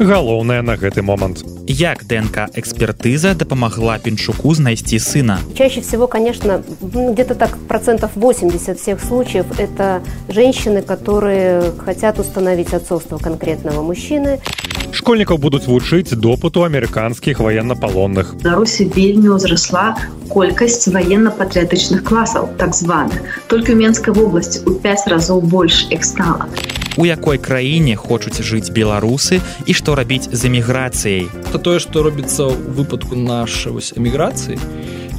Галоўнае 0.00 0.62
на 0.64 0.80
гэты 0.80 1.02
момант. 1.04 1.44
Як 1.68 2.06
ДНК 2.08 2.48
экспертыза 2.56 3.34
дапамагла 3.34 3.98
пенчуку 3.98 4.54
знайсці 4.54 4.98
сына. 4.98 5.38
Чаще 5.54 5.82
всего, 5.82 6.06
конечно, 6.06 6.62
где-то 6.80 7.34
так 7.34 7.58
процентов 7.68 8.12
80 8.14 8.80
всех 8.80 8.98
случаев 9.04 9.44
это 9.58 10.00
женщины, 10.28 10.80
которые 10.80 11.72
хотят 11.84 12.18
установить 12.18 12.72
отцовство 12.72 13.18
конкретного 13.18 13.82
мужчины. 13.82 14.40
Школьнікаў 14.90 15.36
будуць 15.36 15.68
вучыць 15.68 16.16
допыту 16.16 16.64
амерыканскіх 16.64 17.38
военнапалонных. 17.38 18.40
Беларусі 18.40 18.88
вельмі 18.96 19.36
ўзрасла 19.36 20.00
колькасць 20.32 20.88
военно-патрыятычных 20.88 22.02
класаў 22.08 22.48
так 22.56 22.72
званых. 22.72 23.20
Толькі 23.52 23.76
ў 23.76 23.84
Менскай 23.84 24.16
вобласці 24.16 24.64
у 24.64 24.80
5 24.80 25.12
разоў 25.12 25.44
больш 25.44 25.92
іх 25.92 26.02
стала. 26.08 26.48
У 26.96 27.04
якой 27.06 27.38
краіне 27.38 27.96
хочуць 27.96 28.42
жыць 28.42 28.70
беларусы 28.70 29.40
і 29.66 29.72
што 29.72 29.94
рабіць 29.94 30.30
з 30.32 30.40
эміграцыяй. 30.50 31.28
То 31.52 31.58
тое, 31.58 31.78
што 31.78 32.02
робіцца 32.02 32.50
ў 32.50 32.54
выпадку 32.74 33.14
нашай 33.14 33.74
эміграцыі, 33.96 34.58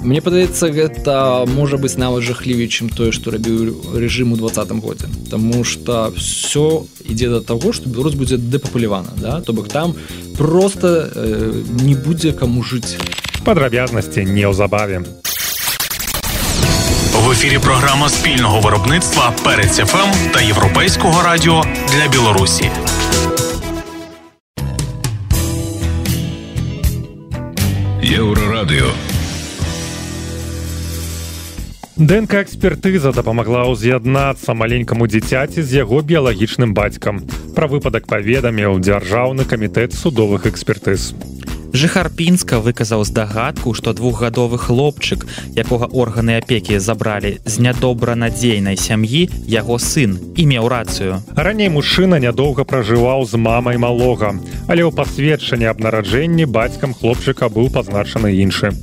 Мне 0.01 0.17
падаецца 0.17 0.71
гэта 0.73 1.45
можа 1.45 1.77
быць 1.77 1.93
нават 2.01 2.25
жахлівей 2.25 2.65
чым 2.65 2.89
тое 2.89 3.13
што 3.13 3.29
рабіў 3.35 3.93
рэжым 3.93 4.33
у 4.33 4.37
двадцатым 4.39 4.81
годзе 4.81 5.05
Таму 5.29 5.61
что 5.63 6.09
все 6.17 6.89
ідзе 7.05 7.29
да 7.29 7.41
таго 7.45 7.69
што 7.69 7.85
беларус 7.85 8.17
будзе 8.17 8.41
дэпапулявана 8.41 9.13
да? 9.21 9.41
то 9.45 9.53
бок 9.53 9.69
там 9.69 9.93
просто 10.37 11.11
э, 11.13 11.53
не 11.85 11.93
будзе 11.93 12.33
каму 12.33 12.65
жыць 12.65 12.97
падрабязнасці 13.45 14.25
неўзабаве 14.25 15.05
в 17.31 17.33
ефірі 17.33 17.59
програма 17.59 18.09
спільного 18.09 18.59
виробництва 18.59 19.33
перед 19.43 19.65
ФМ 19.65 20.31
та 20.33 20.41
європейського 20.41 21.23
радіо 21.23 21.63
для 21.63 22.11
Білорусі. 22.11 22.69
Єврорадіо 28.01 28.85
ДНК 31.97 32.33
экспертыза 32.33 33.13
дапамагла 33.13 33.63
ўз'яднацца 33.71 34.51
маленькаму 34.53 35.07
дзіцяці 35.07 35.63
з 35.63 35.85
яго 35.85 36.01
біялагічным 36.01 36.73
бацькам. 36.73 37.23
Пра 37.55 37.71
выпадак 37.71 38.11
паведаміў 38.11 38.81
дзяржаўны 38.83 39.45
камітэт 39.45 39.93
судовых 39.93 40.49
экспертыз. 40.51 41.13
Жыхар 41.71 42.09
пінска 42.11 42.59
выказаў 42.59 43.05
здагадку, 43.07 43.71
што 43.73 43.93
двухгадовы 43.95 44.59
хлопчык, 44.59 45.23
якога 45.55 45.87
органы 45.87 46.35
апекі 46.35 46.79
забралі 46.83 47.39
з 47.47 47.63
нядобранадзейнай 47.63 48.75
сям'і 48.75 49.23
яго 49.47 49.79
сын 49.79 50.19
і 50.35 50.47
меў 50.51 50.67
рацыю. 50.67 51.23
Раней 51.31 51.71
мужчына 51.71 52.19
нядоўга 52.19 52.67
пражываў 52.67 53.23
з 53.23 53.39
мамай 53.39 53.79
малога, 53.79 54.35
але 54.67 54.83
ў 54.83 54.91
пасведчанні 54.91 55.71
аб 55.71 55.79
нараджэнні 55.79 56.43
бацькам 56.43 56.91
хлопчыка 56.91 57.47
быў 57.47 57.71
пазначаны 57.71 58.35
іншы. 58.35 58.75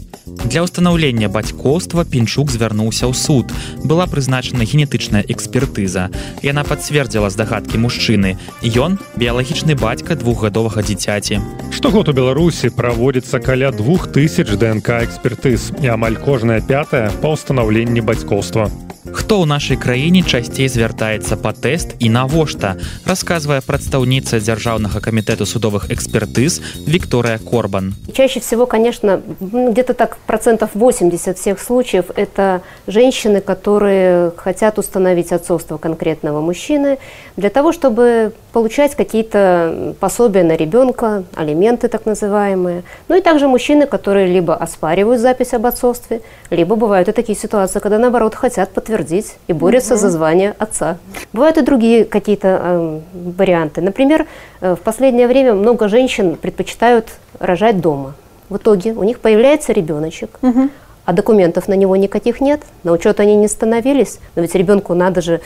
Для 0.49 0.65
ўстанаўлення 0.65 1.29
бацькоўства 1.29 2.05
пінчук 2.09 2.49
звярнуўся 2.49 3.05
ў 3.05 3.15
суд. 3.15 3.53
Была 3.85 4.09
прызначана 4.09 4.65
генетычная 4.65 5.21
экспертыза. 5.29 6.09
Яна 6.41 6.65
пацвердзіла 6.65 7.29
здагадкі 7.29 7.83
мужчыны. 7.85 8.41
Ён 8.65 8.97
біялагічны 9.21 9.77
бацька 9.77 10.17
двухгадовага 10.17 10.81
дзіцяці. 10.81 11.45
Штогод 11.69 12.09
у 12.09 12.17
Беларусі 12.17 12.73
праводзіцца 12.73 13.45
каля 13.45 13.71
двух 13.71 14.09
тысяч 14.09 14.49
ДНК 14.57 15.05
экспертыз 15.05 15.73
і 15.85 15.93
амаль 15.93 16.17
кожная 16.17 16.65
пятая 16.65 17.13
па 17.21 17.37
ўстанаўленні 17.37 18.01
бацькоўства. 18.01 18.73
Хто 19.07 19.41
ў 19.41 19.45
нашай 19.47 19.77
краіне 19.77 20.23
часцей 20.23 20.69
звяртаецца 20.69 21.39
па 21.39 21.53
тэст 21.55 21.95
і 22.03 22.11
навошта 22.11 22.77
расказвае 23.07 23.61
прадстаўніца 23.63 24.43
дзяржаўнага 24.43 25.01
камітэту 25.01 25.47
судовых 25.47 25.91
экспертыз 25.95 26.61
Виктория 26.87 27.39
Корбан. 27.39 27.95
Чаще 28.13 28.41
всего, 28.41 28.67
конечно, 28.67 29.23
где-то 29.41 29.95
так 29.95 30.19
процентов 30.27 30.71
80 30.75 31.39
всех 31.39 31.61
случаев 31.61 32.11
это 32.17 32.63
женщины, 32.87 33.41
которые 33.41 34.33
хотят 34.37 34.79
установить 34.79 35.33
отцовство 35.33 35.79
конкретного 35.79 36.41
мужчины 36.41 36.99
для 37.37 37.51
того, 37.51 37.73
чтобы 37.73 38.33
получать 38.53 38.95
какие-то 38.95 39.95
пособия 40.01 40.43
на 40.43 40.57
ребенка, 40.57 41.25
алименты 41.35 41.89
так 41.89 42.07
называемые. 42.07 42.83
Ну 43.09 43.17
и 43.17 43.21
также 43.21 43.47
мужчины, 43.49 43.87
которые 43.87 44.27
либо 44.27 44.55
оспаривают 44.55 45.21
запись 45.21 45.55
об 45.55 45.67
отцовстве, 45.67 46.23
либо 46.51 46.77
бывают 46.77 47.09
и 47.09 47.13
такие 47.13 47.39
ситуации, 47.39 47.79
когда 47.79 47.99
наоборот 47.99 48.35
хотят 48.35 48.71
подтвердить 48.71 49.37
и 49.47 49.53
борются 49.53 49.95
угу. 49.95 50.01
за 50.01 50.11
звание 50.11 50.55
отца. 50.59 50.97
Бывают 51.33 51.59
и 51.59 51.63
другие 51.63 52.05
какие-то 52.05 52.61
э, 52.61 53.01
варианты. 53.37 53.81
Например, 53.81 54.27
э, 54.61 54.75
в 54.75 54.81
последнее 54.81 55.29
время 55.29 55.55
много 55.55 55.89
женщин 55.89 56.37
предпочитают 56.37 57.09
рожать 57.39 57.81
дома. 57.81 58.15
В 58.49 58.57
итоге 58.57 58.93
у 58.93 59.03
них 59.03 59.21
появляется 59.21 59.73
ребеночек, 59.73 60.39
угу. 60.41 60.71
а 61.05 61.13
документов 61.13 61.69
на 61.69 61.75
него 61.75 61.97
никаких 61.97 62.41
нет, 62.41 62.63
на 62.83 62.93
учет 62.93 63.21
они 63.21 63.37
не 63.37 63.47
становились, 63.47 64.21
но 64.35 64.43
ведь 64.43 64.55
ребенку 64.55 64.95
надо 64.95 65.21
же 65.21 65.41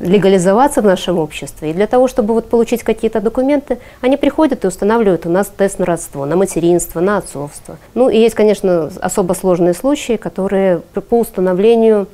легализоваться 0.00 0.82
в 0.82 0.84
нашем 0.84 1.18
обществе. 1.18 1.70
И 1.70 1.72
для 1.72 1.86
того, 1.86 2.08
чтобы 2.08 2.34
вот 2.34 2.48
получить 2.48 2.82
какие-то 2.82 3.20
документы, 3.20 3.78
они 4.00 4.16
приходят 4.16 4.64
и 4.64 4.66
устанавливают 4.66 5.26
у 5.26 5.30
нас 5.30 5.52
тест 5.54 5.78
на 5.78 5.86
родство, 5.86 6.24
на 6.26 6.36
материнство, 6.36 7.00
на 7.00 7.18
отцовство. 7.18 7.76
Ну 7.94 8.08
и 8.08 8.18
есть, 8.18 8.34
конечно, 8.34 8.90
особо 9.00 9.34
сложные 9.34 9.74
случаи, 9.74 10.16
которые 10.16 10.78
по 10.78 11.20
установлению 11.20 12.08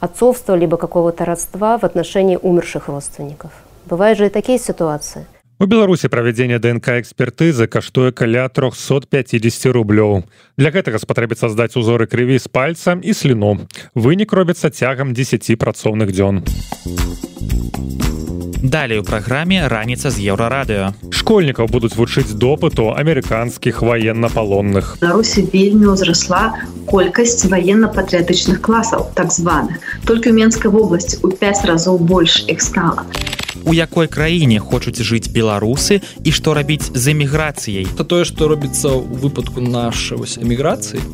отцовства 0.00 0.54
либо 0.54 0.76
какого-то 0.76 1.24
родства 1.24 1.78
в 1.78 1.84
отношении 1.84 2.38
умерших 2.40 2.88
родственников. 2.88 3.50
Бывают 3.86 4.18
же 4.18 4.26
и 4.26 4.30
такие 4.30 4.58
ситуации– 4.58 5.26
У 5.58 5.66
беларусі 5.66 6.06
правядзенне 6.06 6.60
днк 6.62 6.86
экспертызы 7.02 7.66
каштуе 7.66 8.12
каля 8.14 8.44
350 8.46 9.72
рублёў 9.74 10.22
для 10.54 10.70
гэтага 10.70 11.00
спатрэбіцца 11.02 11.50
здаць 11.50 11.74
узоры 11.74 12.06
крыві 12.06 12.38
з 12.38 12.46
пальца 12.46 12.94
і 12.94 13.10
сліну 13.10 13.66
вынік 13.98 14.30
робіцца 14.38 14.70
цягам 14.70 15.10
10 15.18 15.58
працоўных 15.58 16.14
дзён 16.14 16.46
далей 18.62 19.02
у 19.02 19.06
праграме 19.08 19.66
раніца 19.66 20.14
з 20.14 20.30
еўрарадыё 20.30 20.94
школьнікаў 21.10 21.66
будуць 21.74 21.98
вучыць 21.98 22.38
допыту 22.38 22.94
амерыканскіх 22.94 23.82
военнапалонных 23.82 24.94
беларусі 25.02 25.42
вельмі 25.50 25.90
ўзрасла 25.98 26.54
колькасць 26.86 27.50
военно-патрыятычных 27.50 28.62
класаў 28.62 29.10
так 29.18 29.34
званых. 29.34 29.82
Толькі 30.06 30.30
ў 30.30 30.38
менскай 30.38 30.70
вобласці 30.70 31.18
у 31.26 31.34
5 31.34 31.66
разоў 31.66 31.98
больш 31.98 32.46
іх 32.46 32.62
стала 32.62 33.10
у 33.68 33.76
якой 33.76 34.08
краіне 34.08 34.58
хочуць 34.58 35.04
жыць 35.04 35.28
беларусы 35.28 36.00
і 36.24 36.30
што 36.32 36.56
рабіць 36.56 36.88
з 36.88 37.12
эміграцыяй. 37.12 37.84
То 38.00 38.08
тое 38.08 38.24
што 38.24 38.48
робіцца 38.48 38.96
ў 38.96 39.20
выпадку 39.20 39.60
нашай 39.60 40.16
эміграцыі 40.40 41.04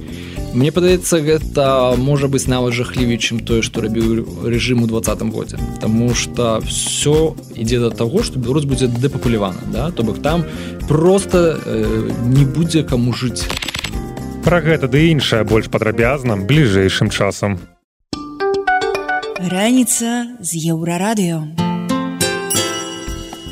Мне 0.54 0.70
падаецца 0.70 1.18
гэта 1.18 1.64
можа 1.98 2.28
быць 2.30 2.46
нават 2.46 2.76
жахлівей 2.78 3.18
чым 3.18 3.42
тое 3.42 3.58
што 3.66 3.82
рабіў 3.82 4.22
рэжым 4.46 4.84
у 4.84 4.86
двадцатым 4.86 5.34
годзе. 5.34 5.58
Таму 5.82 6.14
что 6.14 6.62
все 6.62 7.34
ідзе 7.58 7.82
да 7.82 7.90
таго 7.90 8.22
што 8.22 8.38
беларус 8.38 8.62
будзе 8.62 8.86
дэпапулявана 8.86 9.58
да? 9.74 9.90
то 9.90 10.06
бок 10.06 10.22
там 10.22 10.46
просто 10.86 11.58
э, 11.58 12.06
не 12.30 12.46
будзе 12.46 12.86
каму 12.86 13.10
жыць. 13.10 13.50
Пра 14.46 14.62
гэта 14.62 14.86
ды 14.86 15.10
іншае 15.10 15.42
больш 15.42 15.66
падрабязна 15.66 16.38
бліжэйшым 16.38 17.10
часам. 17.10 17.58
Раніца 19.42 20.38
з 20.38 20.50
еўрарадыё 20.70 21.63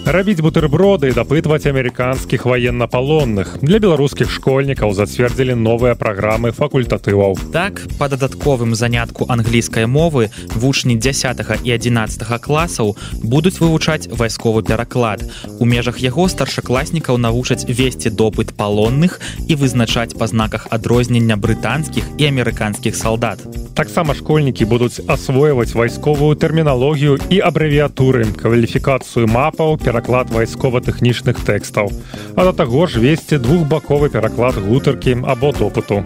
рабіць 0.06 0.42
бутерброды 0.42 1.08
і 1.10 1.14
дапытваць 1.14 1.62
амерыканскіх 1.70 2.44
военнапалонных 2.44 3.62
для 3.62 3.78
беларускіх 3.78 4.30
школьнікаў 4.30 4.90
зацвердзілі 4.98 5.54
новыя 5.54 5.94
праграмы 5.94 6.50
факультатываў. 6.50 7.38
Так 7.54 7.86
по 7.98 8.08
дадатковым 8.10 8.74
занятку 8.74 9.26
англійскай 9.28 9.86
мовы 9.86 10.30
вучні 10.58 10.96
10 10.96 11.62
і 11.62 11.70
11 11.70 12.18
класаў 12.42 12.96
будуць 13.22 13.62
вывучаць 13.62 14.10
вайсковы 14.10 14.62
пераклад. 14.62 15.22
У 15.60 15.64
межах 15.64 16.02
яго 16.02 16.28
старшакласнікаў 16.28 17.18
навучаць 17.18 17.64
весці 17.70 18.10
допыт 18.10 18.58
палонных 18.58 19.20
і 19.48 19.54
вызначаць 19.54 20.18
па 20.18 20.26
знаках 20.26 20.66
адрознення 20.70 21.36
брытанскіх 21.36 22.04
і 22.18 22.26
амерыканскіх 22.26 22.96
салдат. 22.96 23.38
Таксама 23.74 24.14
школьнікі 24.14 24.66
будуць 24.66 25.00
асвойваць 25.06 25.72
вайсковую 25.78 26.34
тэрміналогію 26.36 27.18
і 27.30 27.38
абрэвіатуры 27.38 28.26
кваліфікацыю 28.36 29.30
мапаў 29.30 29.78
пераклад 29.78 29.91
пераклад 29.92 30.32
вайскова-тэхнічных 30.32 31.44
тэкстаў, 31.44 31.92
а 32.32 32.40
да 32.48 32.52
таго 32.56 32.88
ж 32.88 33.04
весці 33.04 33.36
двухбаковы 33.36 34.08
пераклад 34.08 34.56
гутаркі 34.56 35.20
або 35.28 35.52
допыту. 35.52 36.00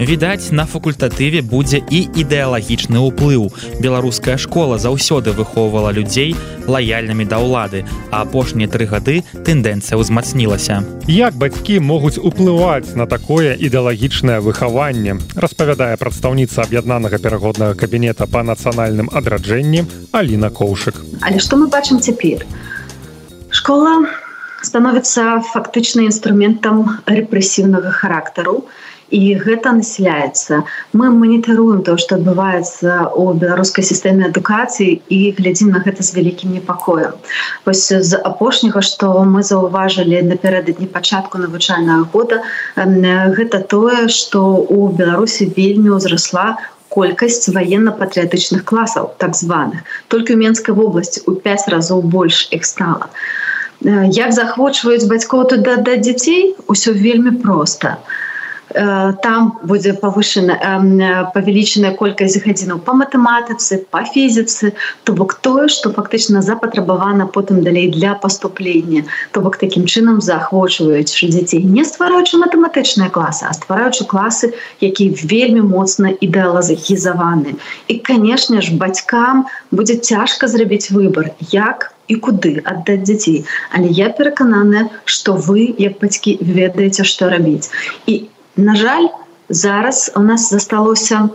відаць 0.00 0.50
на 0.50 0.64
факультатыве 0.64 1.42
будзе 1.44 1.82
і 1.90 2.08
ідэалагічны 2.16 2.96
ўплыў. 2.96 3.52
Беларуская 3.80 4.36
школа 4.40 4.80
заўсёды 4.80 5.36
выхоўвала 5.36 5.92
людзей 5.92 6.34
лаяльнымі 6.64 7.28
да 7.28 7.38
ўлады 7.44 7.84
а 8.10 8.24
апошнія 8.24 8.68
тры 8.68 8.88
гады 8.88 9.20
тэндэнцыя 9.44 10.00
ўзмацнілася. 10.00 10.80
Як 11.06 11.36
бацькі 11.36 11.84
могуць 11.84 12.16
уплываць 12.16 12.96
на 12.96 13.04
такое 13.04 13.52
ідэалагічнае 13.60 14.40
выхаванне 14.40 15.20
распавядае 15.36 15.96
прадстаўніца 16.00 16.64
аб'яднанага 16.64 17.20
перагоднага 17.20 17.76
кабінета 17.76 18.24
па 18.24 18.40
нацыянальным 18.42 19.12
адраджэнні 19.12 19.84
Аліна 20.12 20.48
коўшык. 20.48 20.96
Але 21.20 21.38
што 21.38 21.60
мы 21.60 21.68
бачым 21.68 22.00
цяпер 22.00 22.48
школа 23.70 24.02
становіцца 24.66 25.24
фактычна 25.46 26.02
інструментам 26.02 26.78
рэпрэсіўнага 27.06 27.90
характару 27.94 28.54
і 29.14 29.20
гэта 29.42 29.70
насяляецца. 29.76 30.64
Мы 30.90 31.10
манітэруем 31.14 31.84
то 31.86 31.94
што 32.02 32.16
адбываецца 32.18 32.96
у 33.14 33.26
беларускай 33.42 33.86
сістэме 33.86 34.26
адукацыі 34.26 34.96
і 35.16 35.18
глядзім 35.38 35.70
на 35.74 35.82
гэта 35.84 36.02
з 36.02 36.16
вялікім 36.16 36.56
непакоем. 36.58 37.14
Вось 37.62 37.84
з 38.10 38.18
апошняга 38.30 38.82
што 38.88 39.12
мы 39.34 39.46
заўважылі 39.46 40.18
напярэдадні 40.32 40.90
пачатку 40.96 41.38
навучальнага 41.38 42.10
года 42.10 42.42
гэта 43.38 43.62
тое 43.74 44.08
што 44.16 44.42
у 44.66 44.88
беларусі 45.02 45.46
вельмі 45.60 45.94
ўзрасла 45.94 46.58
колькасць 46.90 47.46
военно-патрыятычных 47.54 48.66
класаў 48.66 49.14
так 49.22 49.38
званых. 49.38 49.86
Толькі 50.10 50.34
ў 50.34 50.42
менскай 50.42 50.74
вобласці 50.74 51.22
у 51.30 51.38
5 51.46 51.70
разоў 51.76 52.02
больш 52.02 52.48
іх 52.50 52.66
стала. 52.66 53.06
а 53.14 53.49
як 53.84 54.32
захвочваюць 54.32 55.08
бацькоў 55.08 55.48
туда 55.48 55.76
да 55.76 55.96
дзяцей? 55.96 56.54
Усё 56.66 56.92
вельмі 56.92 57.30
проста. 57.30 57.96
э, 57.96 58.29
там 59.22 59.58
будзе 59.62 59.94
павышана 59.94 60.58
павялічаная 61.34 61.94
колькасць 61.98 62.38
гадзінаў 62.44 62.82
по 62.86 62.94
матэматыцы 62.94 63.82
по 63.90 64.04
фізіцы 64.04 64.72
то 65.04 65.12
бок 65.12 65.34
тое 65.42 65.68
што 65.68 65.90
фактычна 65.94 66.42
запатрабавана 66.42 67.26
потым 67.26 67.62
далей 67.62 67.90
для 67.90 68.14
паступлення 68.14 69.04
то 69.32 69.40
бок 69.40 69.56
такім 69.56 69.86
чынам 69.86 70.20
заахвочваюць 70.20 71.10
дзяцей 71.10 71.62
не 71.62 71.84
ствараючы 71.84 72.38
матэматычныя 72.38 73.10
класы 73.10 73.46
а 73.48 73.52
ствараючы 73.54 74.04
класы 74.04 74.52
якія 74.80 75.14
вельмі 75.24 75.62
моцна 75.62 76.10
ідэалазахізаваны. 76.20 77.56
І 77.88 77.94
канешне 77.98 78.60
ж 78.60 78.74
бацькам 78.74 79.46
будзе 79.70 79.96
цяжка 79.96 80.48
зрабіць 80.48 80.90
выбор 80.90 81.30
як 81.52 81.92
і 82.08 82.16
куды 82.16 82.58
аддаць 82.64 83.06
дзяцей. 83.06 83.44
Але 83.70 83.88
я 83.88 84.10
перакананая 84.10 84.90
что 85.04 85.34
вы 85.34 85.74
як 85.78 85.98
бацькі 86.00 86.38
ведаеце 86.40 87.04
што 87.04 87.30
рабіць. 87.30 87.70
І 88.06 88.26
на 88.60 88.76
жаль 88.76 89.08
зараз 89.48 90.12
у 90.16 90.20
нас 90.20 90.48
засталося 90.50 91.28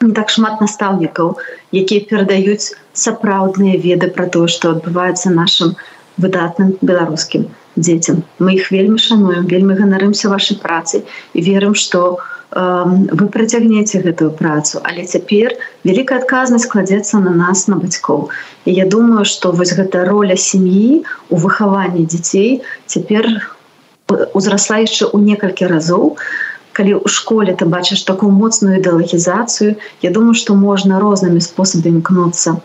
не 0.00 0.12
так 0.16 0.30
шмат 0.30 0.60
настаўнікаў 0.64 1.36
якія 1.82 2.06
перадаюць 2.10 2.72
сапраўдныя 3.04 3.80
веды 3.86 4.10
про 4.16 4.26
тое 4.26 4.48
что 4.48 4.74
адбываецца 4.76 5.34
нашим 5.36 5.76
выдатным 6.16 6.76
беларускім 6.80 7.48
дзецям. 7.76 8.24
Мы 8.38 8.60
іх 8.60 8.70
вельмі 8.74 8.98
шануем 8.98 9.46
вельмі 9.46 9.78
ганарымся 9.80 10.28
вашай 10.28 10.60
працы 10.66 11.04
і 11.34 11.40
верым 11.48 11.74
что 11.74 12.04
у 12.12 12.20
вы 12.52 13.28
працягнеце 13.30 14.02
гэтую 14.02 14.30
працу. 14.34 14.80
Але 14.82 15.06
цяпер 15.06 15.54
вялікая 15.84 16.18
адказнасць 16.18 16.66
кладзецца 16.66 17.22
на 17.22 17.30
нас 17.30 17.68
на 17.68 17.78
бацькоў. 17.78 18.30
І 18.66 18.74
я 18.74 18.86
думаю 18.86 19.24
что 19.24 19.52
вось 19.52 19.72
гэта 19.72 20.04
роля 20.04 20.34
сям'і 20.34 21.04
у 21.30 21.36
выхаванні 21.36 22.06
дзяцей 22.06 22.62
цяпер 22.86 23.54
узрасла 24.34 24.82
яшчэ 24.82 25.06
ў 25.14 25.22
некалькі 25.22 25.70
разоў 25.70 26.18
калі 26.80 26.96
ў 26.96 27.08
школе 27.12 27.52
ты 27.52 27.68
бачыш 27.68 28.08
такую 28.08 28.32
моцную 28.32 28.80
ідэалагізацыю 28.80 29.76
я 30.00 30.10
думаю 30.10 30.32
что 30.32 30.56
можна 30.56 30.96
рознымі 31.04 31.44
спосабамі 31.44 32.00
імкнуцца 32.00 32.56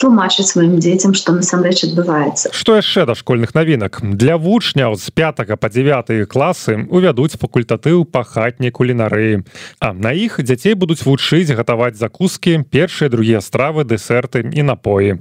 тлумачыць 0.00 0.46
сваім 0.48 0.78
дзецям 0.80 1.12
што 1.18 1.34
насамрэч 1.36 1.84
адбываецца 1.90 2.54
што 2.56 2.78
яшчэ 2.78 3.04
да 3.10 3.18
школьных 3.18 3.52
навінак 3.58 4.00
для 4.24 4.38
вучняў 4.40 4.96
з 4.96 5.12
5 5.20 5.44
па 5.60 5.68
9 5.76 6.24
класы 6.32 6.78
увядуць 6.88 7.36
факультатыў 7.36 8.08
па 8.08 8.24
хатняй 8.24 8.72
кулінарыі 8.72 9.44
а 9.84 9.92
на 9.92 10.16
іх 10.16 10.40
дзяцей 10.40 10.78
будуць 10.78 11.02
вучыць 11.04 11.52
гатаваць 11.52 11.98
закускі 12.00 12.62
першыя 12.72 13.12
другія 13.12 13.44
стравы 13.44 13.84
дэсерты 13.84 14.46
і 14.48 14.70
напоі 14.72 15.18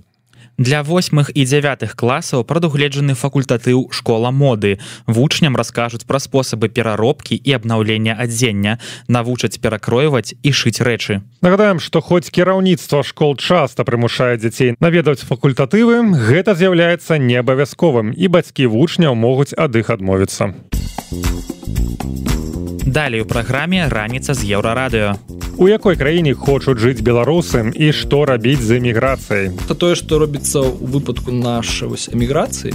Для 0.58 0.82
восьмых 0.82 1.30
і 1.38 1.46
дзявятых 1.46 1.94
класаў 1.94 2.42
прадугледжаны 2.42 3.14
факультатыў 3.14 3.94
школа 3.94 4.32
моды. 4.34 4.80
Вучням 5.06 5.54
раскажуць 5.54 6.10
пра 6.10 6.18
спосабы 6.18 6.66
пераробкі 6.66 7.38
і 7.38 7.54
абнаўлення 7.54 8.18
адзення, 8.18 8.82
навучаць 9.08 9.62
перакройваць 9.62 10.34
і 10.42 10.50
шыць 10.50 10.82
рэчы. 10.82 11.22
Нагадаем, 11.46 11.78
што 11.78 12.02
хоць 12.02 12.34
кіраўніцтва 12.34 13.06
школ 13.06 13.38
часта 13.38 13.86
прымушае 13.86 14.42
дзяцей 14.42 14.74
наведаць 14.82 15.22
факультатывы, 15.22 16.02
гэта 16.26 16.58
з'яўляецца 16.58 17.22
неабавязковым 17.22 18.10
і 18.18 18.26
бацькі 18.26 18.66
вучняў 18.66 19.14
могуць 19.14 19.54
ад 19.54 19.78
іх 19.78 19.94
адмовіцца. 19.94 20.58
Далей 22.88 23.20
у 23.22 23.26
праграме 23.26 23.90
раніца 23.92 24.34
з 24.34 24.48
еўрарадыё. 24.48 25.20
У 25.60 25.68
якой 25.68 26.00
краіне 26.00 26.32
хочуць 26.32 26.80
жыць 26.80 27.04
беларусы 27.04 27.68
і 27.76 27.92
што 27.92 28.24
рабіць 28.24 28.64
з 28.64 28.80
эміграцыяй? 28.80 29.52
То 29.68 29.76
тое 29.76 30.00
што 30.00 30.24
робіцца 30.24 30.64
ў 30.64 30.72
выпадку 30.88 31.36
нашай 31.36 31.92
вось 31.92 32.08
эміграцыі 32.08 32.72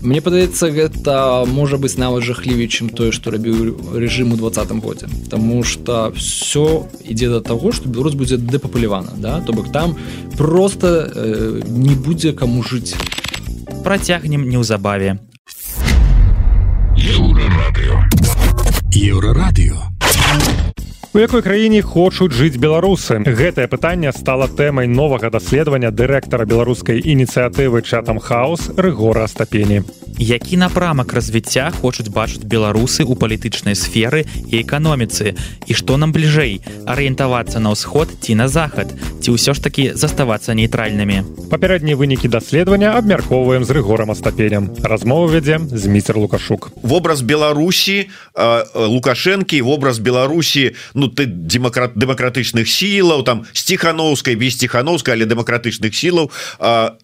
Мне 0.00 0.24
падаецца 0.24 0.72
гэта 0.72 1.44
можа 1.44 1.76
быць 1.76 2.00
нават 2.00 2.24
жахлівей 2.24 2.66
чым 2.66 2.88
тое 2.88 3.12
што 3.12 3.30
рабіў 3.30 3.76
рэжым 3.92 4.32
у 4.32 4.40
двадцатым 4.40 4.80
годзе. 4.80 5.06
Таму 5.28 5.62
что 5.62 6.10
все 6.16 6.88
ідзе 7.04 7.28
да 7.28 7.44
таго 7.44 7.76
што 7.76 7.92
беларус 7.92 8.16
будзе 8.16 8.40
дэпапулявана 8.40 9.12
да? 9.20 9.44
То 9.44 9.52
бок 9.52 9.68
там 9.68 9.94
просто 10.40 11.12
э, 11.12 11.60
не 11.68 11.94
будзе 11.94 12.32
каму 12.32 12.64
жыць. 12.64 12.96
Працягнем 13.84 14.48
неўзабаве. 14.48 15.20
Еўрарадыё 16.96 18.11
Euroradio. 18.94 19.91
У 21.14 21.20
якой 21.20 21.42
краіне 21.44 21.82
хочуць 21.84 22.32
жыць 22.32 22.56
беларусы? 22.56 23.20
Гэтае 23.20 23.68
пытанне 23.68 24.12
стала 24.16 24.48
тэмай 24.48 24.88
новага 24.88 25.28
даследавання 25.28 25.92
дырэктара 25.92 26.48
беларускай 26.48 27.04
ініцыятывы 27.04 27.84
чатам 27.84 28.16
хаос 28.16 28.72
рыгора 28.80 29.28
стапені 29.28 29.82
які 30.22 30.56
напрамак 30.56 31.12
развіцця 31.12 31.72
хочуць 31.80 32.12
бачыць 32.12 32.46
беларусы 32.46 33.02
ў 33.02 33.18
палітычнай 33.18 33.74
сферы 33.74 34.22
і 34.46 34.62
эканоміцы? 34.62 35.34
І 35.66 35.72
што 35.74 35.98
нам 35.98 36.12
бліжэй 36.14 36.60
арыентавацца 36.86 37.58
на 37.58 37.74
ўсход 37.74 38.06
ці 38.22 38.38
на 38.38 38.46
захад? 38.46 38.92
Ці 39.18 39.34
ўсё 39.34 39.56
ж 39.56 39.58
такі 39.58 39.84
заставацца 39.98 40.54
нейтральнымі? 40.54 41.50
Папярэднія 41.50 41.98
вынікі 41.98 42.30
даследавання 42.30 42.94
абмяркоўваем 42.98 43.66
з 43.66 43.70
рыгорам 43.74 44.14
астапенем. 44.14 44.70
Размову 44.82 45.26
вядзе 45.26 45.58
зміцер 45.58 46.14
лукашук. 46.14 46.70
Вобраз 46.82 47.26
беларусі 47.26 48.06
лукашэнкі 48.74 49.58
вобраз 49.66 49.98
беларусі 49.98 50.78
ну 50.94 51.01
ты 51.08 51.26
демократ 51.26 51.96
дэмакратычных 51.96 52.68
сілаў 52.68 53.24
там 53.24 53.44
сціхановскай 53.52 54.36
без 54.36 54.54
сціхановска 54.54 55.12
але 55.12 55.24
дэмакратычных 55.24 55.94
сілаў 55.94 56.30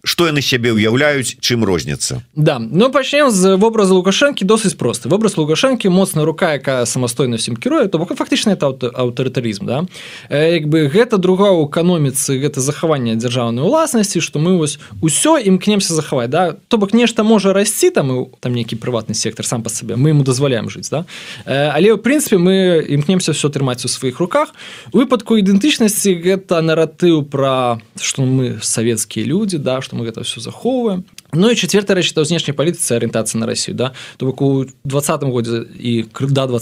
што 0.03 0.27
яны 0.29 0.41
сябе 0.41 0.71
ўяўляюць 0.77 1.41
чым 1.41 1.65
розніцца 1.65 2.21
да 2.35 2.59
ну 2.59 2.91
по 2.91 2.99
пачнем 2.99 3.31
з 3.31 3.55
вобразу 3.55 3.95
лукашэнкі 3.95 4.43
досыць 4.43 4.75
просты 4.75 5.07
вобраз 5.09 5.37
лукашэнкі 5.39 5.87
моцна 5.87 6.25
рука 6.27 6.53
якая 6.59 6.85
самастойна 6.85 7.39
всім 7.39 7.55
кіруе 7.55 7.87
то 7.87 7.97
бок 7.97 8.11
фактычна 8.11 8.59
это 8.59 8.67
аўтарытарызм 8.67 9.65
да. 9.65 9.85
Як 10.29 10.67
бы 10.67 10.91
гэта 10.91 11.15
друга 11.17 11.47
ў 11.55 11.71
эканоміцы 11.71 12.35
гэта 12.43 12.59
захаванне 12.59 13.15
дзяржаўнай 13.15 13.63
уласнасці 13.63 14.19
што 14.19 14.43
мы 14.43 14.59
вось 14.59 14.83
усё 15.01 15.39
імкнемся 15.39 15.95
захаваць 15.95 16.29
да. 16.29 16.59
То 16.67 16.77
бок 16.77 16.93
нешта 16.93 17.23
можа 17.23 17.53
расці 17.53 17.89
там 17.89 18.11
і 18.11 18.27
там 18.43 18.51
нейкі 18.51 18.75
прыватны 18.75 19.15
сектор 19.15 19.47
сам 19.47 19.63
па 19.63 19.69
сабе 19.69 19.95
мы 19.95 20.11
ему 20.11 20.27
дазваляем 20.27 20.69
жыць 20.69 20.91
да. 20.91 21.07
Але 21.47 21.95
ў 21.95 22.03
прынцыпе 22.03 22.35
мы 22.35 22.83
імкнемся 22.83 23.31
все 23.31 23.47
трымаць 23.47 23.85
у 23.85 23.88
сваіх 23.89 24.19
руках. 24.19 24.53
Выпадку 24.93 25.39
ідэнтычнасці 25.41 26.13
гэта 26.21 26.61
наратыў 26.61 27.25
пра 27.25 27.81
што 27.97 28.23
мы 28.23 28.59
савецкія 28.61 29.25
людзі 29.25 29.57
да 29.57 29.81
што 29.81 29.97
мы 29.97 30.05
гэта 30.05 30.21
все 30.21 30.41
захоўваем 30.41 31.05
Ну 31.31 31.49
і 31.49 31.55
четверта 31.55 31.93
рэч 31.93 32.09
то 32.13 32.25
знешняй 32.25 32.57
палітыцы 32.57 32.97
арыентацыя 32.97 33.37
на 33.37 33.45
Росію 33.45 33.75
да. 33.77 33.93
То 34.17 34.25
бок 34.25 34.41
у 34.41 34.65
двадцатым 34.83 35.29
годзе 35.29 35.61
і 35.77 36.05
да 36.19 36.47
два 36.47 36.59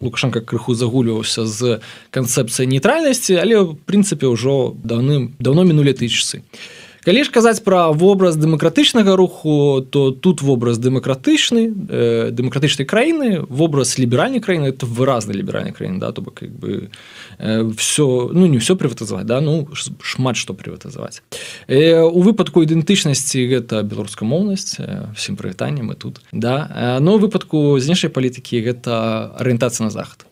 лукашенко 0.00 0.40
крыху 0.40 0.74
загульваўся 0.74 1.44
з 1.44 1.80
канцэпцыяй 2.10 2.66
нейтральнасці 2.66 3.36
але 3.36 3.60
в 3.60 3.76
прынцыпе 3.84 4.24
ўжо 4.24 4.72
даўным 4.72 5.36
давно 5.38 5.64
мінулі 5.64 5.92
ты 5.92 6.08
часы 6.08 6.40
калі 7.06 7.22
ж 7.22 7.30
казаць 7.30 7.62
пра 7.62 7.94
вобраз 7.94 8.34
дэмакратычнага 8.36 9.14
руху 9.14 9.86
то 9.86 10.10
тут 10.10 10.42
вобраз 10.42 10.82
дэмакратычны 10.82 11.62
э, 11.70 12.30
дэмакратычнай 12.34 12.84
краіны 12.84 13.46
вобраз 13.46 13.94
ліберальнай 13.96 14.42
краіны 14.42 14.74
это 14.74 14.90
выразны 14.90 15.38
ліберальнай 15.38 15.72
краіны 15.72 16.02
да 16.02 16.10
то 16.10 16.20
бок 16.20 16.42
как 16.42 16.50
бы 16.50 16.90
Э, 17.38 17.70
все 17.76 18.30
ну 18.32 18.46
не 18.46 18.58
все 18.58 18.76
прыватызаваць 18.76 19.26
да 19.26 19.40
ну 19.40 19.68
шмат 20.02 20.36
што 20.36 20.54
прыватызаваць. 20.54 21.22
Э, 21.68 22.00
у 22.00 22.20
выпадку 22.24 22.64
ідэнтычнасці 22.64 23.44
гэта 23.44 23.82
беларуская 23.82 24.28
моўнасць 24.28 24.80
всім 25.16 25.36
прывітаннем 25.36 25.92
мы 25.92 25.94
тут 25.94 26.20
да. 26.32 26.98
Но 27.00 27.18
выпадку 27.18 27.78
знешняй 27.78 28.10
палітыкі 28.10 28.60
гэта 28.64 29.36
арыентацыя 29.36 29.84
на 29.84 29.90
захад 29.90 30.24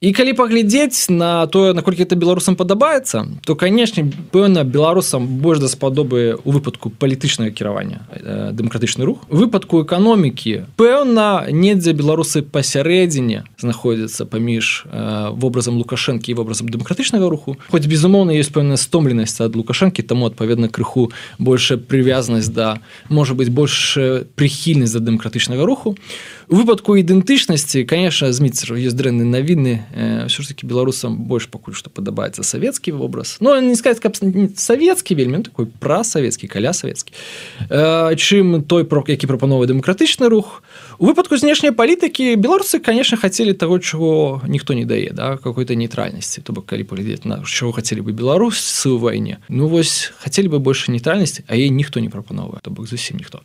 і 0.00 0.12
калі 0.12 0.32
паглядзець 0.36 1.08
на 1.08 1.46
тое 1.48 1.72
наколькі 1.72 2.04
это 2.04 2.20
беларусам 2.20 2.52
падабаецца 2.52 3.40
то 3.48 3.56
канешне 3.56 4.04
пэўна 4.04 4.60
беларусам 4.60 5.24
больш 5.40 5.56
даспадобы 5.56 6.36
у 6.44 6.52
выпадку 6.52 6.92
палітычнага 6.92 7.48
кіравання 7.50 8.04
э, 8.12 8.52
дэмакратычны 8.52 9.08
рух. 9.08 9.24
Выпадку 9.32 9.80
эканомікі 9.80 10.68
пэўна 10.76 11.48
недзе 11.48 11.96
беларусы 11.96 12.44
пасярэдзіне 12.44 13.48
знаходзяцца 13.56 14.28
паміж 14.28 14.84
э, 14.84 15.32
вобразам 15.32 15.80
лукашэнкі 15.80 16.28
і 16.28 16.36
вобразам 16.36 16.68
дэмакратычнага 16.68 17.32
руху. 17.32 17.56
Хоць 17.72 17.88
безумоўна 17.88 18.36
ёсць 18.36 18.52
пэўная 18.52 18.76
стомленасць 18.76 19.40
ад 19.40 19.56
лукашэнкі 19.56 20.04
таму 20.04 20.28
адпаведна 20.28 20.68
крыху 20.68 21.08
большая 21.40 21.80
прывязнасць 21.80 22.52
да 22.52 22.84
можа 23.08 23.32
быть 23.32 23.48
больш 23.48 23.96
прыхільнасць 24.36 24.92
да 24.92 25.00
дэмакратычнага 25.00 25.64
руху 25.64 25.96
у 26.48 26.56
выпадку 26.56 26.94
ідэнтычнасці 26.94 27.82
конечно 27.84 28.30
зміцер 28.30 28.78
ёсць 28.78 28.94
дрэнны 28.94 29.26
навіны 29.26 30.30
ўсё 30.30 30.42
ж 30.42 30.54
таки 30.54 30.66
беларусам 30.66 31.26
больш 31.26 31.50
пакуль 31.50 31.74
што 31.74 31.90
падабаецца 31.90 32.46
савецкі 32.46 32.94
вобраз 32.94 33.38
но 33.40 33.58
ну, 33.58 33.74
не 33.74 33.76
сказать 33.76 33.98
каб 33.98 34.14
савецкі 34.14 35.18
вельмі 35.18 35.42
такой 35.42 35.66
пра 35.66 36.06
савецкі 36.06 36.46
каля 36.46 36.70
савецкі 36.70 37.10
чым 38.14 38.62
той 38.62 38.86
прок 38.86 39.10
які 39.10 39.26
прапановвае 39.26 39.66
дэмакратычны 39.66 40.30
рух 40.30 40.62
у 40.98 41.06
выпадку 41.06 41.36
знешняй 41.36 41.72
палітыкі 41.72 42.36
беларусы 42.36 42.78
конечно 42.78 43.16
хацелі 43.16 43.52
того 43.52 43.78
чего 43.78 44.42
ніхто 44.46 44.74
не 44.74 44.84
дае 44.84 45.10
да 45.12 45.36
какой-то 45.36 45.74
нейтральнасці. 45.74 46.40
То 46.40 46.52
бок 46.52 46.66
калі 46.66 46.84
паглядзець 46.84 47.24
на 47.24 47.42
чего 47.44 47.72
хацелі 47.72 48.00
бы 48.00 48.12
беларусы 48.12 48.88
у 48.88 48.98
вайне 48.98 49.38
ну 49.48 49.68
вось 49.68 50.12
хацелі 50.18 50.48
бы 50.48 50.58
больше 50.58 50.90
нейтральнасці 50.90 51.44
а 51.48 51.56
ей 51.56 51.70
ніхто 51.70 52.00
не 52.00 52.08
прапановвае 52.08 52.60
то 52.62 52.70
бок 52.70 52.86
зусім 52.86 53.16
ніхто. 53.16 53.42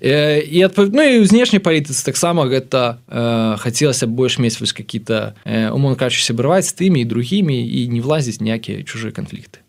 І 0.00 0.62
адпав... 0.62 0.92
ну, 0.92 1.02
ў 1.02 1.24
знешняй 1.24 1.60
палітыцы 1.60 2.04
таксама 2.04 2.46
гэта 2.46 2.98
э, 3.08 3.56
хацелася 3.58 4.06
больш 4.06 4.38
мець 4.38 4.60
вось 4.60 4.72
какие-то 4.72 5.34
э, 5.44 5.70
умон 5.70 5.96
кажучы 5.96 6.22
сябраваць 6.22 6.68
з 6.68 6.74
тымі 6.74 7.02
і 7.02 7.04
другімі 7.04 7.56
і 7.56 7.88
не 7.88 8.00
влазіць 8.00 8.40
ніякія 8.40 8.82
чужыя 8.82 9.12
канфлікты 9.12 9.61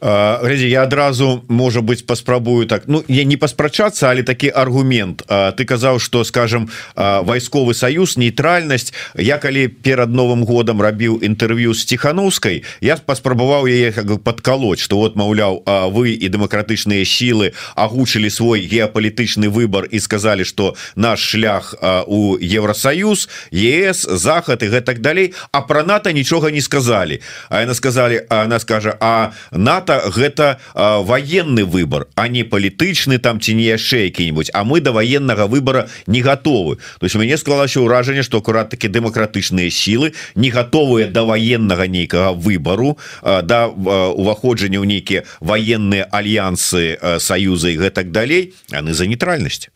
глядзі 0.00 0.68
я 0.68 0.82
адразу 0.82 1.44
можа 1.48 1.80
быть 1.80 2.06
паспрабую 2.06 2.66
так 2.66 2.84
ну 2.86 3.04
я 3.08 3.24
не 3.24 3.36
паспрачацца 3.36 4.10
але 4.10 4.22
такі 4.22 4.48
аргумент. 4.48 5.22
Ты 5.28 5.64
казаў 5.64 6.00
что 6.00 6.24
скажем 6.24 6.70
вайсковы 6.96 7.74
саюз 7.74 8.16
нейтральнасць. 8.16 8.92
Я 9.14 9.38
калі 9.38 9.68
перад 9.68 10.10
новым 10.10 10.44
годам 10.44 10.80
рабіў 10.80 11.20
інтэрв'ю 11.20 11.74
з 11.74 11.84
ціхановскай 11.84 12.64
я 12.80 12.96
паспрабаваў 12.96 13.68
яе 13.68 13.92
как 13.92 14.06
бы 14.06 14.18
подкалоць 14.18 14.80
что 14.80 14.96
вот 14.96 15.16
маўляў 15.16 15.62
вы 15.92 16.16
і 16.16 16.28
дэмакратычныя 16.28 17.04
сілы 17.04 17.52
агучылі 17.76 18.30
свой 18.30 18.64
геапалітычны 18.64 19.48
выбор 19.52 19.84
і 19.84 20.00
сказалі 20.00 20.44
что 20.44 20.76
наш 20.96 21.20
шлях 21.20 21.74
у 22.06 22.36
Евросаюз 22.40 23.28
ЕС 23.52 24.08
захад 24.08 24.62
і 24.62 24.72
гэтак 24.72 25.00
далей 25.00 25.34
а 25.52 25.60
про 25.60 25.84
нато 25.84 26.10
нічога 26.10 26.50
не 26.50 26.60
сказали 26.60 27.20
А 27.48 27.60
яна 27.60 27.74
сказали 27.74 28.26
она 28.28 28.58
скажа 28.58 28.96
а 29.00 29.32
нато 29.50 30.10
гэта 30.14 30.58
военный 30.74 31.64
выбор 31.64 32.08
а 32.14 32.28
не 32.28 32.44
палітычны 32.44 33.18
там 33.18 33.40
ці 33.40 33.54
не 33.54 33.64
яшчэ 33.64 34.04
які-нибудь. 34.04 34.50
А 34.54 34.64
мы 34.64 34.80
до 34.80 34.92
военного 34.92 35.46
выбора 35.46 35.88
не 36.06 36.22
готовы. 36.22 36.76
То 36.98 37.06
есть 37.06 37.14
мяне 37.14 37.36
склалася 37.36 37.80
ўражанне 37.80 38.22
что 38.22 38.38
акурат 38.38 38.70
таки 38.70 38.88
дэмакратычныя 38.88 39.70
сілы 39.70 40.12
не 40.34 40.50
готовыя 40.50 41.06
до 41.06 41.24
военного 41.24 41.84
нейкага 41.84 42.32
выбору 42.32 42.98
да 43.22 43.68
уваходжання 43.68 44.80
ў 44.80 44.86
нейкія 44.86 45.24
военные 45.40 46.04
альянсы 46.04 46.98
союза 47.18 47.70
і 47.70 47.78
гэтак 47.78 48.10
далей 48.10 48.54
яны 48.70 48.94
за 48.94 49.06
нейтральнасць 49.06 49.68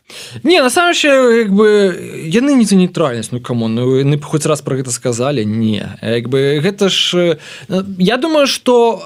не 0.43 0.61
на 0.61 0.69
самом 0.69 0.93
як 0.93 1.49
бы 1.53 1.93
яны 2.25 2.53
не 2.55 2.65
за 2.65 2.75
нейтральнасць 2.75 3.31
ну 3.31 3.39
кому 3.39 3.67
ну, 3.67 4.19
хоць 4.21 4.45
раз 4.45 4.61
про 4.61 4.77
гэта 4.77 4.91
сказали 4.91 5.43
не. 5.43 5.97
Як 6.01 6.29
бы 6.29 6.59
гэта 6.61 6.89
ж 6.89 7.37
я 7.97 8.17
думаю 8.17 8.47
что 8.47 9.03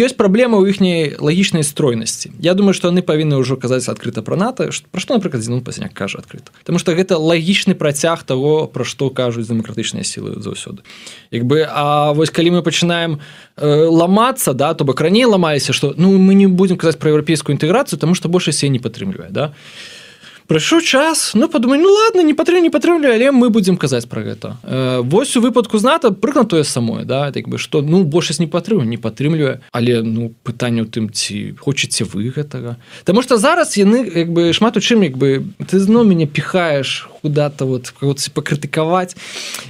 ёсць 0.00 0.16
праблема 0.16 0.58
ў 0.58 0.72
іхняй 0.72 1.16
лагічнай 1.20 1.62
стройнасці. 1.62 2.32
Я 2.40 2.54
думаю 2.54 2.74
что 2.74 2.88
яны 2.88 3.04
павінны 3.04 3.36
ўжо 3.36 3.60
казаць 3.60 3.86
адкрыта 3.88 4.24
про 4.24 4.36
нато 4.36 4.72
про 4.90 5.00
што 5.00 5.14
напрыклад 5.14 5.44
ну, 5.48 5.60
пасняк 5.60 5.92
кажа 5.92 6.18
адкрыта. 6.18 6.50
Потому 6.64 6.78
что 6.78 6.96
гэта 6.96 7.20
лагічны 7.20 7.74
працяг 7.74 8.24
того 8.24 8.66
про 8.66 8.84
што 8.84 9.10
кажуць 9.10 9.46
дэмакратычныя 9.46 10.04
сілы 10.04 10.40
заўсёды. 10.40 10.82
Як 11.30 11.44
бы 11.44 11.68
А 11.68 12.12
вось 12.12 12.30
калі 12.30 12.58
мы 12.58 12.62
пачынаем 12.62 13.20
э, 13.56 13.66
ламацца 13.86 14.54
да 14.54 14.74
то 14.74 14.84
бок 14.84 15.00
раней 15.00 15.24
ламаліся 15.24 15.72
что 15.72 15.94
ну 15.96 16.18
мы 16.18 16.34
не 16.34 16.46
будем 16.46 16.76
казаць 16.76 16.96
про 16.96 17.10
еўрапейскую 17.10 17.54
інтэграцыю 17.54 17.98
тому 17.98 18.14
что 18.14 18.28
больше 18.28 18.52
се 18.52 18.68
не 18.68 18.78
падтрымлівае 18.78 19.30
да. 19.30 19.52
і 19.52 19.99
прыйшоў 20.50 20.82
час 20.82 21.32
ну 21.38 21.46
падумай 21.48 21.78
ну 21.78 21.94
ладно 21.94 22.26
не 22.26 22.34
патрэ 22.34 22.60
не 22.60 22.74
патрымлю 22.74 23.14
але 23.14 23.30
мы 23.30 23.50
будзем 23.54 23.78
казаць 23.78 24.10
про 24.10 24.26
гэта 24.26 24.56
э, 24.66 25.00
вось 25.06 25.36
у 25.36 25.40
выпадку 25.40 25.78
зната 25.78 26.10
прыкна 26.10 26.44
тое 26.44 26.64
самое 26.64 27.06
да 27.06 27.30
так 27.30 27.46
бы 27.46 27.58
что 27.58 27.82
ну 27.82 28.02
большасць 28.02 28.42
не 28.42 28.50
патрыму 28.50 28.82
не 28.82 28.98
падтрымлівае 28.98 29.60
але 29.70 30.02
ну 30.02 30.34
пытанне 30.42 30.82
у 30.82 30.88
тым 30.90 31.08
ці 31.12 31.54
хочаце 31.60 32.04
вы 32.04 32.30
гэтага. 32.34 32.76
Таму 33.04 33.22
что 33.22 33.36
зараз 33.36 33.76
яны 33.76 34.02
як 34.02 34.32
бы 34.32 34.52
шмат 34.52 34.76
у 34.76 34.80
чым 34.80 35.02
як 35.02 35.16
бы 35.16 35.46
ты 35.70 35.78
зноў 35.78 36.04
мяне 36.04 36.26
піхаеш 36.26 37.08
куда-то 37.22 37.66
вот 37.66 37.92
пакрытыкаваць. 38.34 39.16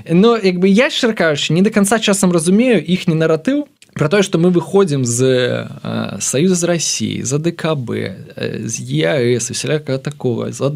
Но 0.09 0.37
як 0.37 0.59
бы 0.59 0.69
я 0.69 0.91
шчыркаючы 0.91 1.53
не 1.53 1.63
до 1.63 1.71
конца 1.71 1.99
часам 1.99 2.33
разумею 2.33 2.81
іхні 2.81 3.15
наратыў 3.15 3.67
про 4.01 4.09
тое 4.09 4.23
что 4.23 4.39
мы 4.39 4.49
выходим 4.49 5.05
з 5.05 5.69
э, 5.85 6.17
союза 6.21 6.55
з 6.55 6.65
России 6.65 7.21
за 7.21 7.39
ДКБ 7.39 7.91
э, 7.91 8.67
з 8.67 8.81
ЕАС 8.81 9.51
вселяка 9.51 9.99
такого. 9.99 10.53
За... 10.53 10.75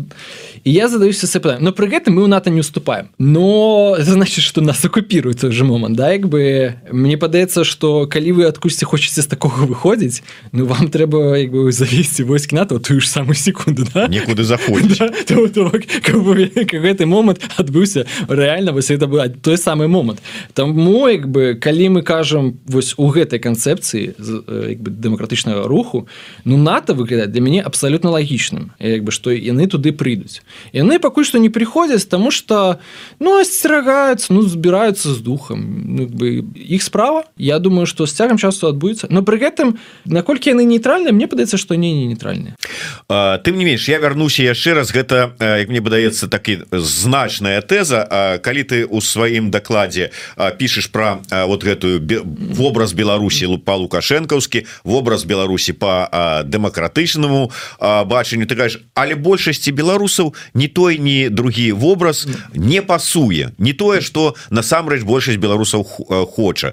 и 0.62 0.70
я 0.70 0.88
задаюся 0.88 1.26
сапаем 1.26 1.64
но 1.64 1.72
при 1.72 1.86
гэтым 1.86 2.16
мы 2.16 2.24
у 2.24 2.26
нато 2.26 2.50
не 2.50 2.60
уступаем. 2.60 3.08
Но 3.16 3.96
это 3.98 4.12
значит 4.12 4.44
что 4.44 4.60
нас 4.60 4.84
оккупирует 4.84 5.40
же 5.40 5.64
момент 5.64 5.96
да 5.96 6.12
як 6.12 6.28
бы. 6.28 6.74
Мне 6.92 7.16
падаецца 7.16 7.64
что 7.64 8.06
калі 8.06 8.32
вы 8.32 8.44
адкусьці 8.44 8.84
хочетце 8.84 9.22
з 9.22 9.26
такого 9.26 9.64
выходзіць 9.64 10.22
ну 10.52 10.66
вам 10.66 10.88
трэба 10.88 11.38
як 11.38 11.50
бы 11.50 11.72
завесці 11.72 12.24
войск 12.24 12.52
нато 12.52 12.78
тую 12.78 13.00
ж 13.00 13.08
самую 13.08 13.36
секунду 13.36 13.86
да? 13.94 14.06
некуды 14.06 14.44
заходить 14.44 14.98
да? 14.98 15.08
гэты 16.84 17.06
момант 17.06 17.40
адбыўся 17.56 18.04
реально 18.28 18.72
вось 18.72 18.90
это 18.90 19.06
бы 19.06 19.26
той 19.40 19.56
самый 19.56 19.88
момант 19.88 20.20
там 20.52 20.76
мой 20.76 21.14
як 21.14 21.28
бы 21.28 21.54
калі 21.54 21.88
мы 21.88 22.02
кажам 22.02 22.58
вось 22.66 22.92
у 22.98 23.13
гэтай 23.14 23.38
канцэпцыі 23.38 24.18
бы 24.18 24.90
дэмакратычнага 24.90 25.68
руху 25.70 26.06
ну 26.44 26.58
нато 26.58 26.94
выглядаць 26.94 27.30
для 27.30 27.40
мяне 27.40 27.62
абсалютна 27.62 28.10
лагічным. 28.10 28.74
Як 28.78 29.04
бы 29.04 29.12
што 29.14 29.30
яны 29.30 29.66
туды 29.70 29.94
прыйдуць. 29.94 30.42
Яны 30.74 30.98
пакуль 30.98 31.24
што 31.24 31.38
не 31.38 31.48
прыходзяць 31.48 32.04
тому 32.10 32.30
что 32.34 32.78
ну 33.20 33.38
асцерагаюцца 33.38 34.34
ну 34.34 34.42
збіраюцца 34.42 35.14
з 35.14 35.18
духам. 35.22 35.62
Ну, 35.84 36.06
бы 36.10 36.42
іх 36.54 36.82
справа 36.82 37.24
Я 37.36 37.58
думаю 37.58 37.86
что 37.86 38.06
з 38.06 38.12
цягам 38.12 38.38
часу 38.38 38.68
адбудзецца. 38.68 39.08
Но 39.10 39.22
пры 39.22 39.38
гэтым 39.38 39.78
наколькі 40.04 40.50
яны 40.50 40.64
нейтральныя 40.64 41.12
мне 41.12 41.26
падаецца 41.26 41.56
што 41.58 41.74
не 41.74 41.92
не 41.94 42.06
нейтральныя. 42.14 42.54
Тым 43.08 43.54
не 43.58 43.64
менш 43.64 43.88
я 43.88 43.98
вярнуся 43.98 44.42
яшчэ 44.42 44.74
раз. 44.74 44.92
Гэта 44.94 45.34
як 45.38 45.68
мне 45.68 45.82
падаецца 45.82 46.28
такі 46.28 46.64
значная 46.72 47.60
тэза. 47.60 48.38
Калі 48.42 48.62
ты 48.64 48.84
у 48.86 49.00
сваім 49.00 49.50
дакладзе 49.50 50.10
пішаш 50.58 50.88
про 50.88 51.20
вот 51.30 51.64
гэтую 51.64 52.00
вобраз 52.54 52.92
Беларусі 53.04 53.60
па 53.60 53.76
лукашэнкаўскі 53.76 54.64
вобраз 54.88 55.28
Беларусі 55.28 55.76
по 55.76 56.08
дэмакратычнаму 56.48 57.52
бачанню 58.08 58.48
ты 58.48 58.56
кажаш 58.56 58.80
але 58.96 59.14
большасці 59.14 59.76
беларусаў 59.76 60.32
не 60.54 60.68
той 60.72 60.96
ні 60.98 61.28
другі 61.28 61.72
вобраз 61.76 62.24
не 62.54 62.80
пасуе. 62.80 63.52
Не 63.58 63.76
тое 63.76 64.00
что 64.00 64.34
насамрэч 64.50 65.04
большасць 65.04 65.36
беларусаў 65.36 65.84
хоча. 66.32 66.72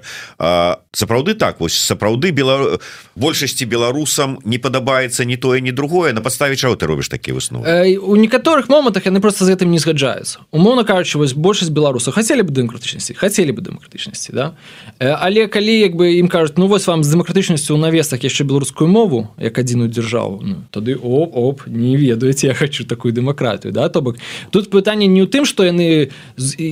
Сапраўды 0.92 1.34
так 1.34 1.60
вось 1.60 1.76
сапраўды 1.76 2.32
бела 2.32 2.80
большасці 3.14 3.64
беларусам 3.66 4.38
не 4.44 4.58
падабаецца 4.58 5.24
не 5.24 5.36
тое 5.36 5.60
не 5.60 5.72
другое. 5.72 6.12
На 6.12 6.20
подставе 6.20 6.56
чаго 6.56 6.76
ты 6.76 6.86
робіш 6.86 7.08
такі 7.08 7.32
высновы? 7.32 7.98
У 7.98 8.16
некаторых 8.16 8.68
момантах 8.68 9.06
яны 9.06 9.20
просто 9.20 9.44
з 9.44 9.52
гэтым 9.52 9.70
не 9.70 9.78
згаджаюцца. 9.78 10.40
Умоўно 10.50 10.84
кажучы 10.84 11.18
вось 11.18 11.34
большасць 11.34 11.70
беларусаў 11.70 12.14
хацелі 12.14 12.42
бы 12.42 12.52
дэмакратычнасці 12.52 13.14
хацелі 13.14 13.52
бы 13.52 13.60
дэмакратычнасці 13.60 14.32
да? 14.32 14.54
Але 14.98 15.46
калі 15.46 15.74
як 15.80 15.96
бы 15.96 16.16
ім 16.18 16.28
кажуць 16.28 16.56
ну 16.56 16.66
вось 16.66 16.86
вам 16.86 17.04
з 17.04 17.12
дэмакратычнасцю 17.12 17.76
ў 17.76 17.78
навесах 17.80 18.24
яшчэ 18.24 18.44
беларускую 18.44 18.88
мову 18.88 19.28
як 19.38 19.58
адзіную 19.58 19.88
дзяржаву 19.92 20.40
ну, 20.42 20.56
тады 20.70 20.96
оп 20.96 21.36
оп 21.36 21.66
не 21.66 21.96
ведаеце 21.96 22.46
я 22.46 22.54
хочу 22.54 22.84
такую 22.84 23.12
дэмакратыю 23.12 23.72
да? 23.72 23.88
То 23.88 24.00
бок 24.00 24.16
тут 24.50 24.70
пытанне 24.70 25.06
не 25.06 25.22
ў 25.22 25.28
тым 25.28 25.44
што 25.44 25.64
яны 25.64 26.10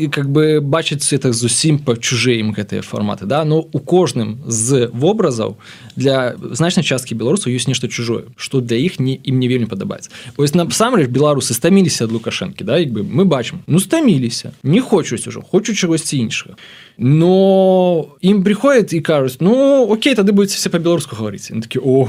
как 0.09 0.31
бы 0.31 0.61
бачаць 0.61 1.05
это 1.13 1.33
зусім 1.33 1.79
па 1.79 1.97
чужэй 1.97 2.41
ім 2.41 2.57
гэтыя 2.57 2.83
фарматы 2.83 3.27
да? 3.27 3.45
Но 3.45 3.61
у 3.61 3.79
кожным 3.79 4.41
з 4.47 4.89
вобразаў 4.93 5.57
для 5.97 6.11
для 6.11 6.30
значнай 6.37 6.85
часткі 6.85 7.15
беларусаў 7.15 7.53
ёсць 7.55 7.69
нешта 7.69 7.89
чужое 7.89 8.31
што 8.37 8.61
для 8.61 8.77
іх 8.77 9.01
не 9.01 9.17
ім 9.17 9.39
не 9.39 9.49
вельмі 9.49 9.67
падабаецца 9.67 10.11
ось 10.37 10.55
насамрэч 10.55 11.09
беларусы 11.09 11.55
стаміліся 11.55 12.05
ад 12.07 12.13
лукашэнкі 12.13 12.65
да 12.65 12.79
як 12.79 12.93
бы 12.93 13.03
мы 13.03 13.25
бачым 13.25 13.63
ну 13.67 13.81
стаміліся 13.81 14.53
не 14.63 14.81
хочуць 14.81 15.27
ужо 15.27 15.43
хочу 15.43 15.75
чагосьці 15.75 16.19
іншага 16.19 16.57
но 16.99 18.07
ім 18.21 18.43
приходят 18.43 18.93
і 18.93 19.01
кажуць 19.01 19.41
ну 19.41 19.87
окей 19.91 20.15
тады 20.15 20.33
будете 20.33 20.57
все 20.57 20.71
по-беларуску 20.71 21.17
говорить 21.17 21.51
такі 21.63 21.79
о 21.79 22.09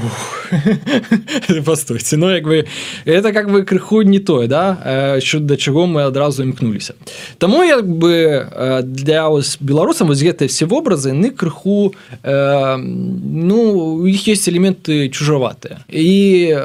постойте 1.64 2.16
но 2.16 2.30
як 2.30 2.44
бы 2.44 2.66
это 3.04 3.32
как 3.32 3.50
бы 3.50 3.64
крыху 3.64 4.02
не 4.02 4.18
тое 4.18 4.48
да? 4.48 5.16
Що 5.20 5.40
да 5.40 5.56
чаго 5.56 5.86
мы 5.86 6.06
адразу 6.06 6.42
імкнуліся 6.42 6.94
Таму 7.38 7.64
як 7.64 7.88
бы 7.88 8.82
для 8.82 9.28
ось 9.28 9.56
беларусам 9.60 10.08
вось 10.08 10.22
гэтыя 10.22 10.48
все 10.48 10.66
вобразы 10.66 11.08
яны 11.08 11.30
крыху 11.30 11.94
э, 12.22 12.76
ну 12.76 14.06
іх 14.06 14.26
есть 14.28 14.48
элементы 14.48 15.08
чужаватыя 15.08 15.84
і 15.88 16.56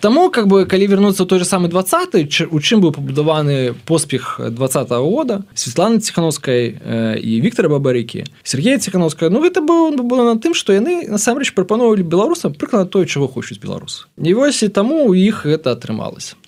таму 0.00 0.30
как 0.30 0.46
бы 0.46 0.66
калі 0.66 0.86
вернуцца 0.86 1.24
той 1.24 1.38
же 1.38 1.44
самый 1.44 1.68
20 1.68 2.48
у 2.50 2.60
чым 2.60 2.80
быў 2.80 2.92
пабудаваны 2.92 3.74
поспех 3.84 4.40
два 4.50 4.66
-го 4.66 5.10
года 5.10 5.42
Светланы 5.54 5.98
ціхановскай 6.00 6.74
і 7.22 7.40
Віктора 7.40 7.68
бабарыкі. 7.74 8.24
Сергея 8.42 8.78
ціхановская 8.78 9.30
Ну 9.30 9.42
гэта 9.42 9.60
было 9.60 9.90
было 9.90 10.34
на 10.34 10.40
тым 10.40 10.54
што 10.54 10.72
яны 10.72 11.10
насамрэч 11.10 11.54
прапановвалі 11.58 12.06
беларусам 12.06 12.54
прыклад 12.54 12.90
тое 12.94 13.06
чаго 13.06 13.28
хочуць 13.28 13.58
беларус 13.58 14.06
не 14.16 14.34
вось 14.34 14.62
і 14.62 14.68
таму 14.68 15.04
у 15.10 15.14
іх 15.14 15.46
гэта 15.46 15.74
атрымалася 15.74 16.38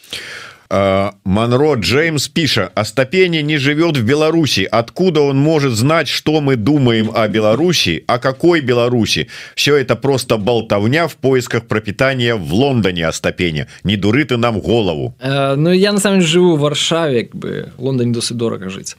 Манро 0.68 1.74
Джеймс 1.74 2.28
пиша 2.28 2.70
остапение 2.74 3.42
не 3.42 3.58
живет 3.58 3.96
в 3.96 4.04
Беларуси. 4.04 4.68
Откуда 4.70 5.20
он 5.20 5.38
может 5.38 5.74
знать 5.74 6.08
что 6.08 6.40
мы 6.40 6.56
думаем 6.56 7.10
о 7.14 7.28
Беларуси 7.28 8.04
о 8.06 8.18
какой 8.18 8.60
Беларуси? 8.60 9.28
Все 9.54 9.76
это 9.76 9.94
просто 9.94 10.38
болтовня 10.38 11.06
в 11.06 11.16
поисках 11.16 11.66
пропитания 11.66 12.34
в 12.34 12.52
Лондоне 12.52 13.06
остапения 13.06 13.68
не 13.84 13.96
дуры 13.96 14.24
ты 14.24 14.36
нам 14.36 14.60
голову 14.60 15.14
э, 15.20 15.54
Ну 15.54 15.72
я 15.72 15.92
на 15.92 16.00
самом 16.00 16.18
деле 16.18 16.30
живу 16.30 16.56
в 16.56 16.60
Варшаве 16.60 17.24
как 17.24 17.36
бы. 17.36 17.72
Лондоне 17.78 18.12
досыць 18.12 18.36
дорого 18.36 18.68
жить 18.68 18.96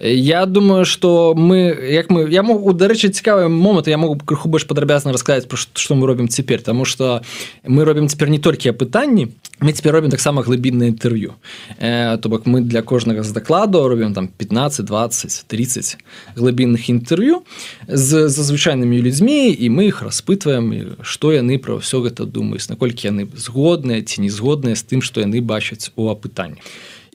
Я 0.00 0.46
думаю 0.46 0.84
что 0.84 1.34
мы 1.36 1.74
як 1.90 2.08
мы 2.08 2.30
я 2.30 2.42
могу 2.42 2.72
дарэчы 2.72 3.08
цікавы 3.08 3.48
момант 3.48 3.88
я 3.88 3.98
могу 3.98 4.14
крыху 4.14 4.48
больш 4.48 4.64
падрабязна 4.64 5.12
расказаць 5.12 5.46
про 5.46 5.58
што 5.58 5.94
мы 5.94 6.06
робім 6.06 6.28
цяпер 6.28 6.62
тому 6.62 6.84
что 6.84 7.22
мы 7.64 7.84
робім 7.84 8.08
цяпер 8.08 8.30
не 8.30 8.38
толькі 8.38 8.70
пытанні 8.70 9.34
мы 9.60 9.72
цяпер 9.72 9.92
робім 9.92 10.10
таксама 10.10 10.42
глыбінна 10.42 10.86
інтэрв'ю. 10.86 11.34
Э, 11.80 12.16
то 12.18 12.28
бок 12.28 12.46
мы 12.46 12.60
для 12.60 12.82
кожнага 12.82 13.22
з 13.22 13.32
дакладу 13.32 13.88
робім 13.88 14.14
там 14.14 14.28
15 14.28 14.86
20 14.86 15.44
30 15.46 15.98
глыбінных 16.36 16.90
інтэрв'ю 16.90 17.42
з 17.88 18.28
зазвычайнымі 18.28 19.02
людзьмі 19.02 19.50
і 19.50 19.70
мы 19.70 19.90
их 19.90 20.02
распытваем 20.02 21.02
што 21.02 21.32
яны 21.32 21.58
пра 21.58 21.82
ўсё 21.82 22.06
гэта 22.06 22.22
думаюць 22.22 22.70
наколькі 22.70 23.10
яны 23.10 23.26
згодныя 23.34 24.02
ці 24.02 24.22
не 24.22 24.30
згодныя 24.30 24.78
з 24.78 24.86
тым 24.86 25.02
што 25.02 25.20
яны 25.26 25.42
бачаць 25.42 25.90
у 25.96 26.06
апытанні 26.06 26.62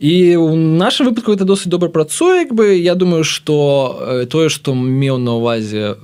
і 0.04 0.36
у 0.36 0.56
нашем 0.56 1.08
выпадку 1.08 1.32
это 1.32 1.46
досыць 1.48 1.72
добра 1.72 1.88
працуе 1.88 2.44
як 2.44 2.54
бы. 2.54 2.76
Я 2.76 2.96
думаю 2.96 3.24
что 3.24 4.28
тое 4.30 4.50
что 4.50 4.76
меў 4.76 5.18
на 5.18 5.40
увазе 5.40 5.96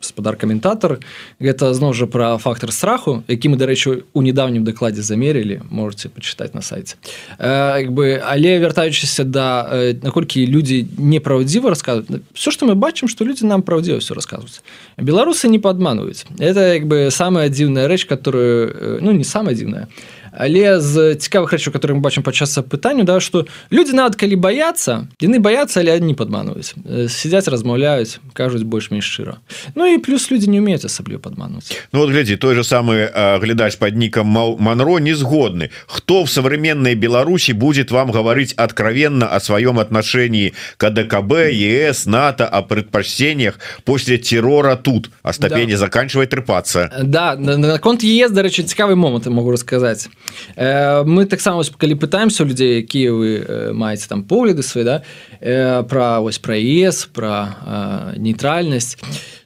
спадар 0.00 0.36
каментатор 0.36 1.00
гэта 1.40 1.74
зноў 1.74 1.92
жа 1.92 2.06
пра 2.06 2.38
фактор 2.38 2.70
страху 2.70 3.24
які 3.26 3.48
мы 3.50 3.56
дарэчы 3.58 4.04
у 4.14 4.22
недавнім 4.22 4.62
дакладзе 4.62 5.02
замерілі 5.02 5.62
можете 5.70 6.08
почытаць 6.08 6.54
на 6.54 6.62
сайте. 6.62 6.94
Як 7.42 7.90
бы 7.90 8.22
але 8.22 8.62
вяртаючыся 8.62 9.24
да 9.24 9.66
наколькі 10.06 10.46
людзі 10.46 10.86
непраўдзіва 10.96 11.74
рассказывают. 11.74 12.22
Все 12.34 12.52
что 12.52 12.64
мы 12.64 12.78
бачым 12.78 13.08
что 13.08 13.24
людзі 13.24 13.46
нам 13.46 13.62
праўдзіва 13.62 13.98
все 13.98 14.14
рассказываюць 14.14 14.62
беларусы 14.96 15.48
не 15.48 15.58
падманваюць 15.58 16.30
это 16.38 16.78
як 16.78 16.86
бы 16.86 17.10
самая 17.10 17.48
дзіўная 17.50 17.88
рэч 17.90 18.06
которую 18.06 19.02
ну 19.02 19.10
не 19.10 19.24
самая 19.24 19.58
дзіўная 19.58 19.88
а 19.90 20.17
але 20.32 20.80
з 20.80 21.14
цікавых 21.16 21.52
рэчаў 21.52 21.72
которые 21.72 21.96
мы 21.96 22.02
бачым 22.02 22.22
падчас 22.22 22.58
пытанню 22.68 23.04
да 23.04 23.20
что 23.20 23.46
люди 23.70 23.92
нават 23.92 24.16
калі 24.16 24.36
баяцца 24.36 25.08
яны 25.20 25.38
баяцца 25.38 25.80
але 25.80 25.98
не 26.00 26.14
падманваюць. 26.14 26.74
Сядзяць 27.08 27.48
размаўляюць 27.48 28.18
кажуць 28.32 28.62
больш-менш 28.62 29.04
шчыра. 29.04 29.38
Ну 29.74 29.86
і 29.86 29.98
плюс 29.98 30.30
люди 30.30 30.46
не 30.46 30.60
умеюць 30.60 30.84
асабліва 30.84 31.20
падмануць 31.20 31.72
Ну 31.92 32.00
вот 32.00 32.10
глядзі 32.10 32.36
той 32.36 32.54
же 32.54 32.64
самы 32.64 33.10
глядач 33.40 33.76
под 33.76 33.96
ником 33.96 34.26
Манро 34.28 34.98
не 34.98 35.14
згодны. 35.14 35.70
Хто 35.86 36.24
в 36.24 36.30
современной 36.30 36.94
Беларуси 36.94 37.52
будет 37.52 37.90
вам 37.90 38.10
говорить 38.10 38.52
откровенно 38.54 39.28
о 39.28 39.40
своем 39.40 39.78
отношении 39.78 40.54
к 40.76 40.90
ДКБ 40.90 41.52
ЕС 41.52 42.06
НАТО 42.06 42.46
о 42.46 42.62
предпочтениях 42.62 43.58
после 43.84 44.18
террора 44.18 44.76
тут? 44.76 45.10
Остапение 45.22 45.76
да. 45.76 45.80
заканчивает 45.80 46.30
трепаться. 46.30 46.90
Да 47.02 47.36
наконт 47.36 48.02
ЕС 48.02 48.30
дарэчы 48.30 48.62
цікавы 48.62 48.96
момант 48.96 49.26
могу 49.26 49.50
рассказать. 49.50 50.08
Э, 50.08 50.17
мы 50.56 51.26
таксама 51.26 51.62
калі 51.64 51.94
пытаемся 51.94 52.44
у 52.44 52.46
людзей 52.46 52.82
якія 52.82 53.12
вы 53.12 53.30
э, 53.38 53.72
маеце 53.72 54.08
там 54.08 54.24
погляды 54.24 54.62
свае 54.62 54.84
да 54.84 54.96
э, 55.40 55.82
пра 55.84 56.20
вось 56.20 56.38
пра 56.38 56.56
ес 56.56 57.06
пра 57.12 58.14
нейтральнасць 58.16 58.96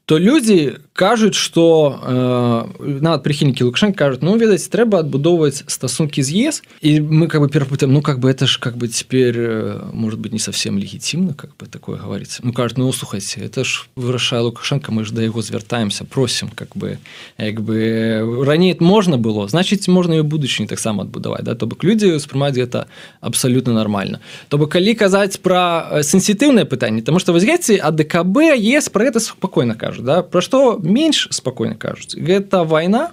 то 0.04 0.18
людзі 0.18 0.78
кажуць 0.92 1.34
что 1.34 1.98
э, 2.04 3.00
нават 3.00 3.24
прыхільнікі 3.24 3.64
лукашэн 3.64 3.96
кажуць 3.96 4.20
ну 4.20 4.36
ведаць 4.36 4.68
трэба 4.68 5.00
адбудоўваць 5.00 5.64
стасункі 5.64 6.20
з 6.20 6.52
ес 6.52 6.62
і 6.84 7.00
мы 7.00 7.28
как 7.32 7.40
бы 7.40 7.48
перапытаем 7.48 7.92
ну 7.92 8.02
как 8.02 8.20
бы 8.20 8.28
это 8.28 8.46
ж 8.46 8.60
как 8.60 8.76
бы 8.76 8.88
теперь 8.88 9.36
э, 9.38 9.80
может 9.92 10.20
быть 10.20 10.32
не 10.32 10.38
совсем 10.38 10.78
легітимно 10.78 11.32
как 11.34 11.56
бы 11.56 11.66
такое 11.66 11.96
говорится 11.96 12.42
ну 12.44 12.52
кажуть 12.52 12.76
ну 12.76 12.92
слухайте 12.92 13.40
это 13.40 13.64
ж 13.64 13.88
вырашае 13.96 14.42
лукашенко 14.42 14.92
мы 14.92 15.04
ж 15.04 15.12
да 15.12 15.22
яго 15.22 15.40
звяртаемся 15.40 16.04
просім 16.04 16.50
как 16.54 16.76
бы 16.76 16.98
як 17.38 17.60
бы 17.60 18.44
раней 18.44 18.76
можна 18.80 19.16
было 19.16 19.48
значитчыць 19.48 19.88
можна 19.88 20.20
і 20.20 20.22
будучыні 20.22 20.68
таксама 20.68 21.04
адбудаваць 21.04 21.44
да 21.44 21.54
то 21.54 21.66
бок 21.66 21.84
людзі 21.84 22.12
успрымаць 22.12 22.58
это 22.60 22.84
абсолютно 23.20 23.72
нормально 23.72 24.20
то 24.48 24.58
бок 24.58 24.72
калі 24.72 24.94
казаць 24.94 25.40
про 25.40 26.02
сенсітыўнае 26.02 26.68
пытанне 26.68 27.00
тому 27.00 27.18
что 27.18 27.32
возьмеце 27.32 27.80
адКб 27.80 28.38
ес 28.60 28.88
про 28.90 29.04
это 29.08 29.20
спокойно 29.20 29.74
кажу 29.74 30.02
да? 30.02 30.22
Про 30.22 30.40
что 30.40 30.81
менш 30.82 31.28
спакойна 31.30 31.74
кажуць 31.74 32.18
гэта 32.18 32.64
вайна 32.64 33.10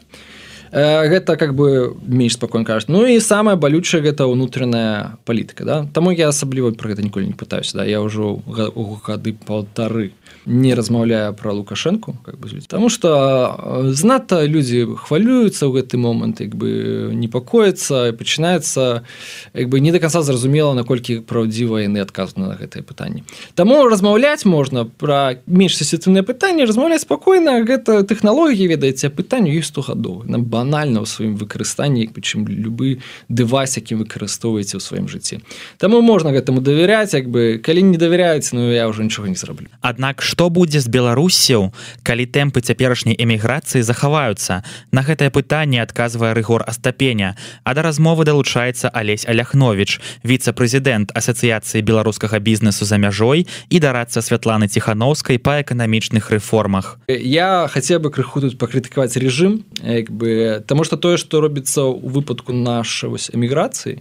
гэта 0.71 1.35
как 1.37 1.55
бы 1.55 1.97
менш 2.05 2.37
спакойна 2.37 2.65
кажуць 2.65 2.89
Ну 2.89 3.05
і 3.05 3.19
самая 3.19 3.55
балючая 3.55 4.01
гэта 4.01 4.29
ўнутраная 4.29 5.17
палітыка 5.25 5.65
да. 5.65 5.87
Таму 5.93 6.11
я 6.11 6.29
асабліва 6.29 6.71
про 6.77 6.89
гэта 6.89 7.01
ніколі 7.01 7.25
не 7.25 7.33
пытаюся 7.33 7.77
да. 7.77 7.85
Я 7.85 8.01
ўжо 8.01 8.37
гады 8.45 9.33
паўтары 9.33 10.11
не 10.49 10.73
размаўляю 10.73 11.33
про 11.33 11.53
лукашэнку 11.53 12.17
как 12.25 12.39
бы 12.39 12.49
потому 12.49 12.89
что 12.89 13.85
знато 13.93 14.45
людзі 14.45 14.87
хвалююцца 14.97 15.69
ў 15.69 15.77
гэты 15.77 15.97
момант 15.97 16.41
як 16.41 16.55
бы 16.57 17.11
непакоіцца 17.13 18.11
пачынаецца 18.17 19.05
як 19.53 19.69
бы 19.69 19.79
не 19.79 19.91
до 19.91 19.99
конца 19.99 20.21
зразумела 20.21 20.73
наколькі 20.73 21.21
праўдзіва 21.21 21.85
яны 21.85 22.01
адказаны 22.01 22.49
на 22.49 22.55
гэтае 22.57 22.81
пытанне 22.81 23.23
Таму 23.53 23.85
размаўляць 23.85 24.45
можна 24.45 24.85
про 24.85 25.37
менш 25.45 25.77
сетытыўнае 25.77 26.25
пытанне 26.25 26.65
размаўляць 26.65 27.05
спакойна 27.05 27.61
гэта 27.61 28.01
тэхналогіі 28.03 28.73
ведаеце 28.73 29.13
пытанню 29.13 29.53
ёсць 29.53 29.69
сто 29.69 29.85
гадоў 29.85 30.25
нам 30.25 30.49
банальна 30.49 31.05
ў 31.05 31.05
сваім 31.05 31.37
выкарыстанні 31.37 32.09
чым 32.19 32.49
любы 32.49 32.99
дэвайс 33.29 33.77
якім 33.77 34.01
выкарыстоўваеце 34.01 34.77
ў 34.77 34.81
сваім 34.81 35.05
жыцці 35.05 35.45
Таму 35.77 36.01
можна 36.01 36.33
гэтаму 36.33 36.65
давяряць 36.65 37.13
як 37.13 37.29
бы 37.29 37.61
калі 37.61 37.85
не 37.93 37.97
давяряецца 38.01 38.57
Ну 38.57 38.73
я 38.73 38.89
уже 38.89 39.05
нічога 39.05 39.29
не 39.29 39.37
зраблю 39.37 39.69
Аднак 39.81 40.25
што 40.39 40.47
будзе 40.47 40.79
з 40.79 40.87
беларусяў 40.87 41.75
калі 42.07 42.23
тэмпы 42.23 42.63
цяперашняй 42.63 43.11
эміграцыі 43.19 43.83
захаваюцца? 43.83 44.63
На 44.95 45.03
гэтае 45.03 45.35
пытанне 45.35 45.83
адказвае 45.83 46.31
рыгор 46.31 46.63
астапеня 46.63 47.35
а 47.67 47.75
да 47.75 47.83
размовы 47.83 48.23
далучаецца 48.23 48.87
алесь 48.87 49.27
аляхновович 49.27 49.99
віцэ-прэзідэнт 50.23 51.11
асацыяцыі 51.11 51.83
беларускага 51.83 52.39
бізнесу 52.39 52.87
за 52.87 52.95
мяжой 52.95 53.51
і 53.67 53.77
дарацца 53.83 54.23
святланы 54.23 54.71
ціхановскай 54.71 55.43
па 55.43 55.59
эканамічных 55.59 56.31
рэформах. 56.31 57.03
Я 57.11 57.67
хацеў 57.67 57.99
бы 57.99 58.07
крыху 58.07 58.39
тут 58.39 58.55
пакрытыкаваць 58.55 59.19
режим 59.19 59.67
як 59.83 60.07
бы 60.07 60.63
таму 60.63 60.87
что 60.87 60.95
тое 60.95 61.19
што 61.19 61.43
робіцца 61.43 61.83
ў 61.83 62.15
выпадку 62.15 62.55
наша 62.55 63.11
вось 63.11 63.27
эміграцыі 63.27 63.99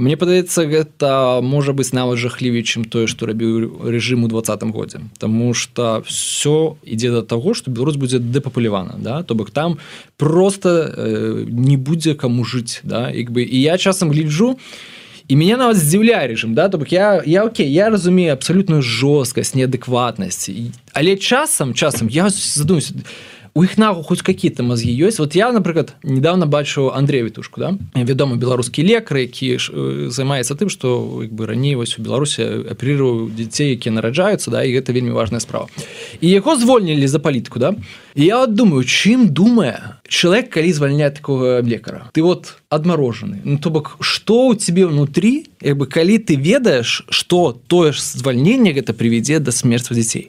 Мне 0.00 0.16
падаецца 0.16 0.64
гэта 0.64 1.08
можа 1.44 1.74
быць 1.76 1.92
нават 1.92 2.16
жахлівей 2.16 2.64
чым 2.64 2.86
тое 2.88 3.04
што 3.04 3.28
рабіў 3.28 3.84
рэжым 3.84 4.24
у 4.24 4.30
двадцатым 4.32 4.72
годзе. 4.72 5.04
Таму 5.20 5.52
что 5.80 6.02
все 6.04 6.76
ідзе 6.84 7.10
да 7.10 7.22
таго 7.22 7.54
што 7.54 7.70
беларусь 7.70 7.96
будзе 7.96 8.18
дэпапулявана 8.18 8.96
да 8.98 9.22
то 9.22 9.34
бок 9.34 9.50
там 9.50 9.78
просто 10.16 10.94
э, 10.96 11.44
не 11.48 11.76
будзе 11.76 12.14
каму 12.14 12.44
жыць 12.44 12.80
да 12.82 13.10
як 13.10 13.30
бы. 13.30 13.42
І 13.42 13.60
я 13.60 13.78
часам 13.78 14.10
гляджу 14.10 14.58
і 15.28 15.36
меня 15.36 15.56
нават 15.56 15.76
здзіўляе 15.76 16.32
рэжым 16.32 16.54
да 16.54 16.68
то 16.68 16.78
бок 16.78 16.92
я 16.92 17.22
я 17.26 17.44
Окей 17.44 17.70
я 17.70 17.90
разумею 17.90 18.32
абсалютную 18.32 18.82
жорсткасць 18.82 19.54
неадэкватнасць. 19.54 20.50
Але 20.92 21.16
часам 21.16 21.74
часам 21.74 22.08
я 22.08 22.28
задумаюсь 22.30 22.92
у 23.54 23.64
іх 23.64 23.78
нагу 23.78 24.02
хоць 24.02 24.22
какие-то 24.22 24.62
мозги 24.62 24.92
ёсць 24.94 25.18
вот 25.18 25.34
я 25.34 25.52
напрыклад 25.52 25.94
недавно 26.02 26.46
бачу 26.46 26.92
Андрея 26.94 27.24
вітушку 27.24 27.60
да? 27.60 27.74
Вядомы 27.94 28.36
беларускі 28.36 28.82
лекар 28.82 29.18
які 29.18 29.58
ж 29.58 29.72
займаецца 30.10 30.54
тым 30.54 30.68
что 30.68 31.22
бы 31.30 31.46
раней 31.46 31.74
вось 31.74 31.98
у 31.98 32.02
беларусі 32.02 32.70
аперирую 32.70 33.30
дзяцей 33.30 33.74
якія 33.74 33.92
нараджаюцца 33.92 34.50
да 34.50 34.62
і 34.62 34.74
гэта 34.74 34.92
вельмі 34.92 35.10
важная 35.10 35.40
справа. 35.40 35.68
І 36.20 36.30
яго 36.30 36.56
звольнілі 36.56 37.06
за 37.06 37.18
палітку 37.18 37.58
да? 37.58 37.74
Я 38.14 38.46
думаю 38.46 38.84
чым 38.84 39.28
думае 39.28 39.99
человек 40.10 40.50
калі 40.50 40.72
звальняет 40.72 41.14
такого 41.14 41.62
лекара 41.62 42.10
ты 42.12 42.22
вот 42.22 42.58
адмарожаны 42.68 43.40
ну 43.44 43.58
то 43.58 43.70
бок 43.70 43.96
что 44.00 44.48
у 44.48 44.54
тебе 44.54 44.86
внутри? 44.86 45.46
Як 45.62 45.78
бы 45.78 45.86
калі 45.86 46.18
ты 46.18 46.34
ведаешь 46.34 47.04
что 47.08 47.56
тое 47.68 47.92
ж 47.92 48.00
звальнение 48.00 48.74
гэта 48.74 48.92
приведзе 48.92 49.38
до 49.38 49.52
смерти 49.52 49.94
дзяцей 49.94 50.28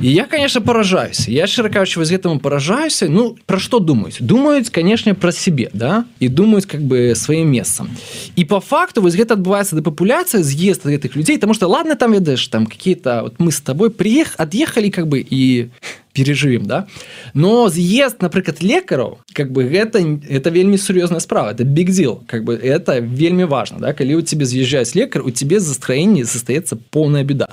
і 0.00 0.12
я 0.12 0.24
конечно 0.24 0.60
поражаюсь. 0.60 1.28
Я 1.28 1.46
шыракаючы 1.46 2.04
з 2.04 2.12
гэтаму 2.12 2.38
поражаюся 2.38 3.08
ну 3.08 3.36
про 3.46 3.58
что 3.58 3.78
думаюць 3.80 4.20
думаюць 4.20 4.68
конечно 4.68 5.14
про 5.14 5.32
себе 5.32 5.70
да? 5.72 6.04
І 6.20 6.28
думаюць 6.28 6.66
как 6.66 6.82
бы 6.82 7.14
сваім 7.14 7.48
месцам 7.48 7.88
і 8.36 8.44
по 8.44 8.60
факту 8.60 9.00
вось 9.00 9.16
гэта 9.16 9.34
адбываецца 9.34 9.74
да 9.74 9.82
папуляцыя 9.82 10.42
з'езд 10.42 10.84
гэтых 10.84 11.16
людзей 11.16 11.38
тому 11.38 11.54
что 11.54 11.66
ладно 11.66 11.96
там 11.96 12.12
ведаешь 12.12 12.46
там 12.48 12.66
какие-то 12.66 13.22
вот 13.22 13.40
мы 13.40 13.52
с 13.52 13.60
тобой 13.60 13.90
приех 13.90 14.34
отъехали 14.36 14.90
как 14.90 15.08
бы 15.08 15.24
і 15.24 15.70
переживем 16.12 16.66
да? 16.66 16.86
Но 17.34 17.68
з'езд 17.68 18.22
напрыклад 18.22 18.62
лекараў 18.62 19.18
как 19.32 19.52
бы 19.52 19.64
гэта 19.64 19.98
это 20.28 20.50
вельмі 20.50 20.76
сур'ёзная 20.76 21.20
справа 21.20 21.52
это 21.52 21.64
deal 21.64 22.20
как 22.26 22.44
бы 22.44 22.54
это 22.54 23.00
вельмі 23.00 23.44
важно 23.44 23.78
да? 23.78 23.92
Калі 23.92 24.16
у 24.16 24.22
тебе 24.22 24.44
з'язджаюць 24.44 24.94
лекар 24.94 25.22
у 25.22 25.30
тебе 25.30 25.60
застроении 25.60 26.22
застаецца 26.22 26.76
полная 26.90 27.24
беда. 27.24 27.48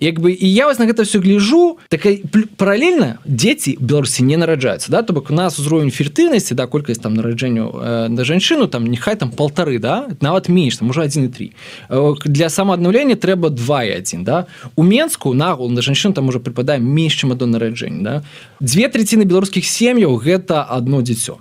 Як 0.00 0.20
бы 0.20 0.32
і 0.32 0.46
я 0.52 0.66
вас 0.66 0.78
на 0.78 0.86
гэта 0.86 1.04
все 1.04 1.18
гляжу 1.18 1.78
такая 1.88 2.18
параллельна 2.56 3.18
дети 3.24 3.76
беларусі 3.80 4.22
не 4.22 4.36
нараджаются 4.36 4.90
да? 4.90 5.02
То 5.02 5.12
бок 5.12 5.30
у 5.30 5.34
нас 5.34 5.58
узровень 5.58 5.90
фертыльнасці 5.90 6.54
да 6.54 6.66
колькасць 6.66 7.00
там 7.00 7.14
нараджэнню 7.14 7.70
э, 7.74 8.08
на 8.08 8.24
жанчыну 8.24 8.68
там 8.68 8.86
нехай 8.86 9.16
там 9.16 9.30
полторы 9.30 9.78
да? 9.78 10.08
Нават 10.20 10.48
менш 10.48 10.76
там 10.76 10.90
уже 10.90 11.00
1,3 11.00 11.52
э, 11.88 12.14
для 12.24 12.48
самоаднаўлення 12.48 13.14
трэба 13.14 13.50
2 13.50 13.84
і 13.84 13.96
1 13.96 14.24
да? 14.24 14.46
У 14.76 14.82
менску 14.82 15.34
нагул 15.34 15.70
на 15.70 15.80
жанчын 15.80 16.12
там 16.12 16.28
уже 16.28 16.38
прыпадае 16.38 16.78
менш 16.78 17.14
чым 17.14 17.34
до 17.34 17.46
нараджэння 17.84 18.02
да? 18.04 18.22
Две 18.60 18.88
траціны 18.88 19.24
беларускіх 19.24 19.64
сем'яў 19.64 20.16
гэта 20.16 20.62
одно 20.64 21.02
дзіцё 21.02 21.38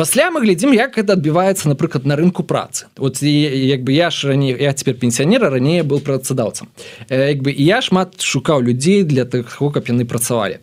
пасля 0.00 0.30
мы 0.30 0.40
глядзім 0.40 0.72
як 0.72 0.96
это 0.96 1.12
адбіваецца 1.12 1.68
напрыклад 1.68 2.06
на 2.08 2.16
рынку 2.16 2.40
працы. 2.42 2.86
Вот 2.96 3.20
як 3.20 3.84
бы 3.84 3.92
я 3.92 4.08
ж 4.08 4.28
раней 4.28 4.56
я 4.56 4.72
цяпер 4.72 4.94
пенсіянера 4.94 5.50
ранее 5.50 5.82
был 5.82 6.00
працадаўцам. 6.00 6.68
Як 7.10 7.42
бы 7.42 7.52
я 7.52 7.82
шмат 7.82 8.16
шукаў 8.16 8.62
людзей 8.64 9.04
для 9.04 9.26
таго 9.26 9.68
каб 9.68 9.84
яны 9.84 10.08
працавалі. 10.08 10.56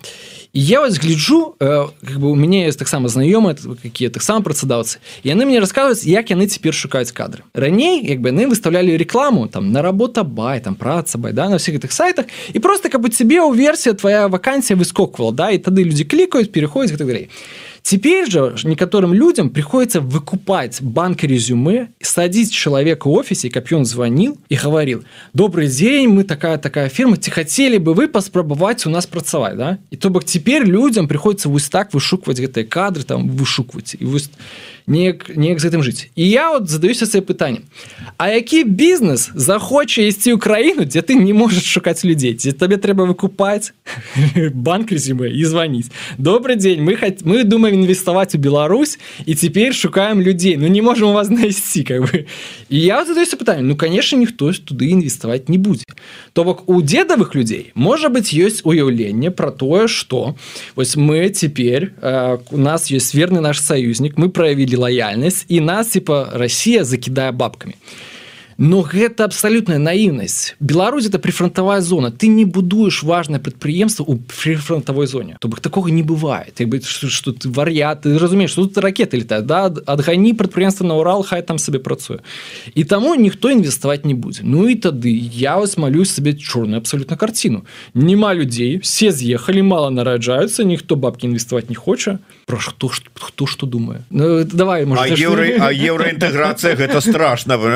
І 0.53 0.61
я 0.61 0.81
вас 0.81 0.97
гляджу 0.97 1.53
как 1.59 2.17
бы 2.17 2.31
у 2.31 2.35
мяне 2.35 2.65
есть 2.65 2.79
таксама 2.79 3.09
знаёмыя 3.09 3.53
какие 3.83 4.09
таксама 4.09 4.41
працадаўцы 4.41 4.97
яны 5.21 5.45
мне 5.45 5.61
рассказываюць 5.61 6.09
як 6.09 6.33
яны 6.33 6.47
цяпер 6.47 6.73
шукаюць 6.73 7.13
кадры. 7.13 7.45
Раней 7.53 8.01
як 8.09 8.25
бы 8.25 8.33
яны 8.33 8.49
выставлялі 8.49 8.97
рекламу 8.97 9.47
там 9.47 9.71
на 9.71 9.83
работа 9.83 10.23
бай 10.23 10.59
там 10.61 10.73
праца 10.73 11.19
бай 11.19 11.33
да 11.33 11.47
на 11.49 11.61
всех 11.61 11.77
гэтых 11.77 11.91
сайтах 11.91 12.25
і 12.53 12.59
просто 12.59 12.89
как 12.89 13.01
бы 13.01 13.09
тебе 13.09 13.41
у 13.41 13.53
версія 13.53 13.93
твоя 13.93 14.27
вакансія 14.27 14.79
выскоквала 14.79 15.31
да 15.31 15.51
і 15.51 15.61
тады 15.61 15.85
людзі 15.85 16.05
клікаюць 16.05 16.49
переходзяць 16.49 16.97
так 16.97 17.05
далей 17.05 17.29
Теперь 17.89 18.29
же 18.29 18.53
некоторым 18.65 19.13
людям 19.13 19.49
приходится 19.49 20.01
выкупать 20.01 20.81
банк 20.81 21.23
резюме, 21.23 21.87
садить 22.01 22.51
человека 22.51 23.07
в 23.07 23.11
офисе, 23.11 23.49
как 23.49 23.71
он 23.71 23.85
звонил 23.85 24.37
и 24.49 24.57
говорил, 24.57 25.05
добрый 25.31 25.69
день, 25.69 26.09
мы 26.09 26.25
такая-такая 26.25 26.89
фирма, 26.89 27.15
те 27.15 27.31
хотели 27.31 27.77
бы 27.77 27.93
вы 27.93 28.09
поспробовать 28.09 28.85
у 28.85 28.89
нас 28.89 29.07
працавать, 29.07 29.55
да? 29.55 29.77
И 29.89 29.95
то 29.95 30.09
бок 30.09 30.25
теперь 30.25 30.63
людям 30.63 31.07
приходится 31.07 31.47
вот 31.47 31.63
так 31.71 31.93
вышукивать 31.93 32.41
эти 32.41 32.63
кадры, 32.63 33.03
там, 33.03 33.29
вышукивать. 33.29 33.95
И 33.97 34.03
вот 34.03 34.23
неяк, 34.87 35.35
неяк 35.35 35.59
з 35.59 35.67
гэтым 35.67 35.83
жыць 35.83 36.07
і 36.15 36.23
я 36.23 36.51
вот 36.51 36.69
задаюся 36.69 37.05
себе 37.05 37.21
пытаннем 37.21 37.67
А 38.17 38.29
які 38.29 38.63
бізнес 38.63 39.29
захоча 39.35 40.01
ісці 40.01 40.33
ў 40.33 40.39
краіну 40.39 40.87
дзе 40.87 41.03
ты 41.03 41.19
не 41.19 41.35
можаш 41.35 41.67
шукаць 41.67 42.07
людзей 42.07 42.33
дзе 42.39 42.55
табе 42.55 42.79
трэба 42.79 43.03
выкупаць 43.03 43.75
банк 44.55 44.91
резюме 44.91 45.27
і 45.27 45.43
званіць 45.43 45.91
добрый 46.17 46.55
день 46.55 46.79
мы 46.79 46.95
хаць 46.95 47.19
мы 47.27 47.43
думаем 47.43 47.83
інвеставаць 47.83 48.33
у 48.35 48.39
Беларусь 48.39 48.95
і 49.27 49.35
цяпер 49.35 49.75
шукаем 49.75 50.23
людзей 50.23 50.55
Ну 50.57 50.67
не 50.67 50.81
можем 50.81 51.13
вас 51.13 51.27
знайсці 51.33 51.83
как 51.83 52.01
бы. 52.07 52.25
І 52.69 52.79
я 52.79 53.05
задаюся 53.05 53.35
пытаннем 53.35 53.67
Ну 53.67 53.75
конечно 53.75 54.17
ніхто 54.17 54.55
туды 54.55 54.95
інвеставаць 54.95 55.49
не 55.49 55.57
будзе 55.57 55.83
то 56.33 56.43
бок 56.43 56.63
у 56.69 56.81
дедавых 56.81 57.35
людзей 57.35 57.71
можа 57.75 58.07
быть 58.07 58.31
ёсць 58.31 58.63
уяўленне 58.63 59.31
про 59.31 59.51
тое 59.51 59.87
что 59.87 60.35
вось 60.75 60.95
мы 60.95 61.27
цяпер 61.27 61.91
э, 62.01 62.37
у 62.51 62.57
нас 62.57 62.87
есть 62.87 63.13
верны 63.13 63.41
наш 63.41 63.59
саюзнік 63.59 64.17
мы 64.17 64.29
проявілі 64.29 64.76
лояльнасць 64.77 65.45
і 65.47 65.61
нас 65.61 65.87
типа 65.97 66.29
Россия 66.33 66.83
закідае 66.83 67.31
бабками 67.31 67.75
но 68.57 68.81
гэта 68.81 69.23
абсолютная 69.23 69.77
наіўнасць. 69.77 70.55
Беларусь 70.59 71.05
это 71.05 71.19
прифронтовая 71.19 71.81
зона. 71.81 72.11
Ты 72.11 72.27
не 72.27 72.45
будуешь 72.45 73.03
важное 73.03 73.39
прадпрыемство 73.39 74.03
у 74.03 74.17
прифронтовой 74.17 75.07
зоне. 75.07 75.37
То 75.39 75.47
бок 75.47 75.59
такого 75.59 75.87
не 75.87 76.03
бывает. 76.03 76.59
Быть 76.67 76.85
что, 76.85 77.09
что 77.09 77.33
ты 77.33 77.49
вар'ят 77.49 78.01
ты 78.01 78.17
разумеешь 78.17 78.53
тут 78.53 78.77
ракеты 78.77 79.17
летают 79.17 79.45
да? 79.45 79.65
Адгані 79.65 80.33
прадпрыемства 80.33 80.85
на 80.85 80.95
Урал 80.95 81.23
хай 81.23 81.41
там 81.41 81.57
сабе 81.57 81.79
працуе 81.79 82.19
і 82.73 82.83
таму 82.83 83.15
ніхто 83.15 83.49
інвеставаць 83.51 84.05
не 84.05 84.13
будзе 84.13 84.41
Ну 84.43 84.67
і 84.67 84.75
тады 84.75 85.09
я 85.09 85.57
вас 85.57 85.77
малюсь 85.77 86.11
сабе 86.11 86.33
чорную 86.33 86.77
абсолютно 86.77 87.17
картину. 87.17 87.65
Нема 87.93 88.33
людзей 88.33 88.79
все 88.79 89.11
з'ехалі 89.11 89.61
мало 89.61 89.89
нараджаюцца 89.89 90.63
ніхто 90.63 90.95
бабки 90.95 91.27
інвеставаць 91.27 91.69
не 91.69 91.75
хоча 91.75 92.19
про 92.45 92.59
што 92.59 92.87
хто 92.87 93.45
што 93.45 93.67
думае 93.67 94.01
ну, 94.09 94.43
давай 94.43 94.85
может, 94.85 95.19
еўра 95.19 95.71
еўраінтэграцыя 95.71 96.75
гэта 96.75 97.01
страшно 97.01 97.57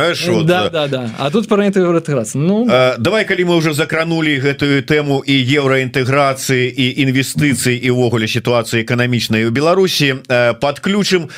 да 0.47 0.70
да, 0.71 0.87
да. 0.87 1.09
А 1.19 1.29
тут 1.29 1.47
про 1.47 1.65
інтэграцыю 1.65 2.25
Ну 2.33 2.67
а, 2.69 2.95
давай 2.97 3.25
калі 3.25 3.45
мы 3.45 3.55
уже 3.55 3.73
закранули 3.73 4.39
гэтую 4.39 4.81
тэму 4.83 5.21
і 5.25 5.35
еўраінтэграцыі 5.35 6.65
і 6.69 6.85
інвестыцый 7.03 7.77
і 7.77 7.89
ўвогуле 7.91 8.27
сітуацыі 8.27 8.81
эканамічнай 8.81 9.45
у 9.45 9.51
Беларусі 9.51 10.23
подключым 10.61 11.29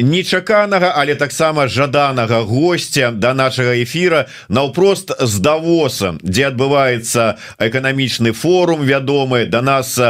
нечаканага 0.00 0.92
але 0.96 1.14
таксама 1.14 1.68
жаданага 1.68 2.42
гостя 2.42 3.10
до 3.10 3.30
да 3.30 3.34
нашага 3.34 3.82
эфира 3.82 4.26
наўпрост 4.48 5.14
з 5.20 5.38
давоса 5.38 6.18
дзе 6.22 6.50
адбываецца 6.50 7.38
эканамічны 7.58 8.32
форум 8.32 8.82
вядомы 8.82 9.44
до 9.46 9.60
да 9.60 9.62
нас 9.62 10.00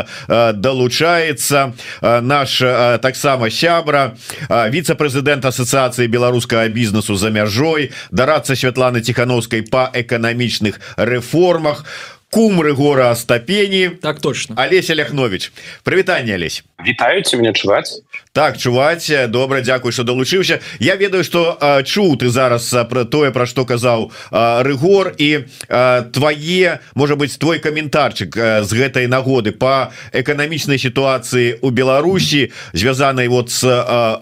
долучаецца 0.55 1.73
наш 2.03 2.59
таксама 3.05 3.51
сябра 3.51 4.17
віце-прэзідэнт 4.49 5.45
асацыяцыі 5.45 6.09
беларускага 6.09 6.69
бізнесу 6.69 7.17
за 7.17 7.31
мяжой 7.31 7.91
дарацца 8.11 8.57
свят 8.57 8.70
Святланы 8.71 9.03
ціхановскай 9.03 9.67
па 9.67 9.91
эканамічных 9.91 10.79
рэформах 10.95 11.83
кумры 12.31 12.71
гора 12.73 13.11
астапені 13.11 13.99
так 13.99 14.21
точно. 14.23 14.55
Алеся 14.55 14.95
ляхнович. 14.95 15.51
Прывітанне 15.83 16.39
Алесь 16.39 16.63
вітаюце 16.79 17.37
мне 17.37 17.53
чуваць 17.53 17.99
так 18.33 18.59
чуваць 18.59 19.11
добра 19.29 19.61
Дякую 19.61 19.93
что 19.93 20.05
долучыўся 20.05 20.61
Я 20.79 20.95
ведаю 20.97 21.25
что 21.25 21.59
чуў 21.85 22.17
ты 22.17 22.29
зараз 22.29 22.71
про 22.89 23.05
тое 23.05 23.31
про 23.31 23.47
что 23.47 23.65
казаў 23.65 24.13
рыгор 24.31 25.15
і 25.19 25.47
твае 26.15 26.79
можа 26.95 27.17
быть 27.17 27.39
твой 27.39 27.59
каментарчык 27.59 28.37
з 28.63 28.71
гэтай 28.71 29.07
нагоды 29.11 29.51
по 29.51 29.91
эканамічнай 30.13 30.79
сітуацыі 30.79 31.59
у 31.61 31.71
Беларусі 31.71 32.53
звязанай 32.73 33.27
вот 33.27 33.51
с 33.51 33.67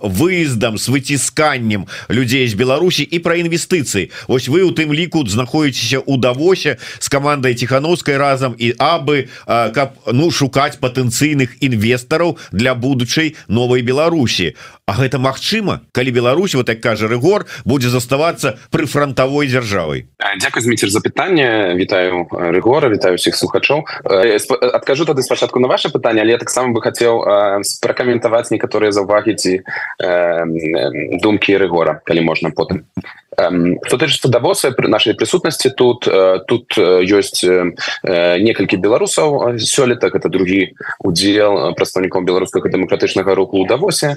выездам 0.02 0.78
с 0.78 0.88
выцісканнем 0.88 1.86
людзей 2.08 2.48
з 2.48 2.54
Беларусі 2.54 3.02
і 3.04 3.18
про 3.18 3.36
інвестыцыі. 3.36 4.10
Вось 4.28 4.48
вы 4.48 4.64
у 4.64 4.72
тым 4.72 4.88
ліку 4.94 5.28
знаходзіцеся 5.28 6.00
у 6.00 6.16
давосе 6.16 6.78
с 6.98 7.08
командой 7.08 7.54
тихохановской 7.54 8.16
разам 8.16 8.54
і 8.56 8.72
абы 8.78 9.28
каб 9.44 10.00
ну 10.12 10.30
шукаць 10.30 10.80
патэнцыйных 10.80 11.60
інвестараў 11.60 12.38
для 12.52 12.74
будучай 12.74 13.36
новой 13.48 13.82
Беларусі 13.82 13.97
Беларусі 13.98 14.54
А 14.88 14.96
гэта 14.96 15.20
Мачыма 15.20 15.84
калі 15.92 16.10
Беларусь 16.16 16.54
вот 16.56 16.66
так 16.66 16.80
кажа 16.80 17.08
рэгор 17.12 17.44
будзе 17.68 17.92
заставацца 17.92 18.56
пры 18.72 18.88
фронтавой 18.88 19.44
дзяржавай 19.44 20.08
Дякую 20.40 20.64
зміцер 20.64 20.88
за 20.88 21.04
пытанне. 21.04 21.76
Вітаю 21.76 22.24
рэгора 22.32 22.88
вітаю 22.88 23.20
усіх 23.20 23.36
слухачоў. 23.36 23.84
Адкажу 24.72 25.04
тады 25.04 25.20
спачатку 25.20 25.60
на 25.60 25.68
ваше 25.68 25.92
пытанне 25.92 26.24
але 26.24 26.32
я 26.32 26.40
таксама 26.40 26.72
бы 26.72 26.80
хацеў 26.80 27.20
пракаментаваць 27.84 28.48
некаторыя 28.48 28.88
заўвагі 28.88 29.36
ці 29.36 29.60
думкі 31.20 31.60
рэгора 31.60 32.00
калі 32.08 32.24
можна 32.24 32.48
потым. 32.50 32.88
Что 33.38 33.96
тычыцца 34.00 34.26
давоса 34.32 34.72
при 34.72 34.88
нашай 34.88 35.14
прысутнасці 35.14 35.70
тут 35.76 36.08
тут 36.48 36.74
ёсць 36.80 37.44
некалькі 37.44 38.80
беларусаў. 38.80 39.60
Сёлета 39.60 40.08
это 40.08 40.32
другі 40.32 40.74
удзел 40.98 41.76
прадстаўніком 41.76 42.24
беларускага 42.24 42.72
дэмакратычнага 42.72 43.36
руху 43.36 43.62
ў 43.62 43.68
давосе 43.68 44.16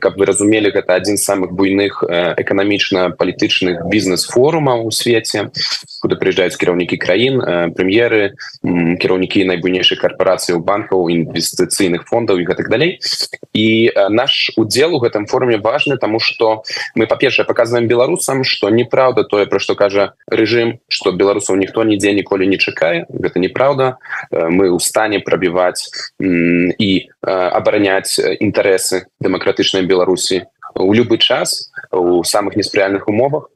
каб 0.00 0.18
вы 0.20 0.26
разумелі 0.28 0.72
гэта 0.74 0.96
адзін 1.00 1.16
з 1.16 1.24
самых 1.24 1.52
буйных 1.52 2.02
эканамічна-палітычных 2.06 3.86
бізнес-форумаў 3.90 4.86
у 4.86 4.90
свеце 4.90 5.50
куды 6.06 6.14
прыязджаюць 6.22 6.54
кіраўнікі 6.54 6.96
краін 7.02 7.42
прэм'еры 7.74 8.38
кіраўнікі 8.62 9.42
найбуйнейшых 9.50 9.98
карпорацыяў 9.98 10.62
банкаў 10.62 11.10
інвестыцыйных 11.10 12.06
фондаў 12.06 12.38
і 12.38 12.46
гэтак 12.46 12.70
далей. 12.70 13.02
І 13.50 13.90
наш 14.14 14.54
удзел 14.54 14.94
у 14.94 15.02
гэтым 15.02 15.26
форуме 15.26 15.58
важны 15.58 15.98
тому 15.98 16.22
что 16.22 16.62
мы 16.94 17.10
па-першае 17.10 17.42
показываем 17.42 17.90
беларусам 17.90 18.44
что 18.44 18.70
неправда 18.70 19.24
тое 19.24 19.46
про 19.50 19.58
што 19.58 19.74
кажа 19.74 20.14
режим 20.30 20.78
что 20.88 21.10
беларусаў 21.10 21.58
ніхто 21.58 21.82
нідзе 21.82 22.14
ніколі 22.14 22.46
не 22.46 22.58
чакае. 22.58 23.06
Гэта 23.10 23.42
неправда 23.42 23.98
мы 24.30 24.70
ў 24.70 24.78
стане 24.78 25.18
прабіваць 25.18 25.90
і 26.22 26.90
абараняць 27.26 28.22
інтарэсы 28.22 29.10
дэмакратычнай 29.18 29.82
беларусі 29.82 30.46
у 30.78 30.92
любы 30.92 31.18
час 31.18 31.70
у 31.90 32.22
самых 32.24 32.56
неспрыяльных 32.56 33.08
умовах. 33.08 33.50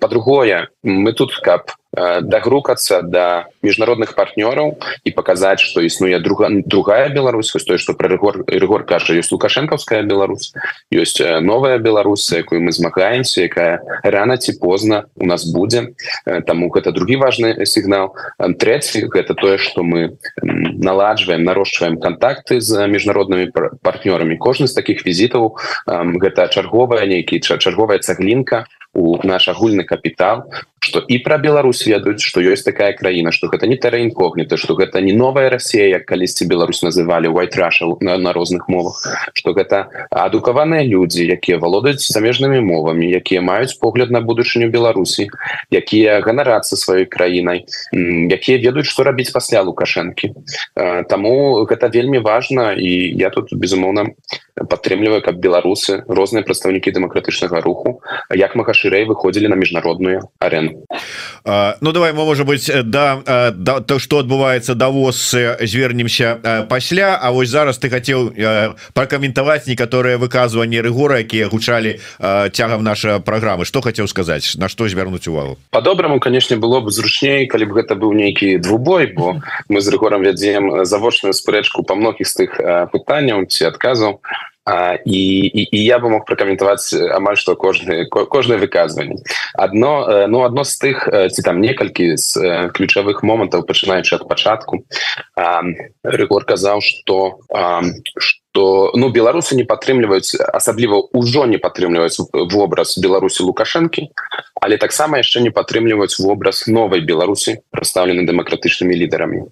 По-другое 0.00 0.68
мы 0.82 1.12
тут 1.12 1.34
каб 1.36 1.70
дагрукацца 1.92 3.02
до 3.02 3.08
да 3.08 3.46
міжнародных 3.62 4.14
партнёраў 4.14 4.76
і 5.04 5.10
паказаць 5.16 5.64
што 5.64 5.80
існуе 5.80 6.20
друга 6.20 6.48
другая 6.50 7.08
Беларусь. 7.08 7.52
Вось 7.54 7.64
тое 7.64 7.78
што 7.78 7.94
пра 7.94 8.12
рэгор 8.12 8.44
рэгор 8.46 8.84
кажа 8.84 9.16
ёсць 9.16 9.32
лукашэнкаўская 9.32 10.02
Беларусь 10.04 10.52
ёсць 10.92 11.18
новая 11.40 11.78
Беларусь 11.78 12.28
якую 12.30 12.60
мы 12.60 12.72
змагаемся 12.72 13.40
якая 13.48 13.80
рана 14.04 14.36
ці 14.36 14.52
позна 14.60 15.08
у 15.16 15.24
нас 15.24 15.48
будзе. 15.48 15.96
Таму 16.46 16.68
гэта 16.68 16.92
другі 16.92 17.16
важны 17.16 17.64
сігнал. 17.64 18.14
Трэці 18.36 19.08
гэта 19.08 19.34
тое 19.34 19.56
што 19.56 19.82
мы 19.82 20.20
наладжваем 20.78 21.44
нарошчваем 21.44 21.98
контакты 21.98 22.60
з 22.60 22.86
міжнароднымі 22.88 23.50
партнёрамі. 23.82 24.38
Кожны 24.38 24.66
з 24.66 24.74
таких 24.74 25.04
візітаў 25.06 25.58
гэта 25.86 26.48
чарговая 26.48 27.06
нейкі 27.06 27.40
чарговая 27.42 27.98
цаглінка 27.98 28.64
у 28.94 29.18
наш 29.26 29.48
агульны 29.48 29.84
капітал 29.84 30.44
что 30.80 31.00
і 31.00 31.18
про 31.18 31.38
Беларусь 31.38 31.86
ведаюць 31.86 32.22
что 32.22 32.40
ёсць 32.40 32.62
такая 32.62 32.92
краіна 32.92 33.32
что 33.32 33.48
гэта 33.48 33.66
не 33.66 33.76
тэраінкогніта 33.76 34.56
что 34.56 34.74
гэта 34.74 35.00
не 35.00 35.12
новая 35.12 35.50
Россия 35.50 35.98
калісьці 35.98 36.46
Беларусь 36.46 36.82
называли 36.82 37.28
white 37.28 37.56
Russia 37.56 37.96
на, 38.00 38.16
на 38.16 38.32
розных 38.32 38.68
мовах 38.68 39.02
что 39.34 39.52
гэта 39.52 40.08
адукаваныя 40.10 40.84
люди 40.84 41.26
якія 41.26 41.58
валодаюць 41.58 42.00
замежнымі 42.00 42.60
мовамі 42.60 43.10
якія 43.10 43.42
маюць 43.42 43.74
погляд 43.74 44.10
на 44.10 44.20
будучыню 44.20 44.70
Беларусі 44.70 45.28
якія 45.70 46.20
ганарацца 46.20 46.76
сваёй 46.76 47.04
краінай 47.04 47.66
якія 47.92 48.58
ведаюць 48.58 48.88
что 48.88 49.02
рабіць 49.04 49.30
пасля 49.30 49.62
лукашэнкі. 49.62 50.32
Таму 51.08 51.66
гэта 51.66 51.88
вельмі 51.88 52.18
важно 52.18 52.72
і 52.72 53.12
я 53.18 53.30
тут 53.30 53.52
безумоўна 53.52 54.14
падтрымліваю 54.66 55.22
каб 55.22 55.38
беларусы 55.38 56.02
розныя 56.08 56.42
прадстаўнікі 56.42 56.90
дэмакратычнага 56.90 57.60
руху 57.62 58.00
як 58.34 58.56
мага 58.56 58.74
шырэй 58.78 59.04
выходзілі 59.10 59.50
на 59.50 59.56
міжнародную 59.58 60.30
арену. 60.38 60.86
Ну 61.80 61.92
давай 61.92 62.12
мы 62.12 62.24
можа 62.24 62.44
быть 62.44 62.70
да, 62.84 63.50
да 63.54 63.80
то 63.80 63.98
что 63.98 64.18
адбываецца 64.22 64.74
давоз 64.74 65.34
звернемся 65.60 66.66
пасля. 66.68 67.18
А 67.20 67.32
вось 67.32 67.48
зараз 67.48 67.78
ты 67.78 67.90
хотел 67.90 68.30
прокаментаваць 68.94 69.66
некаторыя 69.66 70.18
выказыванні 70.18 70.80
рэгора 70.80 71.18
якія 71.18 71.48
гучалі 71.48 71.98
цягам 72.52 72.84
наша 72.84 73.18
программы 73.18 73.64
что 73.64 73.80
хотел 73.80 74.06
сказать? 74.06 74.54
На 74.56 74.68
что 74.68 74.88
звярнуць 74.88 75.26
увагу? 75.28 75.58
По-добраму 75.70 76.20
конечно 76.20 76.56
было 76.56 76.80
бы 76.80 76.90
зручней 76.90 77.46
калі 77.46 77.64
б 77.64 77.82
гэта 77.82 77.94
быў 77.94 78.14
нейкі 78.14 78.58
двубой 78.58 79.06
бо 79.06 79.42
мы 79.68 79.80
з 79.80 79.88
рэгором 79.88 80.22
вядзем 80.22 80.84
завочную 80.84 81.32
спрэчку 81.32 81.82
по 81.82 81.94
многіх 81.94 82.28
з 82.28 82.34
тых 82.34 82.50
пытанняў 82.92 83.46
ці 83.46 83.64
адказаў 83.72 84.20
і, 85.04 85.20
і, 85.46 85.68
і 85.72 85.84
я 85.84 85.98
бы 85.98 86.10
мог 86.10 86.24
пракаментаваць 86.28 86.92
амаль 86.92 87.38
што 87.40 87.56
кожны 87.56 88.04
кожнае 88.08 88.58
выказванне 88.58 89.22
одно 89.54 90.26
ну 90.28 90.42
одно 90.44 90.64
з 90.64 90.76
тых 90.76 91.08
ці 91.08 91.42
там 91.42 91.60
некалькі 91.60 92.16
з 92.16 92.68
ключавых 92.76 93.22
момантаў 93.22 93.64
пачынаючы 93.64 94.16
ад 94.20 94.28
пачатку 94.28 94.84
рэгор 96.04 96.44
казаў 96.44 96.80
что 96.80 97.40
что 98.18 98.90
ну 98.94 99.08
беларусы 99.08 99.56
не 99.56 99.64
падтрымліваюць 99.64 100.36
асабліва 100.52 101.08
ўжо 101.14 101.46
не 101.46 101.58
падтрымліваюць 101.58 102.18
вобраз 102.52 102.98
беларусі 102.98 103.48
лукашэнкі 103.48 104.08
але 104.60 104.76
таксама 104.76 105.22
яшчэ 105.22 105.40
не 105.40 105.50
падтрымліваюць 105.50 106.18
вобраз 106.20 106.66
новай 106.66 107.00
беларусі 107.00 107.62
прадстаўлены 107.70 108.26
дэмакратычнымі 108.26 109.00
лідарамі 109.00 109.48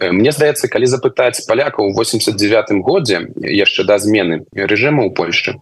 Мне 0.00 0.32
здаецца 0.32 0.68
калі 0.72 0.86
запытаць 0.86 1.44
палякаў 1.48 1.90
у 1.90 1.94
89 1.96 2.82
годзе 2.86 3.20
яшчэ 3.42 3.84
да 3.84 3.98
змены 3.98 4.44
рэжыму 4.54 5.02
ў 5.06 5.10
Польшчы 5.14 5.58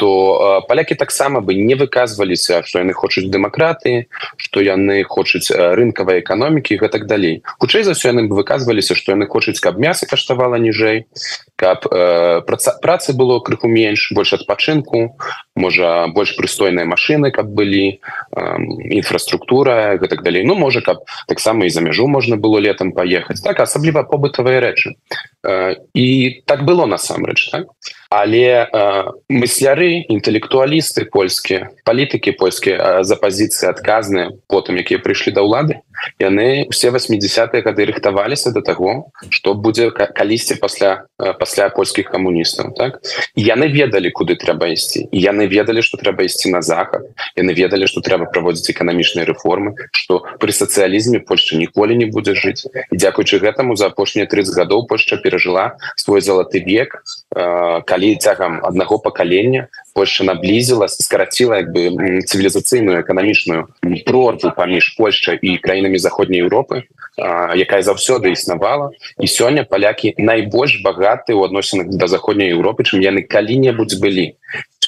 то 0.00 0.64
палякі 0.68 0.94
таксама 0.94 1.44
бы 1.44 1.52
не 1.52 1.76
выказваліся 1.76 2.64
што 2.64 2.80
яны 2.80 2.96
хочуць 2.96 3.28
дэмакратыі 3.28 4.08
што 4.40 4.64
яны 4.64 5.04
хочуць 5.04 5.52
рынкавай 5.52 6.24
эканомікі 6.24 6.80
гэтак 6.80 7.04
далей. 7.04 7.44
Хутчэй 7.60 7.84
за 7.84 7.92
ўсё 7.92 8.16
яны 8.16 8.24
бы 8.24 8.40
выказваліся 8.40 8.96
што 8.96 9.12
яны 9.12 9.28
хочуць 9.28 9.60
каб 9.60 9.76
мяса 9.76 10.08
каштавала 10.08 10.56
ніжэй 10.56 11.04
каб 11.60 11.84
э, 11.84 12.40
праца 12.48 12.80
працы 12.80 13.12
было 13.12 13.44
крыху 13.44 13.68
менш 13.68 14.08
больш 14.16 14.32
адпачынку 14.40 15.20
можа 15.52 16.08
больш 16.08 16.32
прыстойныя 16.40 16.88
машины 16.88 17.28
каб 17.28 17.52
былі 17.52 18.00
э, 18.00 18.00
інфраструктура 18.96 20.00
гэтак 20.00 20.24
далей. 20.24 20.48
Ну 20.48 20.56
можа 20.56 20.80
каб 20.80 21.04
таксама 21.28 21.68
і 21.68 21.76
за 21.76 21.84
мяжу 21.84 22.08
можна 22.08 22.40
было 22.40 22.56
летом 22.56 22.96
паехаць 22.96 23.44
так 23.44 23.60
асабліва 23.60 24.08
побытавыя 24.08 24.64
рэчы. 24.64 24.96
Э, 25.44 25.76
і 25.92 26.40
так 26.48 26.64
было 26.64 26.88
насамрэч 26.88 27.52
так 27.52 27.68
але 28.10 28.66
э, 28.66 29.04
мысляры 29.30 30.02
інтэлектуалісты 30.10 31.06
польскія 31.06 31.70
палітыкі 31.86 32.34
польскія 32.34 33.06
за 33.06 33.14
пазіцыі 33.14 33.70
адказныя 33.70 34.34
потым 34.50 34.82
якія 34.82 34.98
прыйшлі 34.98 35.30
да 35.38 35.46
ўлады 35.46 35.78
яны 36.18 36.66
все 36.70 36.90
80-е 36.90 37.62
гады 37.62 37.86
рыхтаваліся 37.86 38.52
до 38.52 38.60
таго 38.60 39.12
что 39.30 39.54
будзе 39.54 39.90
калісьці 39.90 40.58
пасля 40.60 41.06
пасля 41.38 41.70
польскіх 41.70 42.10
камуністаў 42.10 42.74
так? 42.74 43.00
Яны 43.36 43.70
ведалі 43.70 44.10
куды 44.10 44.34
трэба 44.34 44.72
ісці. 44.74 45.08
Яны 45.12 45.46
ведалі 45.46 45.82
что 45.82 45.96
трэба 45.96 46.26
ісці 46.26 46.50
на 46.50 46.62
захад. 46.62 47.08
Яны 47.36 47.54
ведалі 47.54 47.86
что 47.86 48.00
трэба 48.00 48.26
праводзіць 48.26 48.74
эканамічныя 48.74 49.24
рэформы 49.24 49.74
что 49.92 50.26
при 50.40 50.50
сацыялізме 50.50 51.20
Польша 51.22 51.56
ніколі 51.56 51.96
не 51.96 52.06
будзе 52.06 52.34
жыць. 52.34 52.66
І 52.90 52.96
дзякуючы 52.96 53.38
гэтаму 53.38 53.76
за 53.76 53.86
апошнія 53.86 54.26
30 54.26 54.56
гадоў 54.56 54.86
Польша 54.90 55.16
перажыла 55.16 55.78
свой 55.96 56.20
залаты 56.20 56.60
век 56.60 57.00
калі 57.30 58.00
калі 58.00 58.16
цягам 58.16 58.60
аднаго 58.64 58.98
пакалення 58.98 59.68
Польша 59.94 60.24
наблізіла 60.24 60.88
скараціла 60.88 61.60
як 61.62 61.72
бы 61.72 61.90
цывілізацыйную 62.24 63.02
эканамічную 63.02 63.68
прорву 64.06 64.52
паміж 64.56 64.94
Польшчай 64.96 65.38
і 65.42 65.58
краінамі 65.58 65.98
заходняй 65.98 66.42
Еўропы 66.42 66.86
якая 67.20 67.82
заўсёды 67.82 68.32
існавала. 68.32 68.90
І 69.18 69.26
сёння 69.26 69.64
палякі 69.64 70.14
найбольш 70.18 70.80
багаты 70.82 71.34
ў 71.36 71.44
адносінах 71.44 71.90
да 71.90 72.06
заходняй 72.06 72.54
Еўропы 72.54 72.84
чым 72.86 73.02
яны 73.04 73.22
калі-небудзь 73.22 74.00
былі 74.00 74.36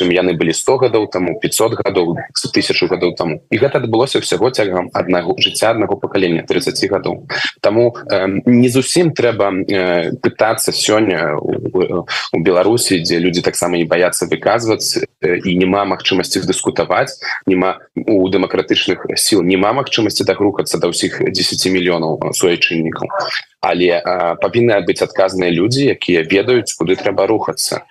чым 0.02 0.10
яны 0.10 0.34
былі 0.34 0.50
100 0.50 0.82
гадоў 0.82 1.06
таму 1.06 1.38
500 1.38 1.78
гадоў 1.78 2.18
тысячу 2.34 2.90
гадоў 2.90 3.14
таму. 3.14 3.38
І 3.54 3.56
гэта 3.62 3.78
адбылося 3.78 4.18
ўсяго 4.18 4.50
цягам 4.50 4.90
аднаго 4.90 5.38
жыцця 5.38 5.70
аднаго 5.70 5.94
пакалення 5.94 6.42
30 6.42 6.74
гадоў. 6.90 7.30
Таму 7.62 7.94
э, 8.10 8.26
не 8.46 8.68
зусім 8.68 9.14
трэба 9.14 9.54
э, 9.62 10.10
пытацца 10.18 10.74
сёння 10.74 11.38
у, 11.38 12.02
у 12.34 12.38
Беларусі 12.42 12.98
дзе 12.98 13.22
людзі 13.22 13.46
таксама 13.46 13.78
не 13.78 13.86
баяцца 13.86 14.26
выказваць 14.26 14.98
і 15.22 15.50
няма 15.54 15.86
магчымасці 15.86 16.42
дыскутаваць 16.42 17.14
няма 17.46 17.78
у 17.94 18.26
дэмакратычных 18.26 19.06
сіл 19.14 19.46
няма 19.46 19.72
магчымасці 19.78 20.26
дагрукацца 20.26 20.82
да 20.82 20.90
ўсіх 20.90 21.22
10 21.22 21.70
мільёнаў 21.70 22.34
суайчыннікаў. 22.34 23.06
Але 23.62 24.02
павінны 24.42 24.82
быць 24.82 25.06
адказныя 25.06 25.54
людзі 25.54 25.94
якія 25.94 26.26
ведаюць 26.26 26.74
куды 26.74 26.98
трэба 26.98 27.30
рухацца 27.30 27.86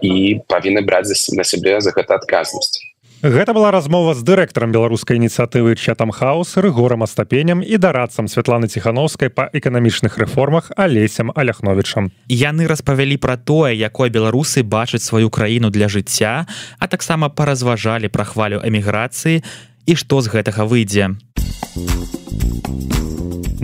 і 0.00 0.40
павінны 0.48 0.82
браць 0.86 1.12
на 1.32 1.44
сябе 1.44 1.80
за 1.80 1.90
гэта 1.90 2.20
адказнасць. 2.20 2.86
Гэта 3.22 3.56
была 3.56 3.70
размова 3.72 4.12
з 4.12 4.20
дырэктарам 4.28 4.70
беларускай 4.76 5.16
ініцыятывы 5.16 5.72
чатам 5.80 6.12
хаос 6.12 6.60
рэгорам 6.60 7.02
астапенем 7.02 7.64
і 7.64 7.80
дарадцам 7.80 8.28
Святланы 8.28 8.68
ціхановскай 8.68 9.32
па 9.32 9.48
эканамічных 9.56 10.20
рэформах 10.20 10.68
алесем 10.76 11.32
аляхновічам. 11.34 12.12
Яны 12.28 12.68
распавялі 12.68 13.16
пра 13.16 13.40
тое 13.40 13.72
якой 13.72 14.12
беларусы 14.12 14.62
бачаць 14.62 15.02
сваю 15.02 15.32
краіну 15.32 15.72
для 15.72 15.88
жыцця 15.88 16.44
а 16.78 16.84
таксама 16.86 17.32
паразважалі 17.32 18.12
пра 18.12 18.28
хвалю 18.28 18.60
эміграцыі 18.60 19.40
і 19.86 19.92
што 19.96 20.20
з 20.20 20.28
гэтага 20.28 20.68
выйдзе. 20.68 21.16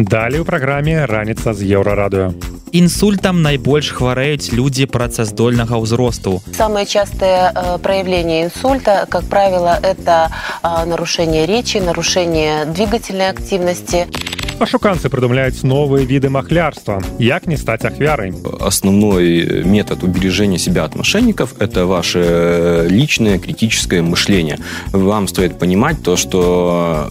Далей 0.01 0.41
у 0.41 0.49
праграме 0.49 1.05
раніца 1.05 1.53
з 1.53 1.69
еўрарадыо 1.69 2.33
Інсультам 2.73 3.43
найбольш 3.45 3.93
хварэюць 3.93 4.49
людзі 4.57 4.89
працаздольнага 4.89 5.77
ўзросту. 5.77 6.41
Самое 6.57 6.89
частое 6.89 7.53
э, 7.53 7.77
проявление 7.77 8.49
инсульта, 8.49 9.05
как 9.13 9.29
правило, 9.29 9.77
это 9.77 10.33
э, 10.65 10.85
нарушение 10.87 11.45
речи, 11.45 11.77
нарушение 11.77 12.65
двигательной 12.65 13.29
активности. 13.29 14.09
Ашуканцы 14.57 15.11
прыдумляюць 15.11 15.67
новыя 15.67 16.07
віды 16.07 16.31
махлярства 16.31 17.03
як 17.19 17.47
не 17.47 17.57
стаць 17.57 17.85
ахвярай 17.85 18.33
основной 18.61 19.65
метод 19.65 20.05
убережения 20.05 20.59
себя 20.59 20.85
от 20.85 20.95
мошенников 20.95 21.55
это 21.59 21.85
ваше 21.85 22.87
личное 22.89 23.39
критическое 23.39 24.03
мышление 24.03 24.61
вам 24.93 25.27
стоит 25.27 25.59
понимать 25.59 26.03
то 26.03 26.17
что 26.17 27.11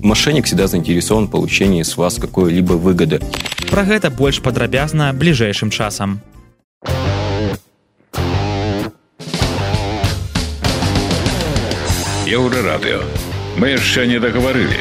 мошенник 0.00 0.46
всегда 0.46 0.66
заинтересован 0.66 1.26
в 1.26 1.30
получении 1.30 1.82
с 1.82 1.96
вас 1.96 2.18
какой-либо 2.18 2.74
выгоды 2.74 3.20
про 3.70 3.84
гэта 3.84 4.10
больш 4.10 4.40
падрабязна 4.40 5.12
бліжэйшым 5.12 5.70
часам 5.70 6.20
еўрарадыо 12.26 13.02
мы 13.56 13.68
яшчэ 13.78 14.06
не 14.06 14.18
дагаварылі 14.18 14.80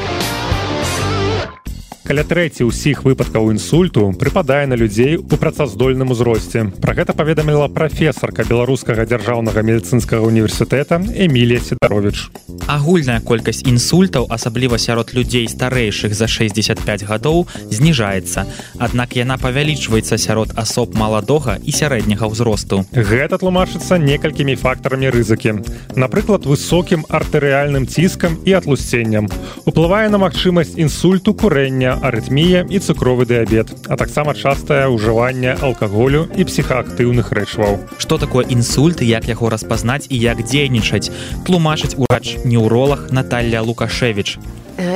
Каля 2.11 2.25
трэці 2.27 2.67
ўсіх 2.67 3.05
выпадкаў 3.07 3.53
інсульту 3.55 4.11
прыпадае 4.19 4.67
на 4.67 4.75
людзей 4.75 5.15
у 5.15 5.37
працаздольным 5.39 6.11
узросце. 6.11 6.67
Про 6.83 6.99
гэта 6.99 7.15
паведаміла 7.15 7.71
прафесарка 7.71 8.43
беларускага 8.51 9.07
дзяржаўнага 9.07 9.63
медыцынскага 9.63 10.27
універсітэта 10.27 10.99
эмілія 10.99 11.63
сідарович 11.63 12.27
агульная 12.71 13.19
колькасць 13.27 13.65
інсультаў 13.67 14.27
асабліва 14.31 14.79
сярод 14.79 15.11
людзей 15.15 15.49
старэйшых 15.51 16.15
за 16.15 16.29
65 16.31 17.03
гадоў 17.03 17.47
зніжаецца. 17.67 18.47
Аднак 18.79 19.17
яна 19.19 19.37
павялічваецца 19.43 20.19
сярод 20.19 20.55
асоб 20.55 20.95
маладога 20.95 21.59
і 21.59 21.75
сярэдняга 21.75 22.31
ўзросту. 22.31 22.87
Гэта 22.95 23.43
тлумачыцца 23.43 23.99
некалькімі 23.99 24.55
фактарамі 24.55 25.11
рызыкі. 25.11 25.59
Напрыклад 25.99 26.47
высокім 26.47 27.03
артэрыяльным 27.11 27.91
ціскам 27.91 28.39
і 28.47 28.55
атлусценнем. 28.55 29.27
Уплывае 29.67 30.07
на 30.09 30.23
магчымасць 30.23 30.79
інсульту 30.79 31.35
курэння 31.35 31.99
арытмія 32.03 32.67
і 32.69 32.79
цукровы 32.79 33.27
дыябет 33.27 33.73
а 33.89 33.97
таксама 33.97 34.35
частае 34.35 34.89
ўжыванне 34.89 35.57
алкаголю 35.61 36.29
і 36.37 36.45
псіхаактыўных 36.45 37.33
рэчваў. 37.33 37.79
Что 37.99 38.19
такое 38.19 38.45
інсульт 38.49 39.03
як 39.03 39.29
яго 39.29 39.49
распазнаць 39.49 40.07
і 40.09 40.17
як 40.17 40.43
дзейнічаць? 40.45 41.11
Тлумачыць 41.47 41.97
урач 41.97 42.41
неўролог 42.45 43.13
Наталья 43.13 43.61
лукашевич 43.63 44.39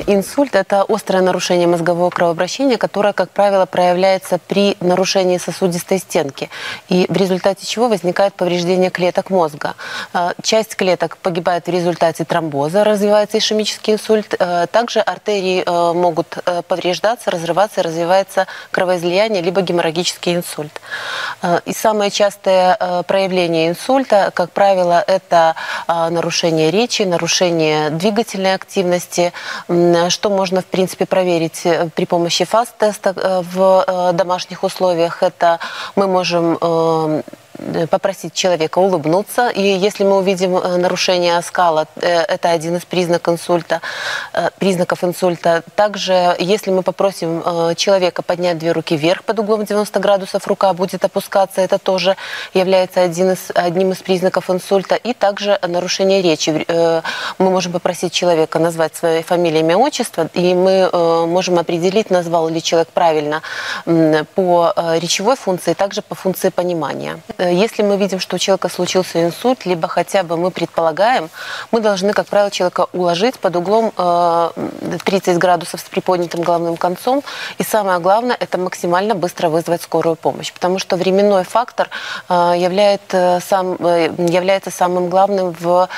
инсульт– 0.07 0.55
это 0.57 0.85
острое 0.88 1.23
нарушение 1.23 1.66
мозгового 1.66 2.11
кровообращения, 2.11 2.79
которое, 2.79 3.12
как 3.12 3.31
правило, 3.31 3.66
проявляется 3.66 4.38
при 4.38 4.77
нарушении 4.81 5.38
сосудистой 5.38 5.99
стенки, 5.99 6.51
и 6.88 7.07
в 7.09 7.16
результате 7.16 7.66
чего 7.66 7.88
возникает 7.88 8.35
повреждение 8.35 8.90
клеток 8.90 9.31
мозга. 9.31 9.75
Э, 10.12 10.33
часть 10.42 10.77
клеток 10.77 11.18
погибает 11.18 11.66
в 11.66 11.70
результате 11.70 12.25
тромбоза, 12.25 12.85
развивается 12.85 13.38
ишемический 13.38 13.94
инсульт. 13.94 14.35
Э, 14.38 14.66
также 14.70 15.01
артерии 15.01 15.64
могут 15.94 16.38
повреждаться, 16.68 17.31
разрываться, 17.31 17.83
развивается 17.83 18.47
кровоизлияние, 18.70 19.42
либо 19.42 19.61
геморрагический 19.61 20.35
инсульт. 20.35 20.81
И 21.64 21.73
самое 21.73 22.11
частое 22.11 22.77
проявление 23.07 23.68
инсульта, 23.68 24.31
как 24.35 24.51
правило, 24.53 25.03
это 25.07 25.55
нарушение 25.87 26.70
речи, 26.70 27.03
нарушение 27.03 27.90
двигательной 27.90 28.55
активности, 28.55 29.33
что 30.11 30.31
можно, 30.31 30.61
в 30.61 30.67
принципе, 30.67 31.07
проверить 31.07 31.63
э, 31.65 31.89
при 31.95 32.07
помощи 32.07 32.45
фаст-теста 32.45 33.15
э, 33.17 33.43
в 33.43 33.85
э, 33.87 34.13
домашних 34.13 34.65
условиях. 34.65 35.23
Это 35.23 35.59
мы 35.97 36.07
можем 36.07 36.59
попросить 37.90 38.35
человека 38.35 38.79
улыбнуться. 38.79 39.49
И 39.49 39.62
если 39.62 40.05
мы 40.05 40.19
увидим 40.19 40.57
э, 40.57 40.77
нарушение 40.77 41.40
скала, 41.43 41.87
э, 41.97 42.23
это 42.23 42.51
один 42.51 42.77
из 42.77 42.85
признаков 42.85 43.35
инсульта. 43.35 43.81
Признаков 44.59 45.05
инсульта. 45.05 45.62
Также, 45.77 46.37
если 46.38 46.71
мы 46.71 46.83
попросим 46.83 47.43
человека 47.77 48.23
поднять 48.23 48.59
две 48.59 48.73
руки 48.73 48.97
вверх 48.97 49.25
под 49.25 49.38
углом 49.38 49.64
90 49.64 50.01
градусов, 50.01 50.47
рука 50.47 50.73
будет 50.73 51.05
опускаться, 51.05 51.61
это 51.61 51.79
тоже 51.79 52.17
является 52.53 53.01
один 53.01 53.33
из, 53.33 53.51
одним 53.55 53.93
из 53.93 53.99
признаков 53.99 54.51
инсульта. 54.51 54.95
И 54.97 55.12
также 55.12 55.59
нарушение 55.67 56.23
речи. 56.23 56.64
Мы 57.38 57.51
можем 57.51 57.73
попросить 57.73 58.12
человека 58.12 58.59
назвать 58.59 58.97
свое 58.97 59.23
фамилию, 59.23 59.61
имя, 59.61 59.77
отчество, 59.77 60.29
и 60.35 60.55
мы 60.55 60.90
можем 61.27 61.59
определить, 61.59 62.11
назвал 62.11 62.49
ли 62.49 62.62
человек 62.62 62.88
правильно 62.88 63.43
по 64.35 64.75
речевой 64.99 65.37
функции, 65.37 65.75
также 65.75 66.03
по 66.03 66.14
функции 66.14 66.49
понимания. 66.51 67.21
Если 67.50 67.83
мы 67.83 67.96
видим, 67.96 68.20
что 68.20 68.37
у 68.37 68.38
человека 68.38 68.68
случился 68.68 69.22
инсульт, 69.24 69.66
либо 69.66 69.88
хотя 69.88 70.22
бы 70.22 70.37
мы 70.37 70.50
предполагаем, 70.50 71.30
мы 71.70 71.80
должны, 71.80 72.12
как 72.12 72.26
правило, 72.26 72.50
человека 72.50 72.87
уложить 72.92 73.38
под 73.38 73.57
углом 73.57 73.92
30 73.92 75.28
э, 75.28 75.38
градусов 75.38 75.80
с 75.80 75.85
приподнятым 75.85 76.42
головным 76.42 76.76
концом. 76.76 77.22
И 77.59 77.62
самое 77.62 77.98
главное, 77.98 78.37
это 78.38 78.59
максимально 78.59 79.14
быстро 79.14 79.48
вызвать 79.48 79.83
скорую 79.83 80.16
помощь. 80.16 80.52
Потому 80.52 80.78
что 80.78 80.96
временной 80.96 81.44
фактор 81.44 81.88
э, 82.28 82.54
является, 82.57 83.40
сам, 83.46 83.76
э, 83.80 84.12
является 84.28 84.70
самым 84.70 85.09
главным 85.09 85.54
в 85.59 85.88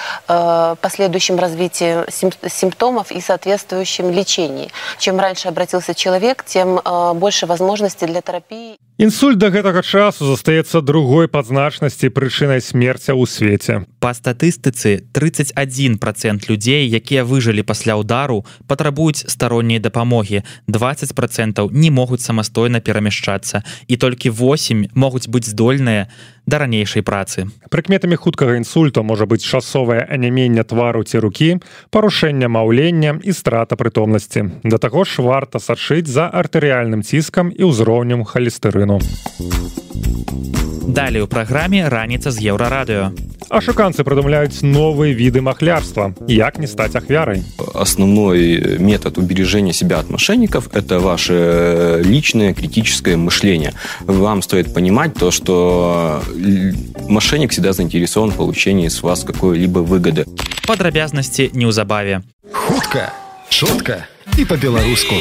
последующем 0.80 1.38
развитии 1.38 2.04
симптомов 2.48 3.10
и 3.10 3.20
соответствующем 3.20 4.10
лечении. 4.10 4.70
Чем 4.98 5.18
раньше 5.18 5.48
обратился 5.48 5.94
человек, 5.94 6.44
тем 6.44 6.80
больше 7.14 7.46
возможностей 7.46 8.06
для 8.06 8.22
терапии. 8.22 8.78
Інсульт 8.98 9.36
да 9.36 9.50
гэтага 9.52 9.82
часу 9.82 10.24
застаецца 10.24 10.80
другой 10.80 11.28
падзначнасці 11.36 12.08
прычынай 12.16 12.64
смерця 12.64 13.12
ў 13.12 13.28
свеце. 13.28 13.84
Па 14.00 14.16
статыстыцы 14.16 15.04
31 15.12 16.00
процент 16.00 16.48
людзей, 16.48 16.88
якія 16.88 17.28
выжылі 17.28 17.60
пасля 17.60 18.00
ўдару, 18.00 18.48
патрабуюць 18.64 19.28
старонняй 19.28 19.76
дапамогі. 19.76 20.48
20 20.64 21.12
процентаў 21.12 21.68
не 21.76 21.92
могуць 21.92 22.24
самастойна 22.24 22.80
перамяшчацца 22.80 23.60
і 23.84 24.00
толькі 24.00 24.32
8 24.32 24.96
могуць 24.96 25.28
быць 25.28 25.52
здольныя 25.52 26.08
да 26.46 26.58
ранейшай 26.58 27.02
працы. 27.02 27.52
Прыкметамі 27.68 28.16
хуткага 28.16 28.56
інсульту 28.56 29.04
можа 29.04 29.28
быць 29.28 29.44
часовае 29.44 30.08
анямення 30.08 30.64
твару 30.64 31.04
ці 31.04 31.18
рукі, 31.20 31.60
парушэнне 31.90 32.48
маўлення 32.48 33.20
і 33.20 33.32
страта 33.32 33.76
прытомнасці. 33.76 34.64
Да 34.64 34.78
таго 34.78 35.04
ж 35.04 35.20
варта 35.20 35.60
сачыць 35.60 36.08
за 36.08 36.30
артэрыяльным 36.32 37.04
ціскам 37.04 37.52
і 37.52 37.68
ўзроўнем 37.68 38.24
халестырыну 38.24 38.86
навіну. 38.86 39.00
Далей 40.86 41.22
у 41.22 41.26
праграме 41.26 41.88
раніца 41.88 42.30
з 42.30 42.38
еўрарадыё. 42.46 43.10
Ашуканцы 43.50 44.02
прыдумляюць 44.02 44.62
новыя 44.62 45.14
віды 45.14 45.40
махлярства. 45.40 46.14
Як 46.26 46.58
не 46.58 46.66
стаць 46.66 46.94
ахвярай? 46.94 47.42
Основной 47.74 48.78
метод 48.78 49.18
убережения 49.18 49.72
себя 49.72 49.98
от 49.98 50.10
мошенников– 50.10 50.68
это 50.72 50.98
ваше 50.98 52.02
личное 52.04 52.54
критическое 52.54 53.16
мышление. 53.16 53.72
Вам 54.00 54.42
стоит 54.42 54.74
понимать 54.74 55.14
то, 55.14 55.30
что 55.30 56.22
мошенник 57.08 57.50
всегда 57.52 57.72
заинтересован 57.72 58.30
в 58.30 58.36
получении 58.36 58.88
с 58.88 59.02
вас 59.02 59.24
какой-либо 59.24 59.80
выгоды. 59.80 60.26
Падрабязнасці 60.66 61.50
неўзабаве. 61.54 62.22
Хутка, 62.52 63.12
чутка 63.48 64.06
і 64.38 64.44
па-беларуску. 64.44 65.14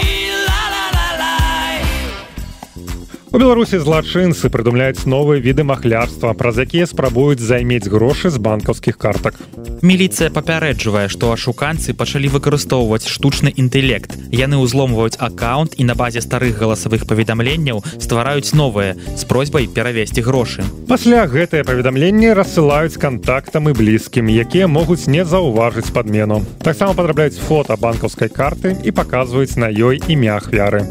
У 3.36 3.38
беларусі 3.38 3.82
злачынцы 3.84 4.48
прыдумляюць 4.48 5.04
новыя 5.12 5.44
віды 5.44 5.66
махлярства 5.68 6.30
праз 6.40 6.56
якія 6.64 6.86
спрабуюць 6.88 7.44
займець 7.44 7.84
грошы 7.92 8.30
з 8.32 8.40
банкаўскіх 8.40 8.96
картак. 8.96 9.36
Міліцыя 9.84 10.32
папярэджвае 10.32 11.10
што 11.12 11.34
ашуканцы 11.36 11.92
пачалі 11.92 12.32
выкарыстоўваць 12.32 13.12
штучны 13.12 13.52
інтэлект. 13.52 14.16
Яны 14.32 14.64
ўзломваюць 14.64 15.20
аккаунт 15.20 15.76
і 15.76 15.84
на 15.84 16.00
базе 16.00 16.24
старых 16.24 16.56
галасавых 16.64 17.04
паведамленняў 17.12 17.84
ствараюць 18.00 18.56
новыя 18.56 18.96
з 18.96 19.28
просьбай 19.28 19.68
перавесці 19.68 20.24
грошы. 20.24 20.64
Пасля 20.88 21.28
гэтае 21.28 21.68
паведамленне 21.68 22.32
рассылаюць 22.40 22.96
кантактам 22.96 23.68
і 23.68 23.76
блізкім 23.76 24.32
якія 24.32 24.72
могуць 24.72 25.12
не 25.12 25.28
заўважыць 25.28 25.92
падмену. 25.92 26.40
Таксама 26.64 26.96
падрабляюць 26.96 27.36
фото 27.36 27.76
банкаўскай 27.76 28.32
карты 28.32 28.80
і 28.80 28.96
паказваюць 28.96 29.60
на 29.60 29.68
ёй 29.68 30.00
імя 30.08 30.40
ахвяры 30.40 30.88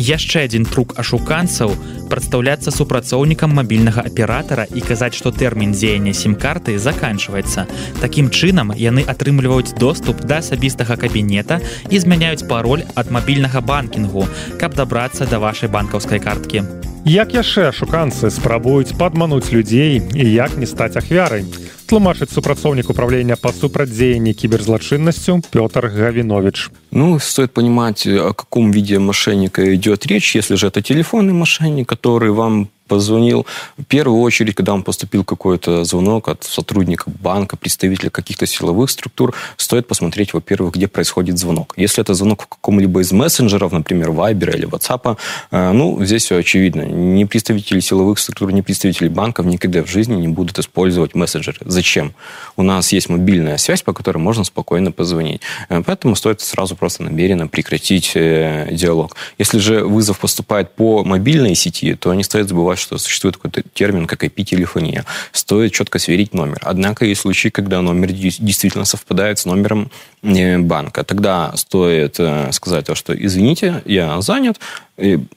яшчэ 0.00 0.48
адзін 0.48 0.64
трук 0.64 0.96
ашуканцаў 0.96 1.74
прадстаўляцца 2.10 2.72
супрацоўнікам 2.72 3.52
мабільнага 3.54 4.02
аператара 4.08 4.64
і 4.64 4.80
казаць 4.80 5.12
што 5.14 5.30
тэрмін 5.30 5.76
дзеяння 5.76 6.16
сім-карты 6.16 6.78
заканчваецца. 6.80 7.66
Такім 8.00 8.32
чынам 8.32 8.72
яны 8.74 9.04
атрымліваюць 9.04 9.76
доступ 9.76 10.24
да 10.24 10.40
асабістага 10.40 10.96
кабінета 10.96 11.60
і 11.90 12.00
змяняюць 12.00 12.48
пароль 12.48 12.86
ад 12.96 13.12
мабільнага 13.12 13.60
банкінгу 13.60 14.26
каб 14.58 14.74
дабрацца 14.74 15.28
да 15.28 15.38
вашай 15.38 15.68
банкаўскай 15.68 16.18
карткі. 16.18 16.64
Як 17.04 17.32
яшчэ 17.32 17.70
шуканцы 17.72 18.28
спрабуюць 18.28 18.96
падмануць 18.96 19.52
людзей 19.52 20.00
і 20.00 20.24
як 20.24 20.56
не 20.56 20.66
стаць 20.66 20.96
ахвярай 20.96 21.44
тлумачыць 21.90 22.30
супрацоўнік 22.30 22.90
управлення 22.90 23.34
па 23.34 23.50
супрадзеянні 23.52 24.30
кіберзлачыннасцю 24.34 25.42
Пётр 25.50 25.90
Гавинович. 25.90 26.70
Ну, 26.92 27.18
стоит 27.18 27.50
понимать, 27.50 28.06
о 28.06 28.32
каком 28.32 28.70
виде 28.70 28.98
мошенника 28.98 29.74
идет 29.74 30.06
речь. 30.06 30.36
Если 30.36 30.54
же 30.54 30.68
это 30.68 30.82
телефонный 30.82 31.32
мошенник, 31.32 31.88
который 31.88 32.30
вам 32.30 32.68
позвонил. 32.90 33.46
В 33.78 33.84
первую 33.84 34.20
очередь, 34.20 34.56
когда 34.56 34.72
вам 34.72 34.82
поступил 34.82 35.22
какой-то 35.22 35.84
звонок 35.84 36.28
от 36.28 36.42
сотрудника 36.42 37.04
банка, 37.22 37.56
представителя 37.56 38.10
каких-то 38.10 38.46
силовых 38.46 38.90
структур, 38.90 39.32
стоит 39.56 39.86
посмотреть, 39.86 40.34
во-первых, 40.34 40.74
где 40.74 40.88
происходит 40.88 41.38
звонок. 41.38 41.74
Если 41.76 42.02
это 42.02 42.14
звонок 42.14 42.42
в 42.42 42.46
каком-либо 42.48 43.00
из 43.00 43.12
мессенджеров, 43.12 43.70
например, 43.72 44.10
Viber 44.10 44.56
или 44.56 44.66
WhatsApp, 44.66 45.16
э, 45.52 45.72
ну, 45.72 46.04
здесь 46.04 46.24
все 46.24 46.38
очевидно. 46.38 46.82
Ни 46.82 47.24
представители 47.24 47.78
силовых 47.80 48.18
структур, 48.18 48.52
ни 48.52 48.60
представители 48.60 49.08
банков 49.08 49.46
никогда 49.46 49.84
в 49.84 49.88
жизни 49.88 50.16
не 50.16 50.28
будут 50.28 50.58
использовать 50.58 51.14
мессенджеры. 51.14 51.58
Зачем? 51.64 52.12
У 52.56 52.62
нас 52.62 52.92
есть 52.92 53.08
мобильная 53.08 53.58
связь, 53.58 53.82
по 53.82 53.92
которой 53.92 54.18
можно 54.18 54.42
спокойно 54.42 54.90
позвонить. 54.90 55.42
Э, 55.68 55.82
поэтому 55.86 56.16
стоит 56.16 56.40
сразу 56.40 56.74
просто 56.74 57.04
намеренно 57.04 57.46
прекратить 57.46 58.12
э, 58.16 58.66
диалог. 58.72 59.14
Если 59.38 59.58
же 59.58 59.84
вызов 59.84 60.18
поступает 60.18 60.74
по 60.74 61.04
мобильной 61.04 61.54
сети, 61.54 61.94
то 61.94 62.12
не 62.14 62.24
стоит 62.24 62.48
забывать, 62.48 62.79
что 62.80 62.98
существует 62.98 63.36
какой-то 63.36 63.62
термин, 63.72 64.06
как 64.06 64.24
IP-телефония. 64.24 65.04
Стоит 65.32 65.72
четко 65.72 65.98
сверить 65.98 66.34
номер. 66.34 66.58
Однако 66.62 67.04
есть 67.04 67.20
случаи, 67.20 67.48
когда 67.48 67.80
номер 67.82 68.10
действительно 68.12 68.84
совпадает 68.84 69.38
с 69.38 69.44
номером 69.44 69.90
э, 70.22 70.58
банка. 70.58 71.04
Тогда 71.04 71.52
стоит 71.56 72.18
сказать, 72.52 72.86
что 72.96 73.14
извините, 73.14 73.82
я 73.84 74.20
занят, 74.20 74.58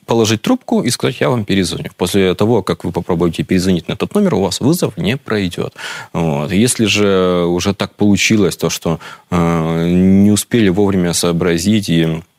положить 0.05 0.41
трубку 0.41 0.81
и 0.81 0.89
сказать, 0.89 1.17
я 1.19 1.29
вам 1.29 1.45
перезвоню. 1.45 1.89
После 1.95 2.33
того, 2.35 2.63
как 2.63 2.83
вы 2.83 2.91
попробуете 2.91 3.43
перезвонить 3.43 3.87
на 3.87 3.93
этот 3.93 4.13
номер, 4.13 4.35
у 4.35 4.41
вас 4.41 4.59
вызов 4.59 4.97
не 4.97 5.17
пройдет. 5.17 5.73
Вот. 6.11 6.51
Если 6.51 6.85
же 6.85 7.45
уже 7.45 7.73
так 7.73 7.95
получилось, 7.95 8.57
то, 8.57 8.69
что 8.69 8.99
э, 9.31 9.87
не 9.87 10.31
успели 10.31 10.69
вовремя 10.69 11.13
сообразить 11.13 11.89
и 11.89 12.03
Э, 12.03 12.32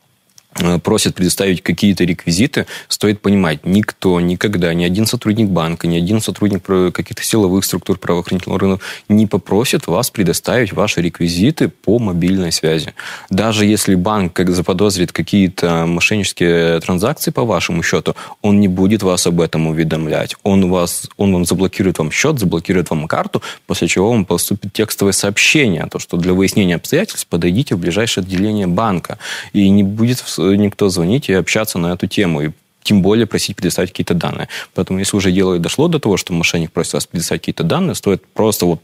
просят 0.83 1.15
предоставить 1.15 1.61
какие-то 1.61 2.03
реквизиты, 2.05 2.65
стоит 2.87 3.21
понимать, 3.21 3.65
никто 3.65 4.19
никогда, 4.21 4.73
ни 4.73 4.83
один 4.83 5.05
сотрудник 5.05 5.49
банка, 5.49 5.87
ни 5.87 5.97
один 5.97 6.21
сотрудник 6.21 6.63
каких-то 6.63 7.23
силовых 7.23 7.65
структур 7.65 7.97
правоохранительных 7.97 8.55
органов 8.55 8.81
не 9.09 9.27
попросит 9.27 9.87
вас 9.87 10.09
предоставить 10.09 10.73
ваши 10.73 11.01
реквизиты 11.01 11.67
по 11.67 11.99
мобильной 11.99 12.51
связи. 12.51 12.93
Даже 13.29 13.65
если 13.65 13.95
банк 13.95 14.33
как 14.33 14.49
заподозрит 14.51 15.11
какие-то 15.11 15.85
мошеннические 15.85 16.79
транзакции 16.79 17.31
по 17.31 17.43
вашему 17.43 17.83
счету, 17.83 18.15
он 18.41 18.59
не 18.59 18.67
будет 18.67 19.03
вас 19.03 19.27
об 19.27 19.41
этом 19.41 19.67
уведомлять. 19.67 20.35
Он, 20.43 20.69
вас, 20.69 21.09
он 21.17 21.33
вам 21.33 21.45
заблокирует 21.45 21.99
вам 21.99 22.11
счет, 22.11 22.39
заблокирует 22.39 22.89
вам 22.89 23.07
карту, 23.07 23.41
после 23.67 23.87
чего 23.87 24.11
вам 24.11 24.25
поступит 24.25 24.73
текстовое 24.73 25.13
сообщение, 25.13 25.87
то, 25.91 25.99
что 25.99 26.17
для 26.17 26.33
выяснения 26.33 26.75
обстоятельств 26.75 27.27
подойдите 27.27 27.75
в 27.75 27.79
ближайшее 27.79 28.23
отделение 28.23 28.67
банка. 28.67 29.17
И 29.53 29.69
не 29.69 29.83
будет 29.83 30.19
никто 30.53 30.89
звонить 30.89 31.29
и 31.29 31.33
общаться 31.33 31.79
на 31.79 31.93
эту 31.93 32.07
тему. 32.07 32.41
И 32.41 32.49
тем 32.85 33.01
более 33.01 33.25
просить 33.25 33.57
предоставить 33.57 33.89
какие-то 33.89 34.13
данные. 34.13 34.47
Поэтому, 34.75 34.99
если 34.99 35.17
уже 35.17 35.31
дело 35.31 35.57
дошло 35.57 35.87
до 35.87 35.99
того, 35.99 36.17
что 36.17 36.33
мошенник 36.33 36.71
просит 36.71 36.93
вас 36.93 37.07
предоставить 37.07 37.41
какие-то 37.41 37.63
данные, 37.63 37.95
стоит 37.95 38.23
просто 38.27 38.67
вот 38.67 38.79